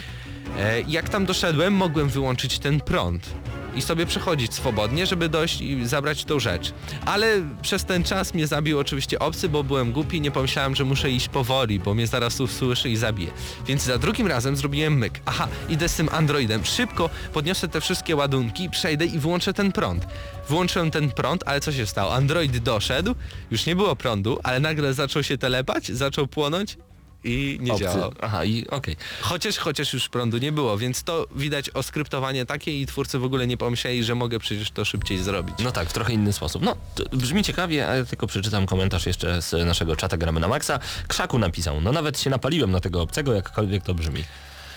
E, 0.59 0.81
Jak 0.89 1.09
tam 1.09 1.27
doszedłem, 1.27 1.73
mogłem 1.75 2.09
wyłączyć 2.09 2.59
ten 2.59 2.81
prąd 2.81 3.31
i 3.75 3.83
sobie 3.83 4.07
przechodzić 4.07 4.55
swobodnie, 4.55 5.07
żeby 5.07 5.29
dojść 5.29 5.61
i 5.61 5.87
zabrać 5.87 6.25
tą 6.25 6.41
rzecz. 6.41 6.73
Ale 7.07 7.27
przez 7.63 7.85
ten 7.85 8.05
czas 8.05 8.35
mnie 8.35 8.47
zabił 8.47 8.79
oczywiście 8.79 9.19
obcy, 9.19 9.49
bo 9.49 9.65
byłem 9.65 9.93
głupi, 9.93 10.21
nie 10.21 10.31
pomyślałem, 10.31 10.75
że 10.77 10.85
muszę 10.85 11.11
iść 11.11 11.29
powoli, 11.29 11.81
bo 11.81 11.95
mnie 11.95 12.07
zaraz 12.07 12.41
usłyszy 12.41 12.91
i 12.91 12.97
zabije. 12.97 13.31
Więc 13.67 13.83
za 13.83 13.99
drugim 13.99 14.27
razem 14.27 14.57
zrobiłem 14.57 14.99
myk. 14.99 15.21
Aha, 15.27 15.49
idę 15.69 15.89
z 15.89 15.95
tym 15.95 16.09
androidem. 16.13 16.65
Szybko 16.65 17.11
podniosę 17.33 17.69
te 17.69 17.81
wszystkie 17.81 18.17
ładunki, 18.17 18.71
przejdę 18.71 19.07
i 19.07 19.19
wyłączę 19.19 19.55
ten 19.55 19.73
prąd. 19.73 20.07
Wyłączyłem 20.49 20.91
ten 20.91 21.11
prąd, 21.11 21.43
ale 21.47 21.61
co 21.61 21.73
się 21.73 21.87
stało? 21.87 22.15
Android 22.15 22.59
doszedł, 22.59 23.15
już 23.51 23.67
nie 23.67 23.77
było 23.77 23.97
prądu, 23.97 24.39
ale 24.43 24.61
nagle 24.61 24.95
zaczął 24.95 25.23
się 25.23 25.39
telepać, 25.39 25.87
zaczął 25.89 26.27
płonąć 26.27 26.77
i 27.25 27.59
nie 27.61 27.77
działał. 27.77 28.13
Aha, 28.21 28.45
i 28.45 28.67
okej. 28.69 28.97
Chociaż, 29.21 29.59
chociaż 29.59 29.93
już 29.93 30.09
prądu 30.09 30.39
nie 30.39 30.53
było, 30.53 30.79
więc 30.79 31.03
to 31.03 31.27
widać 31.37 31.71
oskryptowanie 31.71 32.47
takie 32.47 32.81
i 32.81 32.87
twórcy 32.87 33.19
w 33.19 33.25
ogóle 33.25 33.47
nie 33.47 33.57
pomyśleli, 33.57 34.05
że 34.05 34.15
mogę 34.15 34.39
przecież 34.39 34.71
to 34.71 34.85
szybciej 34.85 35.19
zrobić. 35.19 35.55
No 35.65 35.73
tak, 35.73 35.89
w 35.89 35.93
trochę 35.93 36.13
inny 36.13 36.33
sposób. 36.33 36.63
No, 36.63 36.77
brzmi 37.13 37.43
ciekawie, 37.43 37.89
a 37.89 37.97
ja 37.97 38.05
tylko 38.05 38.27
przeczytam 38.27 38.67
komentarz 38.67 39.07
jeszcze 39.07 39.43
z 39.43 39.67
naszego 39.67 39.97
czata 39.97 40.17
Gramy 40.17 40.41
na 40.41 40.49
Maxa. 40.49 40.79
Krzaku 41.09 41.39
napisał, 41.39 41.81
no 41.81 41.93
nawet 41.93 42.21
się 42.21 42.31
napaliłem 42.31 42.71
na 42.71 42.81
tego 42.81 43.03
obcego, 43.03 43.35
jakkolwiek 43.35 43.85
to 43.85 43.95
brzmi. 43.95 44.25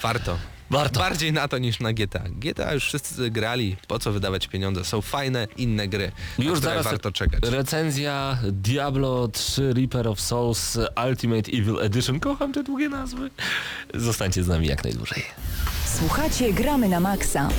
Warto. 0.01 0.37
Warto. 0.71 0.99
Bardziej 0.99 1.33
na 1.33 1.47
to 1.47 1.57
niż 1.57 1.79
na 1.79 1.93
GTA. 1.93 2.23
GTA 2.29 2.73
już 2.73 2.83
wszyscy 2.85 3.29
grali, 3.31 3.77
po 3.87 3.99
co 3.99 4.11
wydawać 4.11 4.47
pieniądze? 4.47 4.85
Są 4.85 5.01
fajne 5.01 5.47
inne 5.57 5.87
gry, 5.87 6.11
Już 6.39 6.59
zaraz 6.59 6.85
warto 6.85 7.11
czekać. 7.11 7.39
recenzja 7.43 8.37
Diablo 8.51 9.27
3 9.27 9.73
Reaper 9.73 10.07
of 10.07 10.21
Souls 10.21 10.77
Ultimate 11.09 11.51
Evil 11.51 11.79
Edition. 11.81 12.19
Kocham 12.19 12.53
te 12.53 12.63
długie 12.63 12.89
nazwy. 12.89 13.29
Zostańcie 13.93 14.43
z 14.43 14.47
nami 14.47 14.67
jak 14.67 14.83
najdłużej. 14.83 15.23
Słuchacie 15.99 16.53
Gramy 16.53 16.89
na 16.89 16.99
Maxa. 16.99 17.49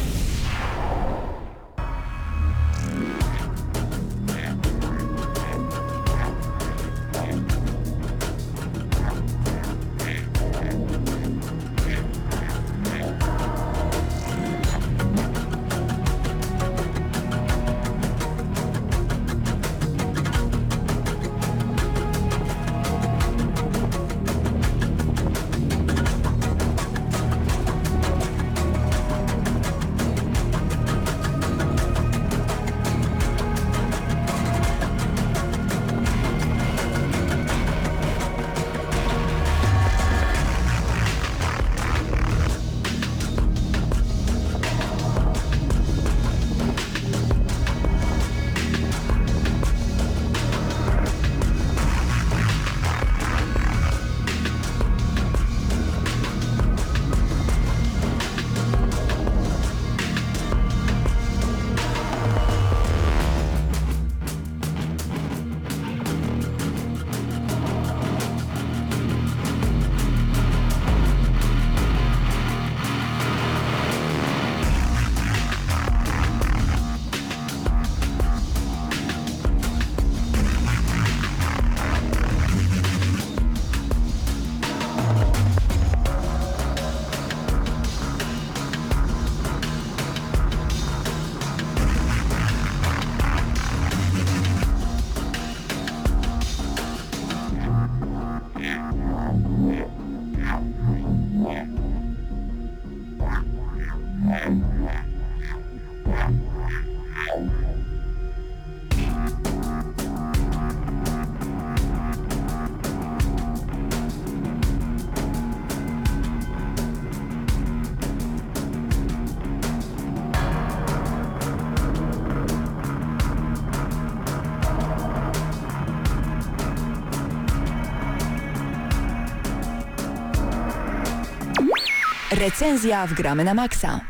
Recenzja 132.42 133.06
w 133.06 133.14
Gramy 133.14 133.44
na 133.44 133.54
Maxa. 133.54 134.00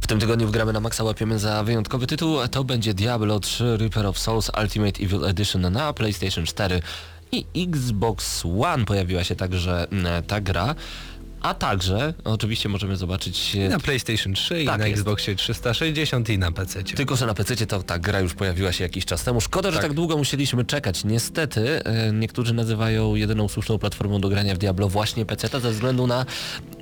W 0.00 0.06
tym 0.06 0.20
tygodniu 0.20 0.48
w 0.48 0.50
Gramy 0.50 0.72
na 0.72 0.80
Maxa 0.80 1.04
łapiemy 1.04 1.38
za 1.38 1.64
wyjątkowy 1.64 2.06
tytuł. 2.06 2.48
To 2.50 2.64
będzie 2.64 2.94
Diablo 2.94 3.40
3 3.40 3.76
Reaper 3.76 4.06
of 4.06 4.18
Souls 4.18 4.50
Ultimate 4.62 5.02
Evil 5.02 5.24
Edition 5.24 5.72
na 5.72 5.92
PlayStation 5.92 6.46
4 6.46 6.82
i 7.32 7.46
Xbox 7.68 8.44
One. 8.60 8.84
Pojawiła 8.84 9.24
się 9.24 9.36
także 9.36 9.86
mm, 9.90 10.22
ta 10.22 10.40
gra. 10.40 10.74
A 11.46 11.54
także, 11.54 12.14
oczywiście 12.24 12.68
możemy 12.68 12.96
zobaczyć... 12.96 13.54
I 13.54 13.58
na 13.58 13.78
PlayStation 13.80 14.34
3, 14.34 14.62
i 14.62 14.66
Tak 14.66 14.78
na 14.80 14.86
jest. 14.86 15.00
Xboxie 15.00 15.34
360 15.36 16.28
i 16.28 16.38
na 16.38 16.52
PC. 16.52 16.82
Tylko, 16.84 17.16
że 17.16 17.26
na 17.26 17.34
PC 17.34 17.66
to 17.66 17.82
ta 17.82 17.98
gra 17.98 18.20
już 18.20 18.34
pojawiła 18.34 18.72
się 18.72 18.84
jakiś 18.84 19.04
czas 19.04 19.24
temu. 19.24 19.40
Szkoda, 19.40 19.70
że 19.70 19.76
Tak. 19.76 19.82
tak 19.86 19.92
długo 19.92 20.16
musieliśmy 20.16 20.64
czekać. 20.64 21.04
Niestety, 21.04 21.84
e, 21.84 22.12
niektórzy 22.12 22.54
nazywają 22.54 23.14
jedyną 23.14 23.48
słuszną 23.48 23.78
platformą 23.78 24.20
do 24.20 24.28
grania 24.28 24.54
w 24.54 24.58
Diablo 24.58 24.88
właśnie 24.88 25.26
PC 25.26 25.60
ze 25.60 25.70
względu 25.70 26.06
na, 26.06 26.26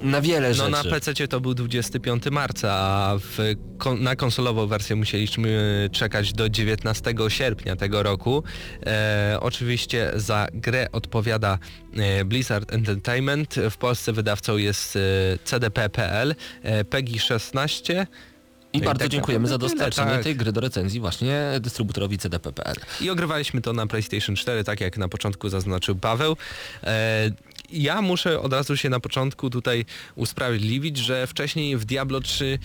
na 0.03 0.21
wiele 0.21 0.49
No 0.49 0.55
rzeczy. 0.55 0.71
na 0.71 0.85
PC 0.85 1.29
to 1.29 1.41
był 1.41 1.55
25 1.55 2.23
marca, 2.31 2.73
a 2.73 3.19
w, 3.19 3.39
na 4.01 4.17
konsolową 4.17 4.67
wersję 4.67 4.97
musieliśmy 4.97 5.89
czekać 5.93 6.33
do 6.33 6.49
19 6.49 7.15
sierpnia 7.29 7.77
tego 7.77 8.03
roku. 8.03 8.45
E, 8.87 9.37
oczywiście 9.41 10.13
za 10.17 10.47
grę 10.55 10.89
odpowiada 10.93 11.59
e, 11.97 12.25
Blizzard 12.25 12.73
Entertainment. 12.73 13.55
W 13.71 13.77
Polsce 13.77 14.13
wydawcą 14.13 14.54
jest 14.59 14.97
e, 14.97 15.01
CDP.pl, 15.45 16.35
PEGI 16.91 17.19
16 17.19 18.07
I 18.75 18.79
No 18.79 18.85
bardzo 18.85 19.01
tak 19.01 19.09
dziękujemy 19.09 19.49
za 19.49 19.55
naprawdę 19.55 19.75
tyle, 19.75 19.85
dostarczenie 19.85 20.17
tak. 20.17 20.25
tej 20.25 20.37
gry 20.37 20.53
do 20.53 20.61
recenzji 20.61 21.01
właśnie 21.01 21.41
dystrybutorowi 21.61 22.19
CDP.pl. 22.19 22.77
i 23.01 23.11
ogrywaliśmy 23.11 23.61
to 23.61 23.73
na 23.73 23.87
PlayStation 23.87 24.37
4, 24.37 24.65
tak 24.65 24.81
jak 24.81 24.99
na 24.99 25.09
początku 25.09 25.49
zaznaczył 25.49 25.97
Paweł. 25.97 26.37
E, 26.83 27.31
ja 27.71 28.03
muszę 28.03 28.41
od 28.41 28.53
razu 28.53 28.77
się 28.77 28.89
na 28.89 29.01
początku 29.01 29.51
tutaj 29.51 29.85
usprawiedliwić, 30.15 30.97
że 30.97 31.27
wcześniej 31.27 31.77
w 31.77 31.85
Diablo 31.85 32.21
3 32.21 32.59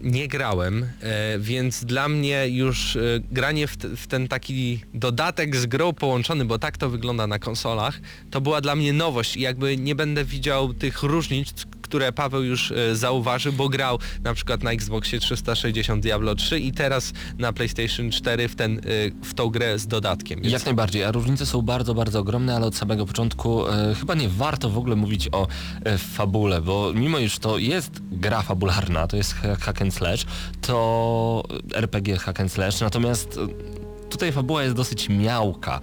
nie 0.00 0.28
grałem, 0.28 0.86
e, 1.00 1.38
więc 1.38 1.84
dla 1.84 2.08
mnie 2.08 2.48
już 2.48 2.96
e, 2.96 3.00
granie 3.32 3.66
w, 3.66 3.76
w 3.76 4.06
ten 4.06 4.28
taki 4.28 4.80
dodatek 4.94 5.56
z 5.56 5.66
grą 5.66 5.92
połączony, 5.92 6.44
bo 6.44 6.58
tak 6.58 6.78
to 6.78 6.90
wygląda 6.90 7.26
na 7.26 7.38
konsolach, 7.38 8.00
to 8.30 8.40
była 8.40 8.60
dla 8.60 8.76
mnie 8.76 8.92
nowość 8.92 9.36
i 9.36 9.40
jakby 9.40 9.76
nie 9.76 9.94
będę 9.94 10.24
widział 10.24 10.74
tych 10.74 11.02
różnic, 11.02 11.66
które 11.86 12.12
Paweł 12.12 12.42
już 12.42 12.72
e, 12.72 12.96
zauważył, 12.96 13.52
bo 13.52 13.68
grał 13.68 13.98
na 14.24 14.34
przykład 14.34 14.62
na 14.62 14.70
Xboxie 14.72 15.20
360 15.20 16.02
Diablo 16.02 16.34
3 16.34 16.58
i 16.60 16.72
teraz 16.72 17.12
na 17.38 17.52
PlayStation 17.52 18.10
4 18.10 18.48
w, 18.48 18.54
ten, 18.54 18.78
e, 18.78 18.82
w 19.24 19.34
tą 19.34 19.48
grę 19.50 19.78
z 19.78 19.86
dodatkiem. 19.86 20.40
Więc 20.40 20.52
Jak 20.52 20.64
najbardziej, 20.66 21.04
a 21.04 21.12
różnice 21.12 21.46
są 21.46 21.62
bardzo, 21.62 21.94
bardzo 21.94 22.18
ogromne, 22.20 22.56
ale 22.56 22.66
od 22.66 22.76
samego 22.76 23.06
początku 23.06 23.68
e, 23.68 23.94
chyba 24.00 24.14
nie 24.14 24.28
warto 24.28 24.70
w 24.70 24.78
ogóle 24.78 24.96
mówić 24.96 25.28
o 25.32 25.46
e, 25.84 25.98
fabule, 25.98 26.60
bo 26.62 26.92
mimo 26.94 27.18
iż 27.18 27.38
to 27.38 27.58
jest 27.58 27.90
gra 28.10 28.42
fabularna, 28.42 29.06
to 29.06 29.16
jest 29.16 29.34
ha- 29.34 29.56
hack 29.60 29.82
and 29.82 29.94
slash, 29.94 30.24
to 30.60 31.42
RPG 31.74 32.16
hack 32.18 32.40
and 32.40 32.52
slash, 32.52 32.80
natomiast 32.80 33.38
e, 33.38 34.08
tutaj 34.10 34.32
fabuła 34.32 34.62
jest 34.62 34.74
dosyć 34.76 35.08
miałka. 35.08 35.80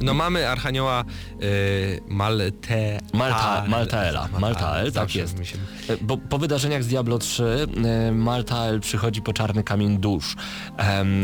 No 0.00 0.14
mamy 0.14 0.48
Archanioła 0.48 1.04
y, 1.42 2.00
Malte... 2.08 2.98
Malta, 3.14 3.64
Maltaela, 3.68 4.28
Maltael, 4.40 4.92
tak 4.92 5.14
jest. 5.14 5.44
się- 5.44 5.58
E, 5.88 5.96
Bo 6.00 6.16
po 6.16 6.38
wydarzeniach 6.38 6.84
z 6.84 6.86
Diablo 6.86 7.18
3 7.18 7.66
e, 8.08 8.12
Maltael 8.12 8.80
przychodzi 8.80 9.22
po 9.22 9.32
czarny 9.32 9.62
kamień 9.64 9.98
dusz. 9.98 10.36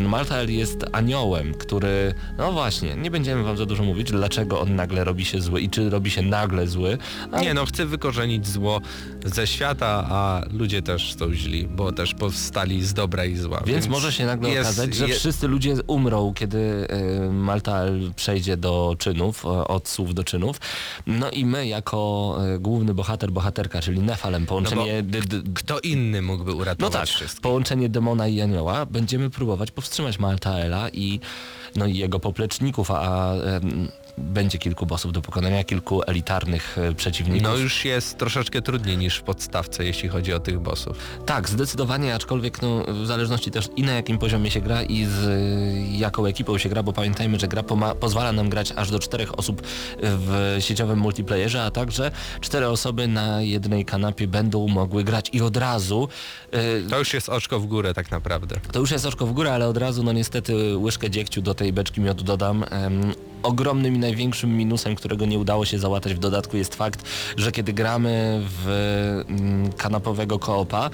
Maltael 0.07 0.53
jest 0.55 0.85
aniołem, 0.91 1.53
który, 1.53 2.13
no 2.37 2.51
właśnie, 2.51 2.95
nie 2.95 3.11
będziemy 3.11 3.43
wam 3.43 3.57
za 3.57 3.65
dużo 3.65 3.83
mówić, 3.83 4.11
dlaczego 4.11 4.61
on 4.61 4.75
nagle 4.75 5.03
robi 5.03 5.25
się 5.25 5.41
zły 5.41 5.61
i 5.61 5.69
czy 5.69 5.89
robi 5.89 6.11
się 6.11 6.21
nagle 6.21 6.67
zły. 6.67 6.97
A 7.31 7.39
Nie 7.41 7.53
no, 7.53 7.65
chce 7.65 7.85
wykorzenić 7.85 8.47
zło 8.47 8.81
ze 9.25 9.47
świata, 9.47 10.05
a 10.09 10.41
ludzie 10.51 10.81
też 10.81 11.15
są 11.19 11.33
źli, 11.33 11.67
bo 11.67 11.91
też 11.91 12.13
powstali 12.13 12.83
z 12.85 12.93
dobra 12.93 13.25
i 13.25 13.35
zła. 13.37 13.61
Więc 13.65 13.87
może 13.87 14.11
się 14.11 14.25
nagle 14.25 14.49
jest- 14.49 14.69
okazać, 14.69 14.95
że 14.95 15.07
je- 15.07 15.13
wszyscy 15.15 15.47
ludzie 15.47 15.75
umrą, 15.87 16.33
kiedy 16.35 16.87
e, 16.89 17.29
Maltael 17.29 18.11
przejdzie 18.15 18.57
do 18.63 18.95
czynów, 18.99 19.45
e, 19.45 19.49
od 19.67 19.87
słów 19.89 20.13
do 20.13 20.23
czynów. 20.23 20.59
No 21.07 21.29
i 21.31 21.45
my 21.45 21.67
jako 21.67 22.37
e, 22.55 22.59
główny 22.59 22.93
bohater, 22.93 23.31
bohaterka, 23.31 23.81
czyli 23.81 23.99
Nefalem, 23.99 24.45
połączenie... 24.45 25.03
d- 25.03 25.41
Kto 25.55 25.79
inny 25.79 26.21
mógłby 26.21 26.51
no 26.51 26.57
uratować 26.57 26.93
tak, 27.09 27.17
wszystko? 27.17 27.41
połączenie 27.41 27.89
demona 27.89 28.27
i 28.27 28.41
anioła, 28.41 28.85
będziemy 28.85 29.29
próbować 29.29 29.71
powstrzymać 29.71 30.19
Maltaela 30.19 30.89
i, 30.89 31.19
no 31.75 31.85
i 31.85 31.97
jego 31.97 32.19
popleczników, 32.19 32.91
a, 32.91 32.99
a 33.01 33.33
będzie 34.17 34.57
kilku 34.57 34.85
bossów 34.85 35.11
do 35.13 35.21
pokonania, 35.21 35.63
kilku 35.63 36.01
elitarnych 36.03 36.77
e, 36.77 36.93
przeciwników. 36.93 37.43
No 37.43 37.55
już 37.57 37.85
jest 37.85 38.17
troszeczkę 38.17 38.61
trudniej 38.61 38.97
niż 38.97 39.17
w 39.17 39.23
podstawce, 39.23 39.85
jeśli 39.85 40.09
chodzi 40.09 40.33
o 40.33 40.39
tych 40.39 40.59
bossów. 40.59 40.97
Tak, 41.25 41.49
zdecydowanie, 41.49 42.15
aczkolwiek 42.15 42.61
no, 42.61 42.83
w 42.87 43.05
zależności 43.05 43.51
też 43.51 43.69
i 43.75 43.83
na 43.83 43.91
jakim 43.93 44.17
poziomie 44.17 44.51
się 44.51 44.61
gra 44.61 44.83
i 44.83 45.05
z 45.05 45.23
y, 45.23 45.97
jaką 45.97 46.25
ekipą 46.25 46.57
się 46.57 46.69
gra, 46.69 46.83
bo 46.83 46.93
pamiętajmy, 46.93 47.39
że 47.39 47.47
gra 47.47 47.63
pozwala 47.99 48.31
nam 48.31 48.49
grać 48.49 48.73
aż 48.75 48.91
do 48.91 48.99
czterech 48.99 49.39
osób 49.39 49.61
w 50.01 50.57
sieciowym 50.59 50.99
multiplayerze, 50.99 51.63
a 51.63 51.71
także 51.71 52.11
cztery 52.41 52.67
osoby 52.67 53.07
na 53.07 53.41
jednej 53.41 53.85
kanapie 53.85 54.27
będą 54.27 54.67
mogły 54.67 55.03
grać 55.03 55.29
i 55.33 55.41
od 55.41 55.57
razu 55.57 56.07
To 56.89 56.99
już 56.99 57.13
jest 57.13 57.29
oczko 57.29 57.59
w 57.59 57.65
górę 57.65 57.93
tak 57.93 58.11
naprawdę. 58.11 58.55
to 58.71 58.79
już 58.79 58.91
jest 58.91 59.05
oczko 59.05 59.25
w 59.25 59.33
górę, 59.33 59.53
ale 59.53 59.67
od 59.67 59.77
razu 59.77 60.03
no 60.03 60.11
niestety 60.13 60.77
łyżkę 60.77 61.09
dziegciu 61.09 61.41
do 61.41 61.53
tej 61.53 61.73
beczki 61.73 62.01
miodu 62.01 62.23
dodam. 62.23 62.65
Ogromnym 63.43 63.95
i 63.95 63.99
największym 63.99 64.57
minusem, 64.57 64.95
którego 64.95 65.25
nie 65.25 65.39
udało 65.39 65.65
się 65.65 65.79
załatać 65.79 66.13
w 66.13 66.19
dodatku 66.19 66.57
jest 66.57 66.75
fakt, 66.75 67.03
że 67.37 67.51
kiedy 67.51 67.73
gramy 67.73 68.41
w 68.63 69.23
mm, 69.29 69.71
kanapowego 69.73 70.39
koopa, 70.39 70.89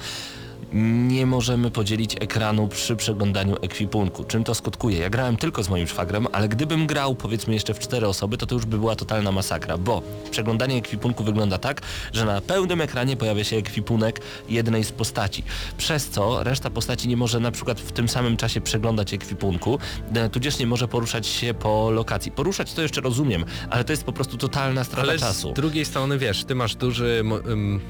nie 0.72 1.26
możemy 1.26 1.70
podzielić 1.70 2.16
ekranu 2.20 2.68
przy 2.68 2.96
przeglądaniu 2.96 3.56
ekwipunku. 3.62 4.24
Czym 4.24 4.44
to 4.44 4.54
skutkuje? 4.54 4.98
Ja 4.98 5.10
grałem 5.10 5.36
tylko 5.36 5.62
z 5.62 5.68
moim 5.68 5.86
szwagrem, 5.86 6.26
ale 6.32 6.48
gdybym 6.48 6.86
grał 6.86 7.14
powiedzmy 7.14 7.54
jeszcze 7.54 7.74
w 7.74 7.78
cztery 7.78 8.08
osoby, 8.08 8.36
to 8.36 8.46
to 8.46 8.54
już 8.54 8.66
by 8.66 8.78
była 8.78 8.96
totalna 8.96 9.32
masakra, 9.32 9.78
bo 9.78 10.02
przeglądanie 10.30 10.76
ekwipunku 10.76 11.24
wygląda 11.24 11.58
tak, 11.58 11.82
że 12.12 12.24
na 12.24 12.40
pełnym 12.40 12.80
ekranie 12.80 13.16
pojawia 13.16 13.44
się 13.44 13.56
ekwipunek 13.56 14.20
jednej 14.48 14.84
z 14.84 14.92
postaci, 14.92 15.44
przez 15.78 16.08
co 16.08 16.44
reszta 16.44 16.70
postaci 16.70 17.08
nie 17.08 17.16
może 17.16 17.40
na 17.40 17.50
przykład 17.50 17.80
w 17.80 17.92
tym 17.92 18.08
samym 18.08 18.36
czasie 18.36 18.60
przeglądać 18.60 19.14
ekwipunku, 19.14 19.78
e, 20.14 20.28
tudzież 20.28 20.58
nie 20.58 20.66
może 20.66 20.88
poruszać 20.88 21.26
się 21.26 21.54
po 21.54 21.90
lokacji. 21.90 22.32
Poruszać 22.32 22.72
to 22.72 22.82
jeszcze 22.82 23.00
rozumiem, 23.00 23.44
ale 23.70 23.84
to 23.84 23.92
jest 23.92 24.04
po 24.04 24.12
prostu 24.12 24.36
totalna 24.36 24.84
strata 24.84 25.02
Ale 25.08 25.18
czasu. 25.18 25.50
z 25.50 25.54
drugiej 25.54 25.84
strony 25.84 26.18
wiesz, 26.18 26.44
ty 26.44 26.54
masz 26.54 26.74
duży 26.74 27.22
ym, 27.48 27.80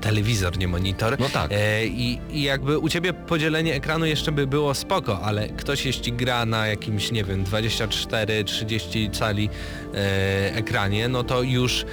telewizor, 0.00 0.58
nie 0.58 0.68
monitor. 0.68 1.16
No 1.20 1.28
tak. 1.28 1.52
E, 1.52 1.86
i, 1.86 2.18
I 2.30 2.42
jakby 2.42 2.78
u 2.78 2.88
ciebie 2.88 3.12
podzielenie 3.12 3.74
ekranu 3.74 4.06
jeszcze 4.06 4.32
by 4.32 4.46
było 4.46 4.74
spoko, 4.74 5.20
ale 5.20 5.48
ktoś 5.48 5.86
jeśli 5.86 6.12
gra 6.12 6.46
na 6.46 6.66
jakimś, 6.66 7.10
nie 7.10 7.24
wiem, 7.24 7.44
24-30 7.44 9.10
cali 9.10 9.48
e, 9.94 10.54
ekranie, 10.54 11.08
no 11.08 11.24
to 11.24 11.42
już 11.42 11.82
e, 11.82 11.84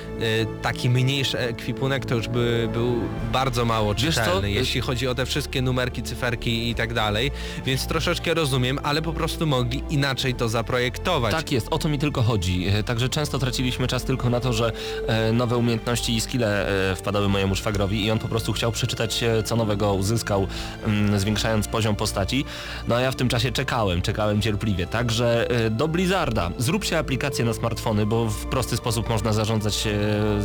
taki 0.61 0.89
mniejszy 0.89 1.39
ekwipunek 1.39 2.05
to 2.05 2.15
już 2.15 2.27
by 2.27 2.69
był 2.73 2.95
bardzo 3.31 3.65
mało 3.65 3.95
czytelny, 3.95 4.51
jeśli 4.51 4.81
chodzi 4.81 5.07
o 5.07 5.15
te 5.15 5.25
wszystkie 5.25 5.61
numerki, 5.61 6.03
cyferki 6.03 6.69
i 6.69 6.75
tak 6.75 6.93
dalej, 6.93 7.31
więc 7.65 7.87
troszeczkę 7.87 8.33
rozumiem, 8.33 8.79
ale 8.83 9.01
po 9.01 9.13
prostu 9.13 9.47
mogli 9.47 9.83
inaczej 9.89 10.35
to 10.35 10.49
zaprojektować. 10.49 11.31
Tak 11.31 11.51
jest, 11.51 11.67
o 11.71 11.77
to 11.77 11.89
mi 11.89 11.99
tylko 11.99 12.21
chodzi. 12.21 12.67
E, 12.67 12.83
Także 12.83 13.09
często 13.09 13.39
traciliśmy 13.39 13.87
czas 13.87 14.03
tylko 14.03 14.29
na 14.29 14.39
to, 14.39 14.53
że 14.53 14.71
e, 15.07 15.33
nowe 15.33 15.57
umiejętności 15.57 16.15
i 16.15 16.21
skille 16.21 16.67
e, 16.91 16.95
wpadały 16.95 17.29
mojemu 17.29 17.55
szwagrowi 17.55 17.96
i 18.05 18.11
on 18.11 18.19
po 18.19 18.27
prostu 18.27 18.53
chciał 18.53 18.71
przeczytać, 18.71 19.23
co 19.45 19.55
nowego 19.55 19.93
uzyskał, 19.93 20.47
mm, 20.85 21.19
zwiększając 21.19 21.67
poziom 21.67 21.95
postaci. 21.95 22.45
No 22.87 22.95
a 22.95 23.01
ja 23.01 23.11
w 23.11 23.15
tym 23.15 23.29
czasie 23.29 23.51
czekałem, 23.51 24.01
czekałem 24.01 24.41
cierpliwie. 24.41 24.87
Także 24.87 25.49
e, 25.49 25.69
do 25.69 25.87
Blizzarda, 25.87 26.51
zróbcie 26.57 26.99
aplikację 26.99 27.45
na 27.45 27.53
smartfony, 27.53 28.05
bo 28.05 28.25
w 28.25 28.45
prosty 28.45 28.77
sposób 28.77 29.09
można 29.09 29.33
zarządzać 29.33 29.87
e, 29.87 29.91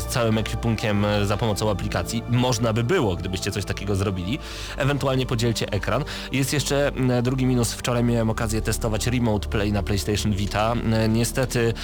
całym 0.09 0.39
ekwipunkiem 0.39 1.05
e, 1.05 1.27
za 1.27 1.37
pomocą 1.37 1.71
aplikacji. 1.71 2.23
Można 2.29 2.73
by 2.73 2.85
było, 2.85 3.17
gdybyście 3.17 3.51
coś 3.51 3.65
takiego 3.65 3.97
zrobili. 3.97 4.39
Ewentualnie 4.77 5.27
podzielcie 5.27 5.67
ekran. 5.73 6.05
Jest 6.33 6.53
jeszcze 6.53 6.89
mm, 6.89 7.23
drugi 7.23 7.47
minus. 7.47 7.73
Wczoraj 7.73 8.05
miałem 8.05 8.31
okazję 8.31 8.63
testować 8.63 9.07
Remote 9.07 9.49
Play 9.49 9.73
na 9.73 9.83
PlayStation 9.83 10.33
Vita. 10.33 10.75
E, 10.93 11.09
Niestety, 11.09 11.75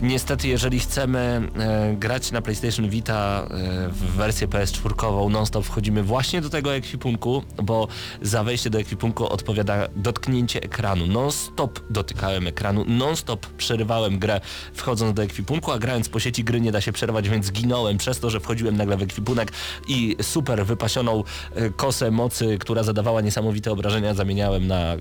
niestety 0.00 0.48
jeżeli 0.48 0.80
chcemy 0.80 1.48
grać 1.94 2.32
na 2.32 2.42
PlayStation 2.42 2.88
Vita 2.88 3.46
w 3.90 4.16
wersję 4.16 4.48
PS4 4.48 4.94
non-stop 5.30 5.64
wchodzimy 5.64 6.02
właśnie 6.02 6.40
do 6.40 6.50
tego 6.50 6.74
ekwipunku, 6.74 7.42
bo 7.62 7.88
za 8.22 8.44
wejście 8.44 8.70
do 8.70 8.78
ekwipunku 8.78 9.28
odpowiada 9.28 9.88
dotknięcie 9.96 10.62
ekranu. 10.62 11.06
Non-stop 11.06 11.80
dotykałem 11.90 12.46
ekranu, 12.46 12.84
non-stop 12.88 13.46
przerywałem 13.46 14.18
grę 14.18 14.40
wchodząc 14.74 15.14
do 15.14 15.22
ekwipunku, 15.22 15.72
a 15.72 15.78
grając 15.78 16.08
po 16.08 16.20
sieci 16.20 16.44
gry 16.44 16.60
nie 16.60 16.72
da 16.72 16.80
się 16.80 16.92
przerwać, 16.92 17.28
więc 17.28 17.52
ginąłem 17.52 17.98
przez 17.98 18.20
to, 18.20 18.30
że 18.30 18.40
wchodziłem 18.40 18.76
nagle 18.76 18.96
w 18.96 19.02
ekwipunek 19.02 19.52
i 19.88 20.16
super 20.22 20.66
wypasioną 20.66 21.24
e, 21.54 21.70
kosę 21.70 22.10
mocy, 22.10 22.58
która 22.58 22.82
zadawała 22.82 23.20
niesamowite 23.20 23.72
obrażenia, 23.72 24.14
zamieniałem 24.14 24.66
na 24.66 24.96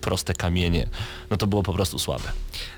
proste 0.00 0.34
kamienie. 0.34 0.88
No 1.30 1.36
to 1.36 1.46
było 1.46 1.62
po 1.62 1.72
prostu 1.72 1.98
słabe. 1.98 2.32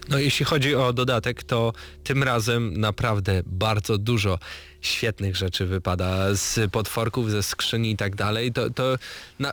No 0.08 0.18
jeśli 0.18 0.44
chodzi 0.44 0.74
o 0.74 0.92
dodatek, 0.92 1.42
to 1.42 1.72
tym 2.04 2.22
razem 2.22 2.80
naprawdę 2.80 3.42
bardzo 3.46 3.98
dużo 3.98 4.38
świetnych 4.82 5.36
rzeczy 5.36 5.66
wypada 5.66 6.34
z 6.34 6.70
potworków, 6.70 7.30
ze 7.30 7.42
skrzyni 7.42 7.90
i 7.90 7.96
tak 7.96 8.16
dalej. 8.16 8.52
To, 8.52 8.70
to 8.70 8.96
na, 9.38 9.52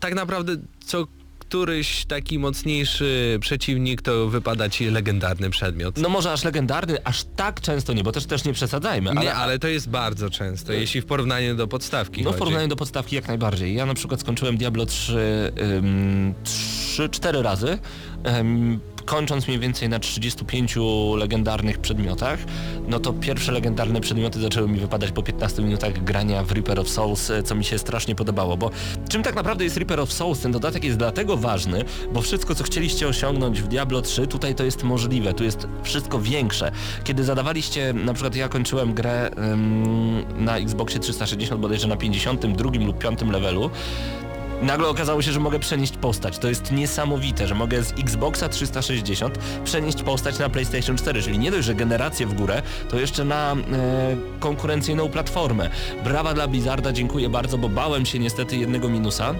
tak 0.00 0.14
naprawdę 0.14 0.56
co 0.86 1.06
któryś 1.50 2.04
taki 2.04 2.38
mocniejszy 2.38 3.38
przeciwnik 3.40 4.02
to 4.02 4.28
wypada 4.28 4.68
ci 4.68 4.90
legendarny 4.90 5.50
przedmiot. 5.50 5.96
No 5.96 6.08
może 6.08 6.32
aż 6.32 6.44
legendarny, 6.44 7.04
aż 7.04 7.24
tak 7.36 7.60
często 7.60 7.92
nie, 7.92 8.02
bo 8.02 8.12
też 8.12 8.26
też 8.26 8.44
nie 8.44 8.52
przesadzajmy. 8.52 9.14
nie, 9.14 9.34
ale 9.34 9.58
to 9.58 9.68
jest 9.68 9.88
bardzo 9.88 10.30
często, 10.30 10.72
jeśli 10.72 11.00
w 11.00 11.06
porównaniu 11.06 11.56
do 11.56 11.68
podstawki 11.68 12.22
No 12.22 12.32
w 12.32 12.36
porównaniu 12.36 12.68
do 12.68 12.76
podstawki 12.76 13.16
jak 13.16 13.28
najbardziej. 13.28 13.74
Ja 13.74 13.86
na 13.86 13.94
przykład 13.94 14.20
skończyłem 14.20 14.56
Diablo 14.56 14.86
3 14.86 15.52
ym, 15.60 16.34
3-4 16.44 17.42
razy, 17.42 17.78
ym, 18.26 18.80
kończąc 19.10 19.48
mniej 19.48 19.60
więcej 19.60 19.88
na 19.88 19.98
35 19.98 20.76
legendarnych 21.16 21.78
przedmiotach. 21.78 22.38
No 22.88 23.00
to 23.00 23.12
pierwsze 23.12 23.52
legendarne 23.52 24.00
przedmioty 24.00 24.40
zaczęły 24.40 24.68
mi 24.68 24.80
wypadać 24.80 25.12
po 25.12 25.22
15 25.22 25.62
minutach 25.62 26.04
grania 26.04 26.44
w 26.44 26.52
Reaper 26.52 26.80
of 26.80 26.88
Souls, 26.88 27.30
e, 27.30 27.42
co 27.42 27.54
mi 27.54 27.64
się 27.64 27.78
strasznie 27.78 28.14
podobało, 28.14 28.56
bo 28.56 28.70
czym 29.08 29.22
tak 29.22 29.34
naprawdę 29.34 29.64
jest 29.64 29.76
Reaper 29.76 30.00
of 30.00 30.12
Souls? 30.12 30.40
Ten 30.40 30.52
dodatek 30.52 30.84
jest 30.84 30.98
dlatego 30.98 31.36
ważny, 31.36 31.84
bo 32.12 32.22
wszystko 32.22 32.54
co 32.54 32.64
chcieliście 32.64 33.08
osiągnąć 33.08 33.62
w 33.62 33.68
Diablo 33.68 34.02
3, 34.02 34.26
tutaj 34.26 34.54
to 34.54 34.64
jest 34.64 34.82
możliwe, 34.82 35.34
tu 35.34 35.44
jest 35.44 35.66
wszystko 35.82 36.20
większe. 36.20 36.72
Kiedy 37.04 37.24
zadawaliście, 37.24 37.92
na 37.92 38.14
przykład 38.14 38.36
ja 38.36 38.48
kończyłem 38.48 38.94
grę 38.94 39.30
ym, 39.52 40.44
na 40.44 40.58
Xboxie 40.58 41.00
360 41.00 41.60
bodajże 41.60 41.88
na 41.88 41.96
52 41.96 42.70
lub 42.86 42.98
5 42.98 43.22
levelu, 43.22 43.70
Nagle 44.62 44.88
okazało 44.88 45.22
się, 45.22 45.32
że 45.32 45.40
mogę 45.40 45.58
przenieść 45.58 45.96
postać. 45.96 46.38
To 46.38 46.48
jest 46.48 46.72
niesamowite, 46.72 47.46
że 47.46 47.54
mogę 47.54 47.82
z 47.82 47.92
Xboxa 47.92 48.48
360 48.48 49.38
przenieść 49.64 50.02
postać 50.02 50.38
na 50.38 50.48
PlayStation 50.48 50.96
4, 50.96 51.22
czyli 51.22 51.38
nie 51.38 51.50
dość, 51.50 51.66
że 51.66 51.74
generację 51.74 52.26
w 52.26 52.34
górę, 52.34 52.62
to 52.88 53.00
jeszcze 53.00 53.24
na 53.24 53.52
e, 53.52 53.56
konkurencyjną 54.40 55.08
platformę. 55.08 55.70
Brawa 56.04 56.34
dla 56.34 56.48
Blizzarda, 56.48 56.92
dziękuję 56.92 57.28
bardzo, 57.28 57.58
bo 57.58 57.68
bałem 57.68 58.06
się 58.06 58.18
niestety 58.18 58.56
jednego 58.56 58.88
minusa 58.88 59.34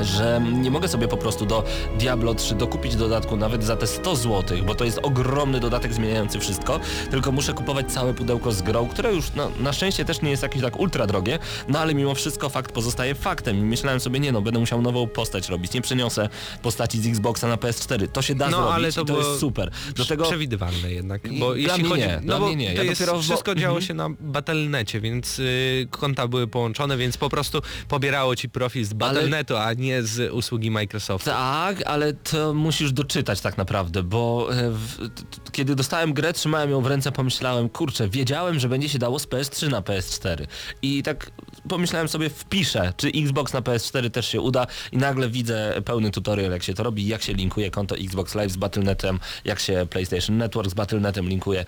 że 0.00 0.42
nie 0.52 0.70
mogę 0.70 0.88
sobie 0.88 1.08
po 1.08 1.16
prostu 1.16 1.46
do 1.46 1.64
Diablo 1.98 2.34
3 2.34 2.54
dokupić 2.54 2.96
dodatku 2.96 3.36
nawet 3.36 3.64
za 3.64 3.76
te 3.76 3.86
100 3.86 4.16
zł, 4.16 4.58
bo 4.66 4.74
to 4.74 4.84
jest 4.84 4.98
ogromny 5.02 5.60
dodatek 5.60 5.94
zmieniający 5.94 6.40
wszystko, 6.40 6.80
tylko 7.10 7.32
muszę 7.32 7.52
kupować 7.52 7.92
całe 7.92 8.14
pudełko 8.14 8.52
z 8.52 8.62
grą, 8.62 8.88
które 8.88 9.14
już 9.14 9.24
no, 9.36 9.50
na 9.60 9.72
szczęście 9.72 10.04
też 10.04 10.22
nie 10.22 10.30
jest 10.30 10.42
jakieś 10.42 10.62
tak 10.62 10.80
ultra 10.80 11.06
drogie, 11.06 11.38
no 11.68 11.78
ale 11.78 11.94
mimo 11.94 12.14
wszystko 12.14 12.48
fakt 12.48 12.72
pozostaje 12.72 13.14
faktem 13.14 13.58
i 13.58 13.62
myślałem 13.62 14.00
sobie, 14.00 14.20
nie 14.20 14.32
no, 14.32 14.42
będę 14.42 14.60
musiał 14.60 14.82
nową 14.82 15.06
postać 15.06 15.48
robić, 15.48 15.72
nie 15.72 15.82
przeniosę 15.82 16.28
postaci 16.62 17.00
z 17.02 17.06
Xboxa 17.06 17.48
na 17.48 17.56
PS4, 17.56 18.08
to 18.08 18.22
się 18.22 18.34
da 18.34 18.48
No, 18.50 18.56
zrobić 18.56 18.74
ale 18.74 18.92
to 18.92 19.02
i 19.02 19.04
to 19.04 19.18
jest 19.18 19.40
super. 19.40 19.70
Do 19.96 20.04
tego 20.04 20.24
Przewidywalne 20.24 20.92
jednak, 20.92 21.38
bo 21.38 21.46
dla 21.54 21.56
jeśli 21.56 21.80
mnie 21.80 21.88
chodzi, 21.88 22.02
nie, 22.02 22.20
no 22.22 22.38
bo 22.38 22.46
mnie 22.46 22.56
nie. 22.56 22.70
to 22.70 22.76
Ja 22.76 22.82
jest, 22.82 23.00
dopiero 23.00 23.22
wszystko 23.22 23.54
działo 23.54 23.80
się 23.80 23.94
na 23.94 24.08
Battle.necie, 24.20 25.00
więc 25.00 25.38
y, 25.38 25.88
konta 25.90 26.28
były 26.28 26.46
połączone, 26.46 26.96
więc 26.96 27.16
po 27.16 27.28
prostu 27.28 27.62
pobierało 27.88 28.36
ci 28.36 28.48
profil 28.48 28.84
z 28.84 28.92
Battle.netu, 28.92 29.56
a 29.56 29.72
nie 29.72 29.85
z 30.02 30.32
usługi 30.32 30.70
Microsoftu. 30.70 31.30
Tak, 31.30 31.82
ale 31.86 32.12
to 32.12 32.54
musisz 32.54 32.92
doczytać 32.92 33.40
tak 33.40 33.58
naprawdę, 33.58 34.02
bo 34.02 34.48
e, 34.50 34.70
w, 34.70 35.10
kiedy 35.52 35.74
dostałem 35.74 36.12
grę, 36.12 36.32
trzymałem 36.32 36.70
ją 36.70 36.80
w 36.80 36.86
ręce, 36.86 37.12
pomyślałem, 37.12 37.68
kurczę, 37.68 38.08
wiedziałem, 38.08 38.58
że 38.58 38.68
będzie 38.68 38.88
się 38.88 38.98
dało 38.98 39.18
z 39.18 39.26
PS3 39.26 39.70
na 39.70 39.80
PS4. 39.80 40.46
I 40.82 41.02
tak 41.02 41.30
pomyślałem 41.68 42.08
sobie, 42.08 42.30
wpiszę, 42.30 42.92
czy 42.96 43.08
Xbox 43.08 43.52
na 43.52 43.60
PS4 43.60 44.10
też 44.10 44.28
się 44.28 44.40
uda 44.40 44.66
i 44.92 44.96
nagle 44.96 45.28
widzę 45.28 45.82
pełny 45.84 46.10
tutorial, 46.10 46.50
jak 46.50 46.62
się 46.62 46.74
to 46.74 46.82
robi, 46.82 47.06
jak 47.06 47.22
się 47.22 47.32
linkuje 47.32 47.70
konto 47.70 47.96
Xbox 47.96 48.34
Live 48.34 48.52
z 48.52 48.56
Battle.netem, 48.56 49.20
jak 49.44 49.60
się 49.60 49.86
PlayStation 49.90 50.36
Network 50.36 50.70
z 50.70 50.74
Battle.netem 50.74 51.28
linkuje. 51.28 51.64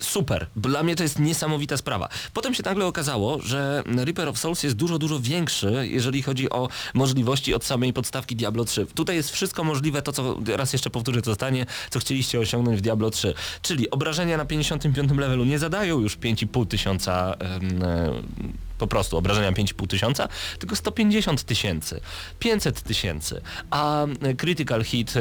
Super. 0.00 0.46
Dla 0.56 0.82
mnie 0.82 0.96
to 0.96 1.02
jest 1.02 1.18
niesamowita 1.18 1.76
sprawa. 1.76 2.08
Potem 2.32 2.54
się 2.54 2.62
nagle 2.62 2.86
okazało, 2.86 3.40
że 3.42 3.82
Reaper 3.86 4.28
of 4.28 4.38
Souls 4.38 4.62
jest 4.62 4.76
dużo, 4.76 4.98
dużo 4.98 5.20
większy, 5.20 5.88
jeżeli 5.90 6.22
chodzi 6.22 6.50
o 6.50 6.68
możliwości 6.94 7.54
od 7.54 7.64
samej 7.64 7.92
podstawki 7.92 8.36
Diablo 8.36 8.64
3. 8.64 8.86
Tutaj 8.86 9.16
jest 9.16 9.30
wszystko 9.30 9.64
możliwe, 9.64 10.02
to 10.02 10.12
co 10.12 10.36
raz 10.56 10.72
jeszcze 10.72 10.90
powtórzę 10.90 11.22
to 11.22 11.34
zdanie, 11.34 11.66
co 11.90 11.98
chcieliście 11.98 12.40
osiągnąć 12.40 12.78
w 12.78 12.80
Diablo 12.80 13.10
3. 13.10 13.34
Czyli 13.62 13.90
obrażenia 13.90 14.36
na 14.36 14.44
55 14.44 15.10
levelu 15.18 15.44
nie 15.44 15.58
zadają 15.58 16.00
już 16.00 16.18
5,5 16.18 16.66
tysiąca 16.66 17.34
em, 17.38 17.82
e, 17.82 18.12
po 18.78 18.86
prostu 18.86 19.16
obrażenia 19.16 19.52
5,5 19.52 19.86
tysiąca, 19.86 20.28
tylko 20.58 20.76
150 20.76 21.42
tysięcy, 21.42 22.00
500 22.38 22.82
tysięcy, 22.82 23.40
a 23.70 24.06
e, 24.06 24.34
critical 24.34 24.84
hit, 24.84 25.14
e, 25.16 25.20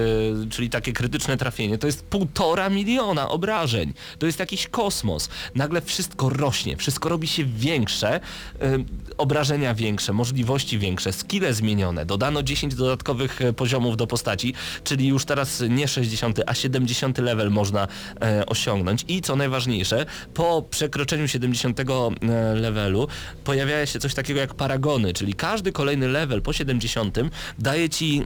czyli 0.49 0.69
takie 0.69 0.93
krytyczne 0.93 1.37
trafienie, 1.37 1.77
to 1.77 1.87
jest 1.87 2.05
półtora 2.05 2.69
miliona 2.69 3.29
obrażeń. 3.29 3.93
To 4.19 4.25
jest 4.25 4.39
jakiś 4.39 4.67
kosmos. 4.67 5.29
Nagle 5.55 5.81
wszystko 5.81 6.29
rośnie, 6.29 6.77
wszystko 6.77 7.09
robi 7.09 7.27
się 7.27 7.43
większe, 7.45 8.15
e, 8.15 8.21
obrażenia 9.17 9.73
większe, 9.73 10.13
możliwości 10.13 10.79
większe, 10.79 11.13
skille 11.13 11.53
zmienione, 11.53 12.05
dodano 12.05 12.43
10 12.43 12.75
dodatkowych 12.75 13.39
poziomów 13.55 13.97
do 13.97 14.07
postaci, 14.07 14.53
czyli 14.83 15.07
już 15.07 15.25
teraz 15.25 15.63
nie 15.69 15.87
60, 15.87 16.39
a 16.45 16.53
70 16.53 17.17
level 17.17 17.51
można 17.51 17.87
osiągnąć 18.47 19.05
i 19.07 19.21
co 19.21 19.35
najważniejsze, 19.35 20.05
po 20.33 20.61
przekroczeniu 20.69 21.27
70 21.27 21.79
e, 21.79 21.83
levelu 22.55 23.07
pojawia 23.45 23.85
się 23.85 23.99
coś 23.99 24.13
takiego 24.13 24.39
jak 24.39 24.53
paragony, 24.53 25.13
czyli 25.13 25.33
każdy 25.33 25.71
kolejny 25.71 26.07
level 26.07 26.41
po 26.41 26.53
70 26.53 27.17
daje 27.59 27.89
ci 27.89 28.25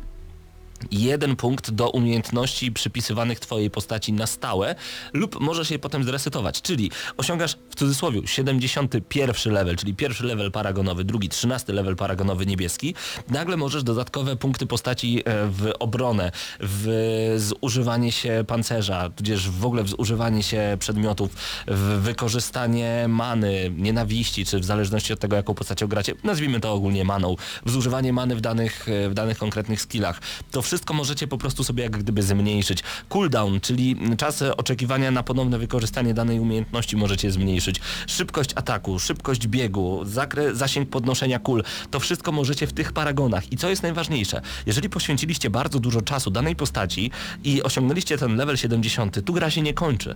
jeden 0.92 1.36
punkt 1.36 1.72
do 1.72 1.90
umiejętności 1.90 2.72
przypisywanych 2.72 3.40
twojej 3.40 3.70
postaci 3.70 4.14
na 4.14 4.28
stałe 4.28 4.76
lub 5.14 5.40
możesz 5.40 5.72
je 5.72 5.80
potem 5.80 6.04
zresetować, 6.04 6.62
czyli 6.62 6.92
osiągasz 7.18 7.58
w 7.70 7.76
cudzysłowie 7.76 8.22
71 8.26 9.54
level, 9.54 9.76
czyli 9.76 9.94
pierwszy 9.94 10.24
level 10.24 10.52
paragonowy, 10.52 11.04
drugi 11.04 11.30
13 11.30 11.74
level 11.74 11.96
paragonowy 11.96 12.46
niebieski, 12.46 12.96
nagle 13.30 13.58
możesz 13.58 13.84
dodatkowe 13.84 14.36
punkty 14.36 14.66
postaci 14.68 15.20
e, 15.20 15.48
w 15.48 15.72
obronę, 15.80 16.32
w 16.60 17.36
zużywanie 17.38 18.12
się 18.12 18.44
pancerza, 18.48 19.10
tudzież 19.10 19.50
w 19.50 19.66
ogóle 19.66 19.84
w 19.84 19.90
zużywanie 19.90 20.44
się 20.44 20.78
przedmiotów, 20.80 21.32
w 21.68 22.00
wykorzystanie 22.02 23.06
many, 23.08 23.72
nienawiści, 23.78 24.46
czy 24.46 24.60
w 24.60 24.66
zależności 24.66 25.14
od 25.14 25.20
tego 25.20 25.36
jaką 25.36 25.54
postacią 25.54 25.88
gracie, 25.88 26.14
nazwijmy 26.24 26.60
to 26.60 26.74
ogólnie 26.74 27.04
maną, 27.04 27.36
w 27.66 27.72
zużywanie 27.72 28.14
many 28.14 28.36
w 28.36 28.42
danych, 28.42 28.90
e, 28.90 29.10
w 29.10 29.14
danych 29.14 29.38
konkretnych 29.38 29.82
skillach. 29.82 30.22
To 30.52 30.62
wszystko 30.70 30.94
możecie 30.94 31.28
po 31.28 31.38
prostu 31.38 31.64
sobie 31.64 31.84
jak 31.84 31.98
gdyby 31.98 32.24
zmniejszyć. 32.24 32.84
Cooldown, 33.10 33.60
czyli 33.60 33.96
czas 34.18 34.42
oczekiwania 34.42 35.12
na 35.12 35.24
ponowne 35.24 35.58
wykorzystanie 35.58 36.14
danej 36.14 36.40
umiejętności 36.40 36.98
możecie 36.98 37.32
zmniejszyć. 37.32 37.82
Szybkość 38.08 38.50
ataku, 38.56 39.00
szybkość 39.00 39.48
biegu, 39.48 40.02
zakre, 40.06 40.56
zasięg 40.56 40.90
podnoszenia 40.90 41.40
kul, 41.40 41.64
to 41.92 42.00
wszystko 42.00 42.32
możecie 42.32 42.68
w 42.68 42.74
tych 42.74 42.94
paragonach. 42.94 43.52
I 43.52 43.58
co 43.58 43.70
jest 43.70 43.84
najważniejsze, 43.84 44.42
jeżeli 44.66 44.90
poświęciliście 44.90 45.50
bardzo 45.50 45.80
dużo 45.80 46.02
czasu 46.02 46.32
danej 46.32 46.56
postaci 46.56 47.12
i 47.44 47.64
osiągnęliście 47.64 48.18
ten 48.18 48.36
level 48.36 48.58
70, 48.58 49.26
tu 49.26 49.34
gra 49.34 49.50
się 49.50 49.62
nie 49.62 49.74
kończy. 49.74 50.16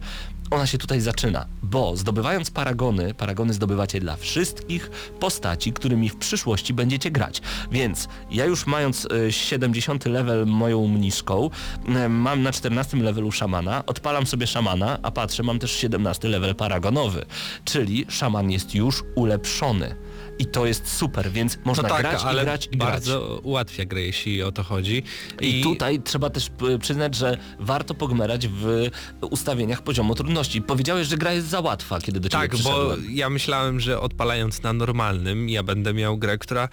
Ona 0.52 0.68
się 0.68 0.78
tutaj 0.78 1.02
zaczyna, 1.02 1.46
bo 1.64 1.98
zdobywając 1.98 2.52
paragony, 2.52 3.14
paragony 3.14 3.54
zdobywacie 3.54 4.00
dla 4.00 4.16
wszystkich 4.16 4.92
postaci, 5.20 5.74
którymi 5.74 6.10
w 6.10 6.16
przyszłości 6.16 6.74
będziecie 6.74 7.12
grać. 7.12 7.42
Więc 7.72 8.08
ja 8.32 8.46
już 8.46 8.68
mając 8.68 9.08
e, 9.28 9.32
70 9.32 10.06
level 10.06 10.43
moją 10.46 10.88
mniszką, 10.88 11.50
e, 11.96 12.10
mam 12.10 12.42
na 12.44 12.52
14 12.52 12.98
levelu 13.04 13.32
szamana, 13.32 13.84
odpalam 13.86 14.26
sobie 14.28 14.48
szamana, 14.48 15.00
a 15.04 15.12
patrzę, 15.12 15.44
mam 15.44 15.60
też 15.60 15.72
17 15.72 16.28
level 16.28 16.56
paragonowy, 16.56 17.26
czyli 17.66 18.06
szaman 18.10 18.52
jest 18.52 18.76
już 18.76 19.04
ulepszony. 19.16 19.96
I 20.40 20.46
to 20.46 20.66
jest 20.66 20.88
super, 20.98 21.32
więc 21.32 21.58
można 21.66 21.84
no 21.84 21.90
tak, 21.90 22.02
grać 22.02 22.22
ale 22.24 22.42
i 22.42 22.46
grać 22.46 22.70
i 22.72 22.78
bardzo 22.78 23.20
grać. 23.28 23.40
ułatwia 23.44 23.86
grę, 23.86 24.02
jeśli 24.02 24.44
o 24.44 24.52
to 24.52 24.64
chodzi. 24.64 25.04
I, 25.42 25.62
tutaj 25.64 26.02
trzeba 26.02 26.30
też 26.30 26.50
p- 26.50 26.80
przyznać, 26.80 27.16
że 27.16 27.38
warto 27.60 27.94
pogmerać 27.94 28.48
w 28.48 28.88
ustawieniach 29.22 29.82
poziomu 29.82 30.16
trudności. 30.16 30.62
Powiedziałeś, 30.62 31.08
że 31.08 31.18
gra 31.18 31.34
jest 31.34 31.48
za 31.48 31.60
łatwa, 31.60 32.02
kiedy 32.02 32.20
do 32.20 32.30
ciebie 32.30 32.50
Tak, 32.50 32.58
bo 32.58 32.96
ja 33.10 33.30
myślałem, 33.30 33.80
że 33.80 34.00
odpalając 34.00 34.64
na 34.64 34.74
normalnym, 34.74 35.50
ja 35.50 35.64
będę 35.64 35.94
miał 35.94 36.18
grę, 36.18 36.38
która 36.38 36.70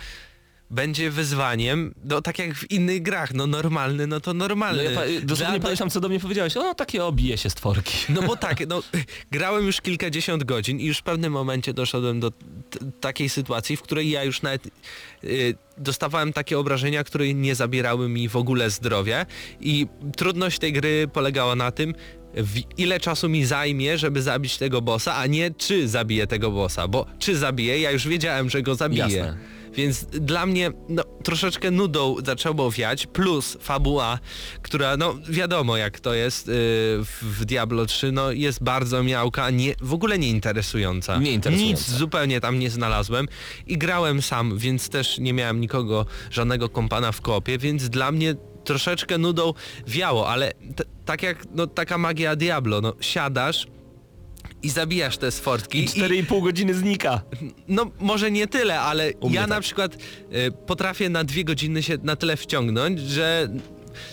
będzie 0.70 1.10
wyzwaniem, 1.10 1.94
no 2.04 2.22
tak 2.22 2.38
jak 2.38 2.54
w 2.54 2.70
innych 2.70 3.02
grach, 3.02 3.34
no 3.34 3.46
normalny, 3.46 4.06
no 4.06 4.20
to 4.20 4.34
No 4.34 4.38
normalny. 4.38 4.84
ja 4.84 4.90
pa- 4.90 5.00
dosłownie 5.22 5.58
Dla- 5.58 5.62
pamiętam, 5.62 5.90
co 5.90 6.00
do 6.00 6.08
mnie 6.08 6.20
powiedziałeś. 6.20 6.56
O, 6.56 6.74
takie 6.74 7.04
obije 7.04 7.38
się 7.38 7.50
stworki. 7.50 7.96
No 8.14 8.22
bo 8.22 8.36
tak, 8.36 8.68
no 8.68 8.82
grałem 9.30 9.66
już 9.66 9.80
kilkadziesiąt 9.80 10.44
godzin 10.44 10.80
i 10.80 10.84
już 10.84 10.98
w 10.98 11.02
pewnym 11.02 11.32
momencie 11.32 11.74
doszedłem 11.74 12.20
do 12.20 12.30
t- 12.30 12.36
takiej 13.00 13.28
sytuacji, 13.28 13.76
w 13.76 13.82
której 13.82 14.10
ja 14.10 14.24
już 14.24 14.42
nawet 14.42 14.66
y, 15.24 15.54
dostawałem 15.78 16.32
takie 16.32 16.58
obrażenia, 16.58 17.04
które 17.04 17.34
nie 17.34 17.54
zabierały 17.54 18.08
mi 18.08 18.28
w 18.28 18.36
ogóle 18.36 18.70
zdrowia 18.70 19.26
i 19.60 19.86
trudność 20.16 20.58
tej 20.58 20.72
gry 20.72 21.08
polegała 21.12 21.56
na 21.56 21.70
tym, 21.70 21.94
ile 22.78 23.00
czasu 23.00 23.28
mi 23.28 23.44
zajmie, 23.44 23.98
żeby 23.98 24.22
zabić 24.22 24.56
tego 24.58 24.82
bossa, 24.82 25.16
a 25.16 25.26
nie 25.26 25.50
czy 25.50 25.88
zabiję 25.88 26.26
tego 26.26 26.50
bossa, 26.50 26.88
bo 26.88 27.06
czy 27.18 27.36
zabiję, 27.36 27.80
ja 27.80 27.90
już 27.90 28.08
wiedziałem, 28.08 28.50
że 28.50 28.62
go 28.62 28.74
zabiję. 28.74 29.02
Jasne. 29.02 29.36
Więc 29.74 30.04
dla 30.04 30.46
mnie 30.46 30.70
no, 30.88 31.02
troszeczkę 31.22 31.70
nudą 31.70 32.16
zaczęło 32.26 32.70
wiać, 32.70 33.06
plus 33.06 33.56
fabuła, 33.60 34.18
która 34.62 34.96
no 34.96 35.14
wiadomo 35.28 35.76
jak 35.76 36.00
to 36.00 36.14
jest 36.14 36.46
yy, 36.46 36.54
w, 37.22 37.44
Diablo 37.44 37.86
3, 37.86 38.12
no 38.12 38.32
jest 38.32 38.62
bardzo 38.62 39.02
miałka, 39.02 39.50
nie, 39.50 39.74
w 39.80 39.94
ogóle 39.94 40.18
nie 40.18 40.28
interesująca. 40.28 41.18
Nie 41.18 41.32
interesująca. 41.32 41.80
Nic 41.80 41.90
zupełnie 41.90 42.40
tam 42.40 42.58
nie 42.58 42.70
znalazłem 42.70 43.28
i 43.66 43.78
grałem 43.78 44.22
sam, 44.22 44.58
więc 44.58 44.88
też 44.88 45.18
nie 45.18 45.32
miałem 45.32 45.60
nikogo, 45.60 46.06
żadnego 46.30 46.68
kompana 46.68 47.12
w 47.12 47.20
kopie, 47.20 47.58
więc 47.58 47.88
dla 47.88 48.12
mnie 48.12 48.34
troszeczkę 48.64 49.18
nudą 49.18 49.54
wiało, 49.86 50.28
ale 50.28 50.52
t- 50.76 50.84
tak 51.04 51.22
jak 51.22 51.44
no, 51.54 51.66
taka 51.66 51.98
magia 51.98 52.36
Diablo, 52.36 52.80
no 52.80 52.94
siadasz 53.00 53.66
i 54.62 54.70
zabijasz 54.70 55.16
te 55.18 55.30
stworki 55.30 55.78
I 55.78 55.84
i, 55.84 55.88
4,5 55.88 56.42
godziny 56.42 56.74
znika. 56.74 57.20
no 57.68 57.90
może 58.00 58.30
nie 58.30 58.46
tyle, 58.46 58.80
ale 58.80 59.12
ja 59.30 59.46
na 59.46 59.54
tak. 59.54 59.62
przykład 59.62 59.94
y, 59.94 59.98
potrafię 60.66 61.08
na 61.08 61.24
dwie 61.24 61.44
godziny 61.44 61.82
się 61.82 61.98
na 62.02 62.16
tyle 62.16 62.36
wciągnąć, 62.36 63.00
że 63.00 63.48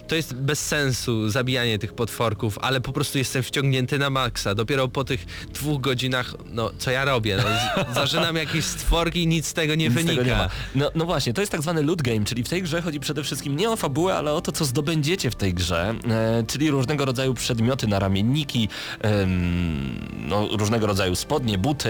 to 0.08 0.16
jest 0.16 0.34
bez 0.34 0.66
sensu 0.66 1.30
zabijanie 1.30 1.80
tych 1.80 1.94
potworków, 1.94 2.60
ale 2.62 2.82
po 2.82 2.94
prostu 2.94 3.18
jestem 3.18 3.44
wciągnięty 3.44 4.00
na 4.00 4.10
maksa. 4.10 4.56
Dopiero 4.56 4.88
po 4.88 5.04
tych 5.04 5.26
dwóch 5.54 5.82
godzinach, 5.82 6.34
no 6.52 6.72
co 6.78 6.92
ja 6.92 7.06
robię? 7.06 7.38
No, 7.38 7.84
zażynam 7.94 8.36
jakieś 8.36 8.66
stworki 8.66 9.24
i 9.24 9.28
nic 9.28 9.48
z 9.48 9.54
tego 9.54 9.76
nie 9.76 9.86
Nic 9.86 9.94
wynika. 9.94 10.16
tego 10.24 10.26
nie. 10.26 10.50
No, 10.76 10.92
no 10.96 11.06
właśnie, 11.06 11.34
to 11.34 11.42
jest 11.42 11.52
tak 11.52 11.62
zwany 11.62 11.84
loot 11.84 12.02
game, 12.02 12.26
czyli 12.26 12.44
w 12.44 12.50
tej 12.50 12.64
grze 12.64 12.82
chodzi 12.82 13.00
przede 13.00 13.24
wszystkim 13.24 13.56
nie 13.56 13.70
o 13.70 13.76
fabułę, 13.76 14.16
ale 14.16 14.34
o 14.34 14.42
to, 14.42 14.52
co 14.52 14.66
zdobędziecie 14.66 15.32
w 15.32 15.36
tej 15.36 15.54
grze, 15.54 15.96
e, 16.10 16.44
czyli 16.48 16.70
różnego 16.72 17.06
rodzaju 17.06 17.34
przedmioty 17.34 17.88
na 17.88 18.00
ramienniki, 18.00 18.70
em, 19.02 20.00
no, 20.18 20.48
różnego 20.58 20.88
rodzaju 20.88 21.16
spodnie, 21.16 21.58
buty, 21.58 21.90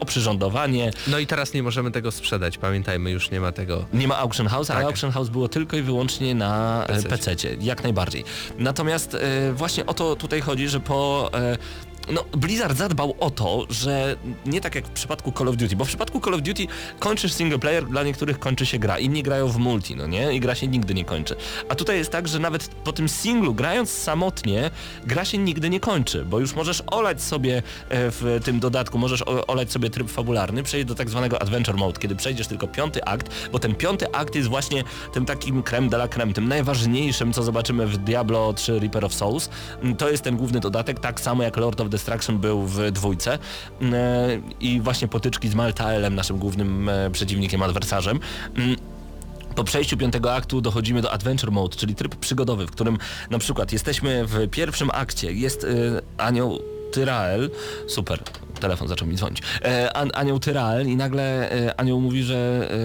oprzyrządowanie. 0.00 0.90
No 1.06 1.18
i 1.18 1.26
teraz 1.26 1.54
nie 1.54 1.62
możemy 1.62 1.90
tego 1.90 2.10
sprzedać, 2.12 2.58
pamiętajmy, 2.58 3.10
już 3.10 3.30
nie 3.30 3.40
ma 3.40 3.52
tego. 3.52 3.86
Nie 3.92 4.08
ma 4.08 4.18
Auction 4.18 4.46
House, 4.46 4.70
ale 4.70 4.80
Tak. 4.80 4.86
Auction 4.88 5.10
House 5.10 5.28
było 5.28 5.48
tylko 5.48 5.76
i 5.76 5.82
wyłącznie 5.82 6.34
na 6.34 6.84
PC-cie. 7.08 7.37
Jak 7.60 7.82
najbardziej. 7.82 8.24
Natomiast 8.58 9.14
e, 9.14 9.52
właśnie 9.52 9.86
o 9.86 9.94
to 9.94 10.16
tutaj 10.16 10.40
chodzi, 10.40 10.68
że 10.68 10.80
po... 10.80 11.30
No, 12.12 12.24
Blizzard 12.32 12.78
zadbał 12.78 13.14
o 13.20 13.30
to, 13.30 13.66
że 13.70 14.16
nie 14.46 14.60
tak 14.60 14.74
jak 14.74 14.86
w 14.86 14.90
przypadku 14.90 15.32
Call 15.32 15.48
of 15.48 15.56
Duty, 15.56 15.76
bo 15.76 15.84
w 15.84 15.88
przypadku 15.88 16.20
Call 16.20 16.34
of 16.34 16.42
Duty 16.42 16.66
kończysz 16.98 17.32
single 17.32 17.58
player, 17.58 17.86
dla 17.86 18.02
niektórych 18.02 18.38
kończy 18.38 18.66
się 18.66 18.78
gra, 18.78 18.98
inni 18.98 19.22
grają 19.22 19.48
w 19.48 19.56
multi, 19.56 19.96
no 19.96 20.06
nie? 20.06 20.34
I 20.34 20.40
gra 20.40 20.54
się 20.54 20.66
nigdy 20.66 20.94
nie 20.94 21.04
kończy. 21.04 21.36
A 21.68 21.74
tutaj 21.74 21.98
jest 21.98 22.10
tak, 22.10 22.28
że 22.28 22.38
nawet 22.38 22.68
po 22.68 22.92
tym 22.92 23.08
singlu, 23.08 23.54
grając 23.54 23.90
samotnie, 23.90 24.70
gra 25.06 25.24
się 25.24 25.38
nigdy 25.38 25.70
nie 25.70 25.80
kończy, 25.80 26.24
bo 26.24 26.40
już 26.40 26.54
możesz 26.54 26.82
olać 26.86 27.22
sobie 27.22 27.56
e, 27.56 27.62
w 27.88 28.40
tym 28.44 28.60
dodatku, 28.60 28.98
możesz 28.98 29.24
olać 29.46 29.72
sobie 29.72 29.90
tryb 29.90 30.10
fabularny, 30.10 30.62
przejść 30.62 30.86
do 30.86 30.94
tak 30.94 31.10
zwanego 31.10 31.42
adventure 31.42 31.76
mode, 31.76 32.00
kiedy 32.00 32.16
przejdziesz 32.16 32.46
tylko 32.46 32.68
piąty 32.68 33.04
akt, 33.04 33.30
bo 33.52 33.58
ten 33.58 33.74
piąty 33.74 34.12
akt 34.12 34.34
jest 34.34 34.48
właśnie 34.48 34.84
tym 35.12 35.24
takim 35.24 35.62
creme 35.62 35.88
de 35.88 35.96
la 35.96 36.08
creme, 36.08 36.32
tym 36.32 36.48
najważniejszym, 36.48 37.32
co 37.32 37.42
zobaczymy 37.42 37.86
w 37.86 37.96
Diablo 37.96 38.52
3 38.52 38.78
Reaper 38.78 39.04
of 39.04 39.14
Souls. 39.14 39.50
To 39.98 40.10
jest 40.10 40.24
ten 40.24 40.36
główny 40.36 40.60
dodatek, 40.60 41.00
tak 41.00 41.20
samo 41.20 41.42
jak 41.42 41.56
Lord 41.56 41.80
of 41.80 41.88
Destruction 41.98 42.38
był 42.38 42.66
w 42.66 42.90
dwójce 42.92 43.38
Mm, 43.80 43.94
e, 43.94 44.40
i 44.60 44.80
właśnie 44.80 45.08
potyczki 45.08 45.48
z 45.48 45.54
Maltaelem, 45.54 46.14
naszym 46.14 46.38
głównym 46.38 46.88
e, 46.88 47.10
przeciwnikiem, 47.10 47.62
adwersarzem. 47.62 48.20
Mm, 48.56 48.76
po 49.54 49.64
przejściu 49.64 49.96
piątego 49.96 50.34
aktu 50.34 50.60
dochodzimy 50.60 51.02
do 51.02 51.12
Adventure 51.12 51.52
Mode, 51.52 51.76
czyli 51.76 51.94
tryb 51.94 52.16
przygodowy, 52.16 52.66
w 52.66 52.70
którym 52.70 52.98
na 53.30 53.38
przykład 53.38 53.72
jesteśmy 53.72 54.26
w 54.26 54.48
pierwszym 54.50 54.90
akcie, 54.92 55.32
jest 55.32 55.64
y, 55.64 56.00
anioł 56.18 56.58
Tyrael, 56.92 57.50
super, 57.86 58.22
telefon 58.60 58.88
zaczął 58.88 59.08
mi 59.08 59.16
dzwonić, 59.16 59.42
e, 59.64 59.96
an, 59.96 60.10
anioł 60.14 60.38
Tyrael 60.38 60.88
i 60.88 60.96
nagle 60.96 61.52
e, 61.52 61.80
anioł 61.80 62.00
mówi, 62.00 62.22
że 62.22 62.68
e, 62.70 62.76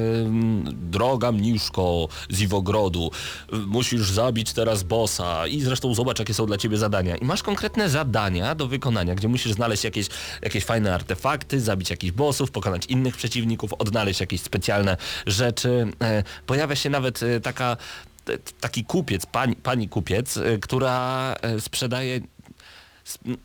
droga 0.72 1.32
mniszko 1.32 2.08
z 2.30 2.42
Iwogrodu, 2.42 3.12
musisz 3.68 4.12
zabić 4.12 4.54
teraz 4.54 4.84
bossa 4.84 5.48
i 5.48 5.62
zresztą 5.62 5.94
zobacz 5.94 6.20
jakie 6.20 6.34
są 6.34 6.46
dla 6.46 6.58
ciebie 6.58 6.78
zadania. 6.78 7.16
I 7.16 7.26
masz 7.26 7.44
konkretne 7.44 7.90
zadania 7.90 8.56
do 8.56 8.68
wykonania, 8.68 9.16
gdzie 9.16 9.28
musisz 9.28 9.54
znaleźć 9.54 9.84
jakieś, 9.84 10.08
jakieś 10.42 10.66
fajne 10.66 10.96
artefakty, 10.96 11.62
zabić 11.62 11.90
jakichś 11.90 12.12
bossów, 12.14 12.52
pokonać 12.52 12.86
innych 12.86 13.18
przeciwników, 13.18 13.74
odnaleźć 13.74 14.20
jakieś 14.20 14.42
specjalne 14.42 14.98
rzeczy. 15.28 15.88
E, 16.02 16.24
pojawia 16.46 16.76
się 16.76 16.90
nawet 16.90 17.24
e, 17.24 17.40
taka 17.40 17.78
taki 18.60 18.86
kupiec, 18.86 19.26
pani, 19.26 19.56
pani 19.56 19.90
kupiec, 19.90 20.38
e, 20.38 20.58
która 20.58 21.36
sprzedaje 21.60 22.22
sp- 23.14 23.38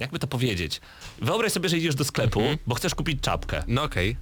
jakby 0.00 0.18
to 0.18 0.26
powiedzieć. 0.26 0.80
Wyobraź 1.22 1.52
sobie, 1.52 1.68
że 1.68 1.78
idziesz 1.78 1.94
do 1.94 2.04
sklepu, 2.04 2.40
bo 2.66 2.74
chcesz 2.74 2.94
kupić 2.94 3.20
czapkę. 3.20 3.62
No 3.66 3.82
okej. 3.82 4.16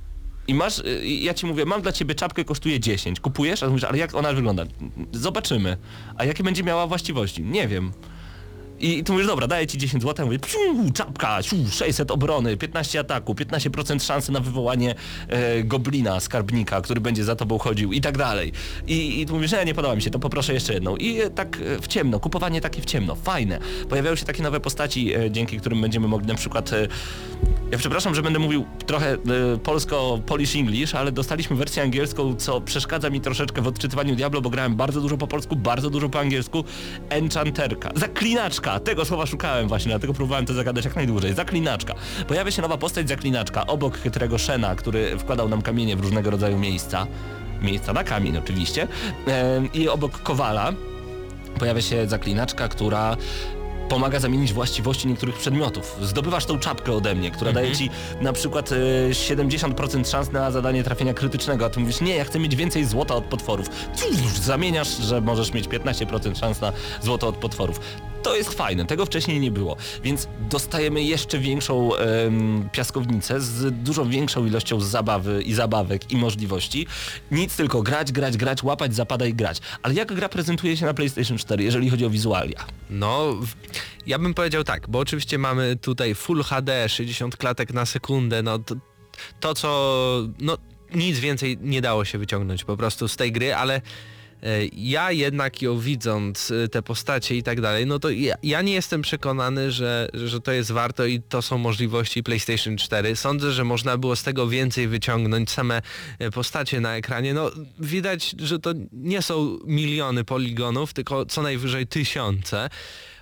I 0.48 0.54
masz, 0.54 0.78
y, 0.78 1.06
ja 1.06 1.34
ci 1.34 1.46
mówię, 1.46 1.64
mam 1.64 1.82
dla 1.82 1.92
ciebie 1.92 2.14
czapkę, 2.14 2.44
kosztuje 2.44 2.80
10. 2.80 3.20
Kupujesz? 3.20 3.62
A 3.62 3.68
mówisz, 3.68 3.84
ale 3.84 3.98
jak 3.98 4.14
ona 4.14 4.32
wygląda? 4.32 4.64
Zobaczymy. 5.12 5.76
A 6.16 6.24
jakie 6.24 6.42
będzie 6.42 6.62
miała 6.62 6.86
właściwości? 6.86 7.42
Nie 7.42 7.68
wiem. 7.68 7.92
I 8.80 9.04
tu 9.04 9.12
mówisz, 9.12 9.26
dobra, 9.26 9.46
daję 9.46 9.66
ci 9.66 9.78
10 9.78 10.02
zł, 10.02 10.26
mówię, 10.26 10.38
psiu, 10.38 10.58
czapka, 10.94 11.42
siu, 11.42 11.56
600 11.70 12.10
obrony, 12.10 12.56
15 12.56 13.00
ataku, 13.00 13.34
15% 13.34 14.02
szansy 14.02 14.32
na 14.32 14.40
wywołanie 14.40 14.94
e, 15.28 15.62
goblina, 15.62 16.20
skarbnika, 16.20 16.80
który 16.80 17.00
będzie 17.00 17.24
za 17.24 17.36
tobą 17.36 17.58
chodził 17.58 17.92
i 17.92 18.00
tak 18.00 18.18
dalej. 18.18 18.52
I, 18.86 19.20
i 19.20 19.26
tu 19.26 19.34
mówisz, 19.34 19.50
że 19.50 19.64
nie 19.64 19.74
podoba 19.74 19.94
mi 19.94 20.02
się, 20.02 20.10
to 20.10 20.18
poproszę 20.18 20.54
jeszcze 20.54 20.74
jedną. 20.74 20.96
I 20.96 21.20
e, 21.20 21.30
tak 21.30 21.56
e, 21.56 21.80
w 21.80 21.86
ciemno, 21.86 22.20
kupowanie 22.20 22.60
takie 22.60 22.82
w 22.82 22.84
ciemno, 22.84 23.14
fajne. 23.14 23.58
Pojawiają 23.88 24.16
się 24.16 24.24
takie 24.24 24.42
nowe 24.42 24.60
postaci, 24.60 25.14
e, 25.14 25.30
dzięki 25.30 25.58
którym 25.60 25.80
będziemy 25.80 26.08
mogli 26.08 26.28
na 26.28 26.34
przykład... 26.34 26.72
E, 26.72 26.88
ja 27.70 27.78
przepraszam, 27.78 28.14
że 28.14 28.22
będę 28.22 28.38
mówił 28.38 28.66
trochę 28.86 29.12
e, 29.12 29.18
polsko-polish 29.62 30.56
English, 30.56 30.94
ale 30.94 31.12
dostaliśmy 31.12 31.56
wersję 31.56 31.82
angielską, 31.82 32.36
co 32.36 32.60
przeszkadza 32.60 33.10
mi 33.10 33.20
troszeczkę 33.20 33.62
w 33.62 33.66
odczytywaniu 33.66 34.16
Diablo, 34.16 34.40
bo 34.40 34.50
grałem 34.50 34.76
bardzo 34.76 35.00
dużo 35.00 35.16
po 35.16 35.26
polsku, 35.26 35.56
bardzo 35.56 35.90
dużo 35.90 36.08
po 36.08 36.20
angielsku. 36.20 36.64
Enchanterka. 37.10 37.90
Zaklinaczka! 37.94 38.67
Tego 38.84 39.04
słowa 39.04 39.26
szukałem 39.26 39.68
właśnie, 39.68 39.88
dlatego 39.88 40.14
próbowałem 40.14 40.46
to 40.46 40.54
zagadać 40.54 40.84
jak 40.84 40.96
najdłużej. 40.96 41.34
Zaklinaczka. 41.34 41.94
Pojawia 42.28 42.50
się 42.50 42.62
nowa 42.62 42.76
postać 42.76 43.08
zaklinaczka, 43.08 43.66
obok 43.66 43.98
chytrego 43.98 44.38
Shena, 44.38 44.74
który 44.74 45.18
wkładał 45.18 45.48
nam 45.48 45.62
kamienie 45.62 45.96
w 45.96 46.00
różnego 46.00 46.30
rodzaju 46.30 46.58
miejsca. 46.58 47.06
Miejsca 47.62 47.92
na 47.92 48.04
kamień 48.04 48.36
oczywiście. 48.36 48.88
I 49.74 49.88
obok 49.88 50.22
Kowala 50.22 50.72
pojawia 51.58 51.82
się 51.82 52.08
zaklinaczka, 52.08 52.68
która 52.68 53.16
pomaga 53.88 54.20
zamienić 54.20 54.52
właściwości 54.52 55.08
niektórych 55.08 55.36
przedmiotów. 55.36 55.96
Zdobywasz 56.02 56.44
tą 56.44 56.58
czapkę 56.58 56.92
ode 56.92 57.14
mnie, 57.14 57.30
która 57.30 57.52
daje 57.52 57.76
ci 57.76 57.90
na 58.20 58.32
przykład 58.32 58.72
e, 58.72 58.76
70% 59.10 60.10
szans 60.10 60.32
na 60.32 60.50
zadanie 60.50 60.84
trafienia 60.84 61.14
krytycznego, 61.14 61.64
a 61.64 61.70
ty 61.70 61.80
mówisz, 61.80 62.00
nie, 62.00 62.16
ja 62.16 62.24
chcę 62.24 62.38
mieć 62.38 62.56
więcej 62.56 62.84
złota 62.84 63.14
od 63.14 63.24
potworów. 63.24 63.68
Cóż, 63.94 64.16
Zamieniasz, 64.42 64.96
że 64.96 65.20
możesz 65.20 65.52
mieć 65.52 65.68
15% 65.68 66.38
szans 66.38 66.60
na 66.60 66.72
złoto 67.02 67.28
od 67.28 67.36
potworów. 67.36 67.80
To 68.22 68.36
jest 68.36 68.54
fajne, 68.54 68.84
tego 68.84 69.06
wcześniej 69.06 69.40
nie 69.40 69.50
było, 69.50 69.76
więc 70.04 70.28
dostajemy 70.50 71.02
jeszcze 71.02 71.38
większą 71.38 71.90
piaskownicę 72.72 73.40
z 73.40 73.82
dużo 73.82 74.06
większą 74.06 74.46
ilością 74.46 74.80
zabawy 74.80 75.42
i 75.42 75.54
zabawek 75.54 76.12
i 76.12 76.16
możliwości. 76.16 76.86
Nic 77.30 77.56
tylko 77.56 77.82
grać, 77.82 78.12
grać, 78.12 78.36
grać, 78.36 78.62
łapać, 78.62 78.94
zapadać, 78.94 79.32
grać. 79.32 79.58
Ale 79.82 79.94
jak 79.94 80.12
gra 80.12 80.28
prezentuje 80.28 80.76
się 80.76 80.86
na 80.86 80.94
PlayStation 80.94 81.38
4, 81.38 81.64
jeżeli 81.64 81.90
chodzi 81.90 82.06
o 82.06 82.10
wizualia? 82.10 82.64
No, 82.90 83.36
ja 84.06 84.18
bym 84.18 84.34
powiedział 84.34 84.64
tak, 84.64 84.88
bo 84.88 84.98
oczywiście 84.98 85.38
mamy 85.38 85.76
tutaj 85.76 86.14
Full 86.14 86.42
HD, 86.42 86.88
60 86.88 87.36
klatek 87.36 87.72
na 87.72 87.86
sekundę, 87.86 88.42
no 88.42 88.58
to, 88.58 88.74
to 89.40 89.54
co, 89.54 90.28
no 90.40 90.58
nic 90.94 91.18
więcej 91.18 91.58
nie 91.60 91.80
dało 91.80 92.04
się 92.04 92.18
wyciągnąć 92.18 92.64
po 92.64 92.76
prostu 92.76 93.08
z 93.08 93.16
tej 93.16 93.32
gry, 93.32 93.54
ale 93.54 93.80
ja 94.72 95.12
jednak 95.12 95.62
ją 95.62 95.78
widząc 95.78 96.50
e, 96.50 96.68
te 96.68 96.82
postacie 96.82 97.36
i 97.36 97.42
tak 97.42 97.60
dalej, 97.60 97.86
no 97.86 97.98
to 97.98 98.10
ja, 98.10 98.34
ja 98.42 98.62
nie 98.62 98.72
jestem 98.72 99.02
przekonany, 99.02 99.72
że, 99.72 100.08
że 100.14 100.40
to 100.40 100.52
jest 100.52 100.72
warto 100.72 101.04
i 101.04 101.20
to 101.20 101.42
są 101.42 101.58
możliwości 101.58 102.22
PlayStation 102.22 102.76
4. 102.76 103.16
Sądzę, 103.16 103.52
że 103.52 103.64
można 103.64 103.96
było 103.96 104.16
z 104.16 104.22
tego 104.22 104.48
więcej 104.48 104.88
wyciągnąć. 104.88 105.50
Same 105.50 105.82
e, 106.18 106.30
postacie 106.30 106.80
na 106.80 106.96
ekranie, 106.96 107.34
no 107.34 107.50
widać, 107.78 108.34
że 108.38 108.58
to 108.58 108.72
nie 108.92 109.22
są 109.22 109.58
miliony 109.64 110.24
poligonów, 110.24 110.92
tylko 110.92 111.26
co 111.26 111.42
najwyżej 111.42 111.86
tysiące. 111.86 112.68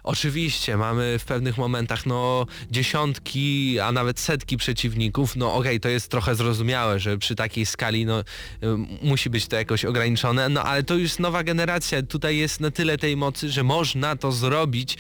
Oczywiście 0.07 0.77
mamy 0.77 1.19
w 1.19 1.25
pewnych 1.25 1.59
momentach 1.59 2.07
no 2.07 2.47
dziesiątki, 2.71 3.81
a 3.81 3.93
nawet 3.93 4.21
setki 4.21 4.57
przeciwników. 4.57 5.37
No 5.37 5.55
okej, 5.55 5.81
to 5.81 5.89
jest 5.89 6.11
trochę 6.11 6.35
zrozumiałe, 6.35 7.01
że 7.01 7.19
przy 7.19 7.35
takiej 7.35 7.67
skali 7.67 8.07
no 8.07 8.21
y, 8.21 8.25
musi 9.03 9.31
być 9.31 9.47
to 9.47 9.57
jakoś 9.57 9.85
ograniczone, 9.85 10.49
no 10.49 10.63
ale 10.63 10.83
to 10.83 10.95
już 10.95 11.19
nowa 11.19 11.45
generacja. 11.45 12.03
Tutaj 12.03 12.37
jest 12.37 12.61
na 12.61 12.71
tyle 12.71 12.99
tej 12.99 13.17
mocy, 13.17 13.51
że 13.51 13.63
można 13.63 14.17
to 14.17 14.33
zrobić 14.33 14.97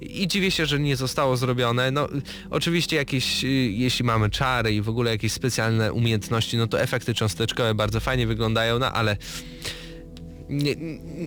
i 0.00 0.28
dziwię 0.28 0.50
się, 0.50 0.66
że 0.66 0.78
nie 0.78 0.96
zostało 0.96 1.36
zrobione. 1.36 1.90
No 1.90 2.08
oczywiście 2.50 2.96
jakieś, 2.96 3.44
y, 3.44 3.48
jeśli 3.72 4.04
mamy 4.04 4.30
czary 4.30 4.74
i 4.74 4.82
w 4.82 4.88
ogóle 4.88 5.10
jakieś 5.10 5.32
specjalne 5.32 5.92
umiejętności, 5.92 6.56
no 6.56 6.66
to 6.66 6.80
efekty 6.80 7.14
cząsteczkowe 7.14 7.74
bardzo 7.74 8.00
fajnie 8.00 8.26
wyglądają, 8.26 8.78
no 8.78 8.92
ale 8.92 9.16
nie, 10.54 10.74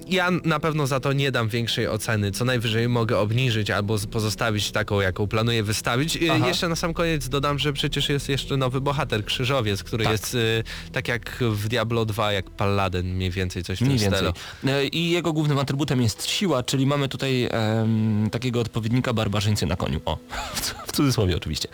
ja 0.07 0.29
na 0.43 0.59
pewno 0.59 0.87
za 0.87 0.99
to 0.99 1.13
nie 1.13 1.31
dam 1.31 1.49
większej 1.49 1.87
oceny. 1.87 2.31
Co 2.31 2.45
najwyżej 2.45 2.89
mogę 2.89 3.17
obniżyć 3.19 3.71
albo 3.71 3.97
pozostawić 4.11 4.71
taką, 4.71 5.01
jaką 5.01 5.27
planuję 5.27 5.63
wystawić. 5.63 6.15
Y, 6.15 6.31
Aha. 6.31 6.47
Jeszcze 6.47 6.69
na 6.69 6.75
sam 6.75 6.93
koniec 6.93 7.29
dodam, 7.29 7.59
że 7.59 7.73
przecież 7.73 8.09
jest 8.09 8.29
jeszcze 8.29 8.57
nowy 8.57 8.81
bohater, 8.81 9.25
Krzyżowiec, 9.25 9.83
który 9.83 10.03
Tak. 10.03 10.11
jest 10.11 10.35
y, 10.35 10.63
tak 10.91 11.07
jak 11.07 11.37
w 11.51 11.67
Diablo 11.67 12.05
2, 12.05 12.31
jak 12.33 12.49
Paladin 12.49 13.15
mniej 13.15 13.31
więcej 13.31 13.63
coś 13.63 13.77
w 13.77 13.79
tym 13.79 13.87
Mniej 13.87 13.99
stylu. 13.99 14.33
E, 14.67 14.85
I 14.87 15.09
jego 15.09 15.33
głównym 15.33 15.59
atrybutem 15.59 16.01
jest 16.01 16.27
siła, 16.29 16.63
czyli 16.63 16.85
mamy 16.85 17.09
tutaj 17.09 17.47
em, 17.51 18.29
takiego 18.31 18.59
odpowiednika 18.59 19.13
barbarzyńcy 19.13 19.65
na 19.65 19.75
koniu. 19.75 20.01
O, 20.05 20.17
w 20.53 20.61
cu- 20.65 20.75
w 20.87 20.91
cudzysłowie 20.91 21.37
oczywiście. 21.37 21.67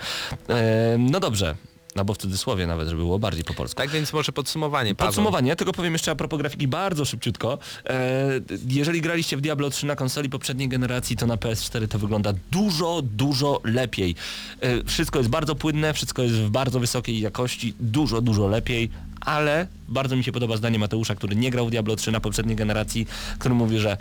Em, 0.47 1.10
no 1.10 1.20
dobrze. 1.20 1.56
No 1.95 2.05
bo 2.05 2.13
w 2.13 2.17
cudzysłowie 2.17 2.67
nawet, 2.67 2.89
żeby 2.89 3.01
było 3.01 3.19
bardziej 3.19 3.43
po 3.43 3.53
polsku. 3.53 3.77
Tak 3.77 3.89
więc 3.89 4.13
może 4.13 4.31
podsumowanie, 4.31 4.95
Paweł. 4.95 5.09
Podsumowanie, 5.09 5.49
ja 5.49 5.55
tylko 5.55 5.71
powiem 5.73 5.93
jeszcze 5.93 6.11
a 6.11 6.15
propos 6.15 6.39
grafiki 6.39 6.67
bardzo 6.67 7.05
szybciutko. 7.05 7.57
E, 7.85 8.29
jeżeli 8.67 9.01
graliście 9.01 9.37
w 9.37 9.41
Diablo 9.41 9.69
3 9.69 9.85
na 9.85 9.95
konsoli 9.95 10.29
poprzedniej 10.29 10.69
generacji, 10.69 11.17
to 11.17 11.27
na 11.27 11.35
PS4 11.35 11.87
to 11.87 11.99
wygląda 11.99 12.33
dużo, 12.51 13.01
dużo 13.01 13.61
lepiej. 13.63 14.15
E, 14.61 14.83
wszystko 14.83 15.19
jest 15.19 15.29
bardzo 15.29 15.55
płynne, 15.55 15.93
wszystko 15.93 16.21
jest 16.21 16.35
w 16.35 16.49
bardzo 16.49 16.79
wysokiej 16.79 17.19
jakości, 17.19 17.73
dużo, 17.79 18.21
dużo 18.21 18.47
lepiej, 18.47 18.89
ale 19.21 19.67
bardzo 19.87 20.15
mi 20.15 20.23
się 20.23 20.31
podoba 20.31 20.57
zdanie 20.57 20.79
Mateusza, 20.79 21.15
który 21.15 21.35
nie 21.35 21.51
grał 21.51 21.67
w 21.67 21.69
Diablo 21.69 21.95
3 21.95 22.11
na 22.11 22.19
poprzedniej 22.19 22.55
generacji, 22.55 23.07
który 23.39 23.55
mówi, 23.55 23.79
że 23.79 23.97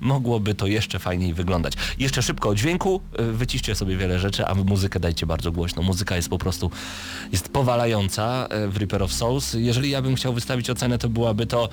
mogłoby 0.00 0.54
to 0.54 0.66
jeszcze 0.66 0.98
fajniej 0.98 1.34
wyglądać. 1.34 1.74
Jeszcze 1.98 2.22
szybko 2.22 2.48
o 2.48 2.54
dźwięku, 2.54 3.00
y, 3.20 3.32
wyciszcie 3.32 3.74
sobie 3.74 3.96
wiele 3.96 4.18
rzeczy, 4.18 4.46
a 4.46 4.54
muzykę 4.54 5.00
dajcie 5.00 5.26
bardzo 5.26 5.52
głośno. 5.52 5.82
Muzyka 5.82 6.16
jest 6.16 6.28
po 6.28 6.38
prostu, 6.38 6.70
jest 7.32 7.48
powalająca 7.48 8.48
y, 8.64 8.68
w 8.68 8.76
Reaper 8.76 9.02
of 9.02 9.12
Souls. 9.12 9.54
Jeżeli 9.54 9.90
ja 9.90 10.02
bym 10.02 10.14
chciał 10.14 10.32
wystawić 10.32 10.70
ocenę, 10.70 10.98
to 10.98 11.08
byłaby 11.08 11.46
to 11.46 11.68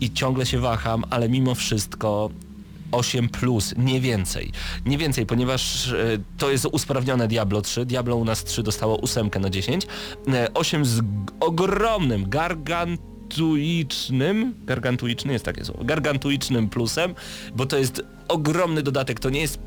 i 0.00 0.12
ciągle 0.12 0.46
się 0.46 0.58
waham, 0.58 1.04
ale 1.10 1.28
mimo 1.28 1.54
wszystko 1.54 2.30
8 2.92 3.28
plus, 3.28 3.74
nie 3.76 4.00
więcej. 4.00 4.52
Nie 4.86 4.98
więcej, 4.98 5.26
ponieważ 5.26 5.88
e, 5.88 6.18
to 6.38 6.50
jest 6.50 6.66
usprawnione 6.72 7.28
Diablo 7.28 7.62
3. 7.62 7.86
Diablo 7.86 8.16
u 8.16 8.24
nas 8.24 8.44
3 8.44 8.62
dostało 8.62 9.00
8 9.00 9.30
na 9.40 9.50
10. 9.50 9.86
E, 10.28 10.54
8 10.54 10.84
z 10.84 11.00
ogromnym, 11.40 12.30
gargantuicznym, 13.30 14.54
gargantuiczny 14.64 15.32
jest 15.32 15.44
takie 15.44 15.64
słowo, 15.64 15.84
gargantuicznym 15.84 16.68
plusem, 16.68 17.14
bo 17.54 17.66
to 17.66 17.78
jest 17.78 18.02
ogromny 18.28 18.82
dodatek, 18.82 19.20
to 19.20 19.30
nie 19.30 19.40
jest 19.40 19.58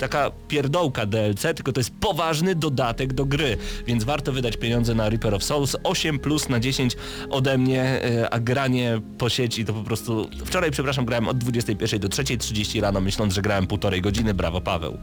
taka 0.00 0.30
pierdołka 0.48 1.06
DLC, 1.06 1.42
tylko 1.42 1.72
to 1.72 1.80
jest 1.80 1.90
poważny 2.00 2.54
dodatek 2.54 3.12
do 3.12 3.24
gry, 3.24 3.56
więc 3.86 4.04
warto 4.04 4.32
wydać 4.32 4.56
pieniądze 4.56 4.94
na 4.94 5.08
Reaper 5.08 5.34
of 5.34 5.44
Souls. 5.44 5.76
8 5.82 6.18
plus 6.18 6.48
na 6.48 6.60
10 6.60 6.96
ode 7.30 7.58
mnie, 7.58 7.82
e, 7.82 8.30
a 8.30 8.40
granie 8.40 9.00
po 9.18 9.28
sieci 9.28 9.64
to 9.64 9.72
po 9.72 9.82
prostu... 9.82 10.30
Wczoraj, 10.44 10.70
przepraszam, 10.70 11.04
grałem 11.04 11.28
od 11.28 11.38
21 11.38 12.00
do 12.00 12.08
3.30 12.08 12.80
rano, 12.80 13.00
myśląc, 13.00 13.34
że 13.34 13.42
grałem 13.42 13.66
półtorej 13.66 14.00
godziny. 14.00 14.34
Brawo, 14.34 14.60
Paweł. 14.60 14.98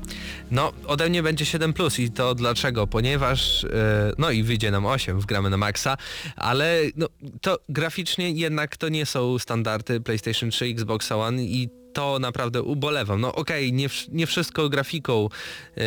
No, 0.52 0.72
ode 0.88 1.10
mnie 1.10 1.24
będzie 1.24 1.46
7 1.46 1.74
plus 1.74 2.00
i 2.00 2.12
to 2.12 2.36
dlaczego? 2.36 2.88
Ponieważ, 2.88 3.64
e, 3.64 4.12
no 4.18 4.32
i 4.32 4.44
wyjdzie 4.44 4.72
nam 4.72 4.86
8, 4.86 5.20
wgramy 5.20 5.50
na 5.50 5.58
maksa, 5.58 5.98
ale 6.36 6.82
no, 6.96 7.08
to 7.42 7.60
graficznie 7.70 8.32
jednak 8.32 8.78
to 8.78 8.90
nie 8.90 9.06
są 9.06 9.40
standardy 9.40 10.02
PlayStation 10.02 10.50
3, 10.50 10.66
Xbox 10.66 11.12
One 11.12 11.44
i 11.44 11.70
to 11.98 12.20
naprawdę 12.20 12.62
ubolewam. 12.64 13.22
No 13.22 13.36
okej, 13.36 13.74
nie, 13.74 13.90
wsz- 13.90 14.08
nie 14.12 14.28
wszystko 14.28 14.70
grafiką. 14.70 15.30
Yy, 15.78 15.84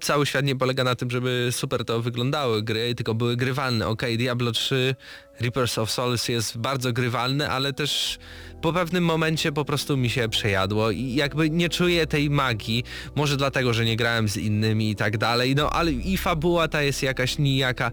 cały 0.00 0.26
świat 0.26 0.44
nie 0.44 0.56
polega 0.56 0.84
na 0.84 0.94
tym, 0.94 1.10
żeby 1.10 1.48
super 1.50 1.84
to 1.84 2.02
wyglądały 2.02 2.62
gry, 2.62 2.94
tylko 2.94 3.14
były 3.14 3.36
grywalne. 3.36 3.88
Okej, 3.88 4.18
Diablo 4.18 4.52
3, 4.52 4.94
Reapers 5.40 5.78
of 5.78 5.90
Souls 5.90 6.28
jest 6.28 6.58
bardzo 6.58 6.92
grywalne, 6.92 7.48
ale 7.48 7.72
też 7.72 8.18
po 8.62 8.72
pewnym 8.72 9.04
momencie 9.04 9.52
po 9.52 9.64
prostu 9.64 9.96
mi 9.96 10.10
się 10.10 10.28
przejadło 10.28 10.90
i 10.90 11.14
jakby 11.14 11.50
nie 11.50 11.68
czuję 11.68 12.06
tej 12.06 12.30
magii. 12.30 12.84
Może 13.14 13.36
dlatego, 13.36 13.72
że 13.74 13.84
nie 13.84 13.96
grałem 13.96 14.28
z 14.28 14.36
innymi 14.36 14.90
i 14.90 14.96
tak 14.96 15.18
dalej, 15.18 15.54
no 15.54 15.70
ale 15.70 15.92
i 15.92 16.16
fabuła 16.16 16.68
ta 16.68 16.82
jest 16.82 17.02
jakaś 17.02 17.38
nijaka. 17.38 17.92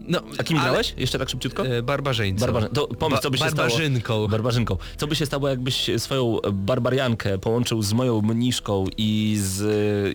No, 0.00 0.20
A 0.38 0.42
kim 0.42 0.58
grałeś? 0.58 0.94
Jeszcze 0.96 1.18
tak 1.18 1.28
szybciutko? 1.28 1.66
E, 1.66 1.82
Barbarzyńcą. 1.82 2.40
Barbarzyn... 2.46 2.68
To 2.70 2.86
pomyśl, 2.86 3.22
co 3.22 3.30
by 3.30 3.38
się 3.38 3.44
Barbarzynką. 3.44 4.04
stało... 4.04 4.28
Barbarzynką. 4.28 4.76
Co 4.96 5.06
by 5.06 5.16
się 5.16 5.26
stało, 5.26 5.48
jakbyś 5.48 5.90
swoją 5.98 6.38
barbariankę 6.52 7.38
połączył 7.38 7.82
z 7.82 7.92
moją 7.92 8.20
mniszką 8.22 8.84
i 8.96 9.36
z 9.40 9.62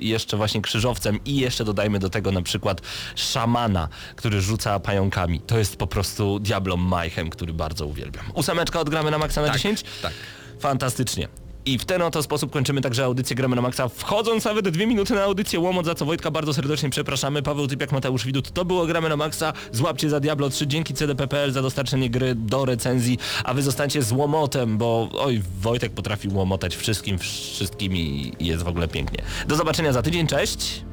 jeszcze 0.04 0.38
właśnie 0.38 0.62
krzyżowcem 0.62 1.20
i 1.26 1.36
jeszcze 1.36 1.66
dodajmy 1.66 2.00
do 2.00 2.10
tego 2.10 2.32
na 2.32 2.42
przykład 2.42 2.82
szamana, 3.16 3.88
który 4.16 4.42
rzuca 4.42 4.80
pająkami. 4.80 5.40
To 5.40 5.58
jest 5.58 5.76
po 5.76 5.88
prostu 5.88 6.40
Diablo 6.40 6.78
Mayhem, 6.78 7.30
który 7.30 7.54
bardzo 7.54 7.86
uwielbiam. 7.86 8.26
Ósemeczka 8.34 8.80
odgramy 8.80 9.12
na 9.12 9.18
maksa 9.18 9.42
na 9.42 9.48
Tak, 9.48 9.56
10? 9.58 9.84
tak. 10.02 10.14
Fantastycznie. 10.60 11.28
I 11.66 11.78
w 11.78 11.86
ten 11.86 12.02
oto 12.02 12.24
sposób 12.24 12.52
kończymy 12.52 12.82
także 12.82 13.06
audycję 13.06 13.36
Gramy 13.36 13.56
na 13.56 13.62
Maxa, 13.62 13.88
wchodząc 13.90 14.46
nawet 14.46 14.70
dwie 14.70 14.88
minuty 14.88 15.14
na 15.14 15.24
audycję 15.24 15.60
Łomot, 15.60 15.86
za 15.86 15.96
co 15.96 16.06
Wojtka 16.06 16.32
bardzo 16.32 16.54
serdecznie 16.54 16.90
przepraszamy. 16.90 17.42
Paweł 17.42 17.68
Typiak, 17.68 17.92
Mateusz 17.92 18.26
Widut, 18.26 18.52
to 18.52 18.66
było 18.66 18.86
Gramy 18.86 19.10
na 19.10 19.18
Maxa. 19.18 19.54
Złapcie 19.72 20.10
za 20.10 20.20
Diablo 20.20 20.50
3, 20.50 20.68
dzięki 20.68 20.94
CDPPL 20.94 21.52
za 21.52 21.62
dostarczenie 21.62 22.10
gry 22.10 22.36
do 22.36 22.66
recenzji, 22.66 23.20
a 23.44 23.54
wy 23.54 23.62
zostańcie 23.62 24.04
z 24.04 24.12
Łomotem, 24.12 24.78
bo 24.78 25.10
oj, 25.14 25.42
Wojtek 25.62 25.92
potrafi 25.92 26.28
łomotać 26.28 26.76
wszystkim, 26.76 27.20
wszystkim 27.20 27.96
i 27.96 28.32
jest 28.40 28.64
w 28.64 28.68
ogóle 28.68 28.88
pięknie. 28.88 29.24
Do 29.48 29.56
zobaczenia 29.56 29.94
za 29.94 30.02
tydzień, 30.02 30.28
cześć! 30.28 30.93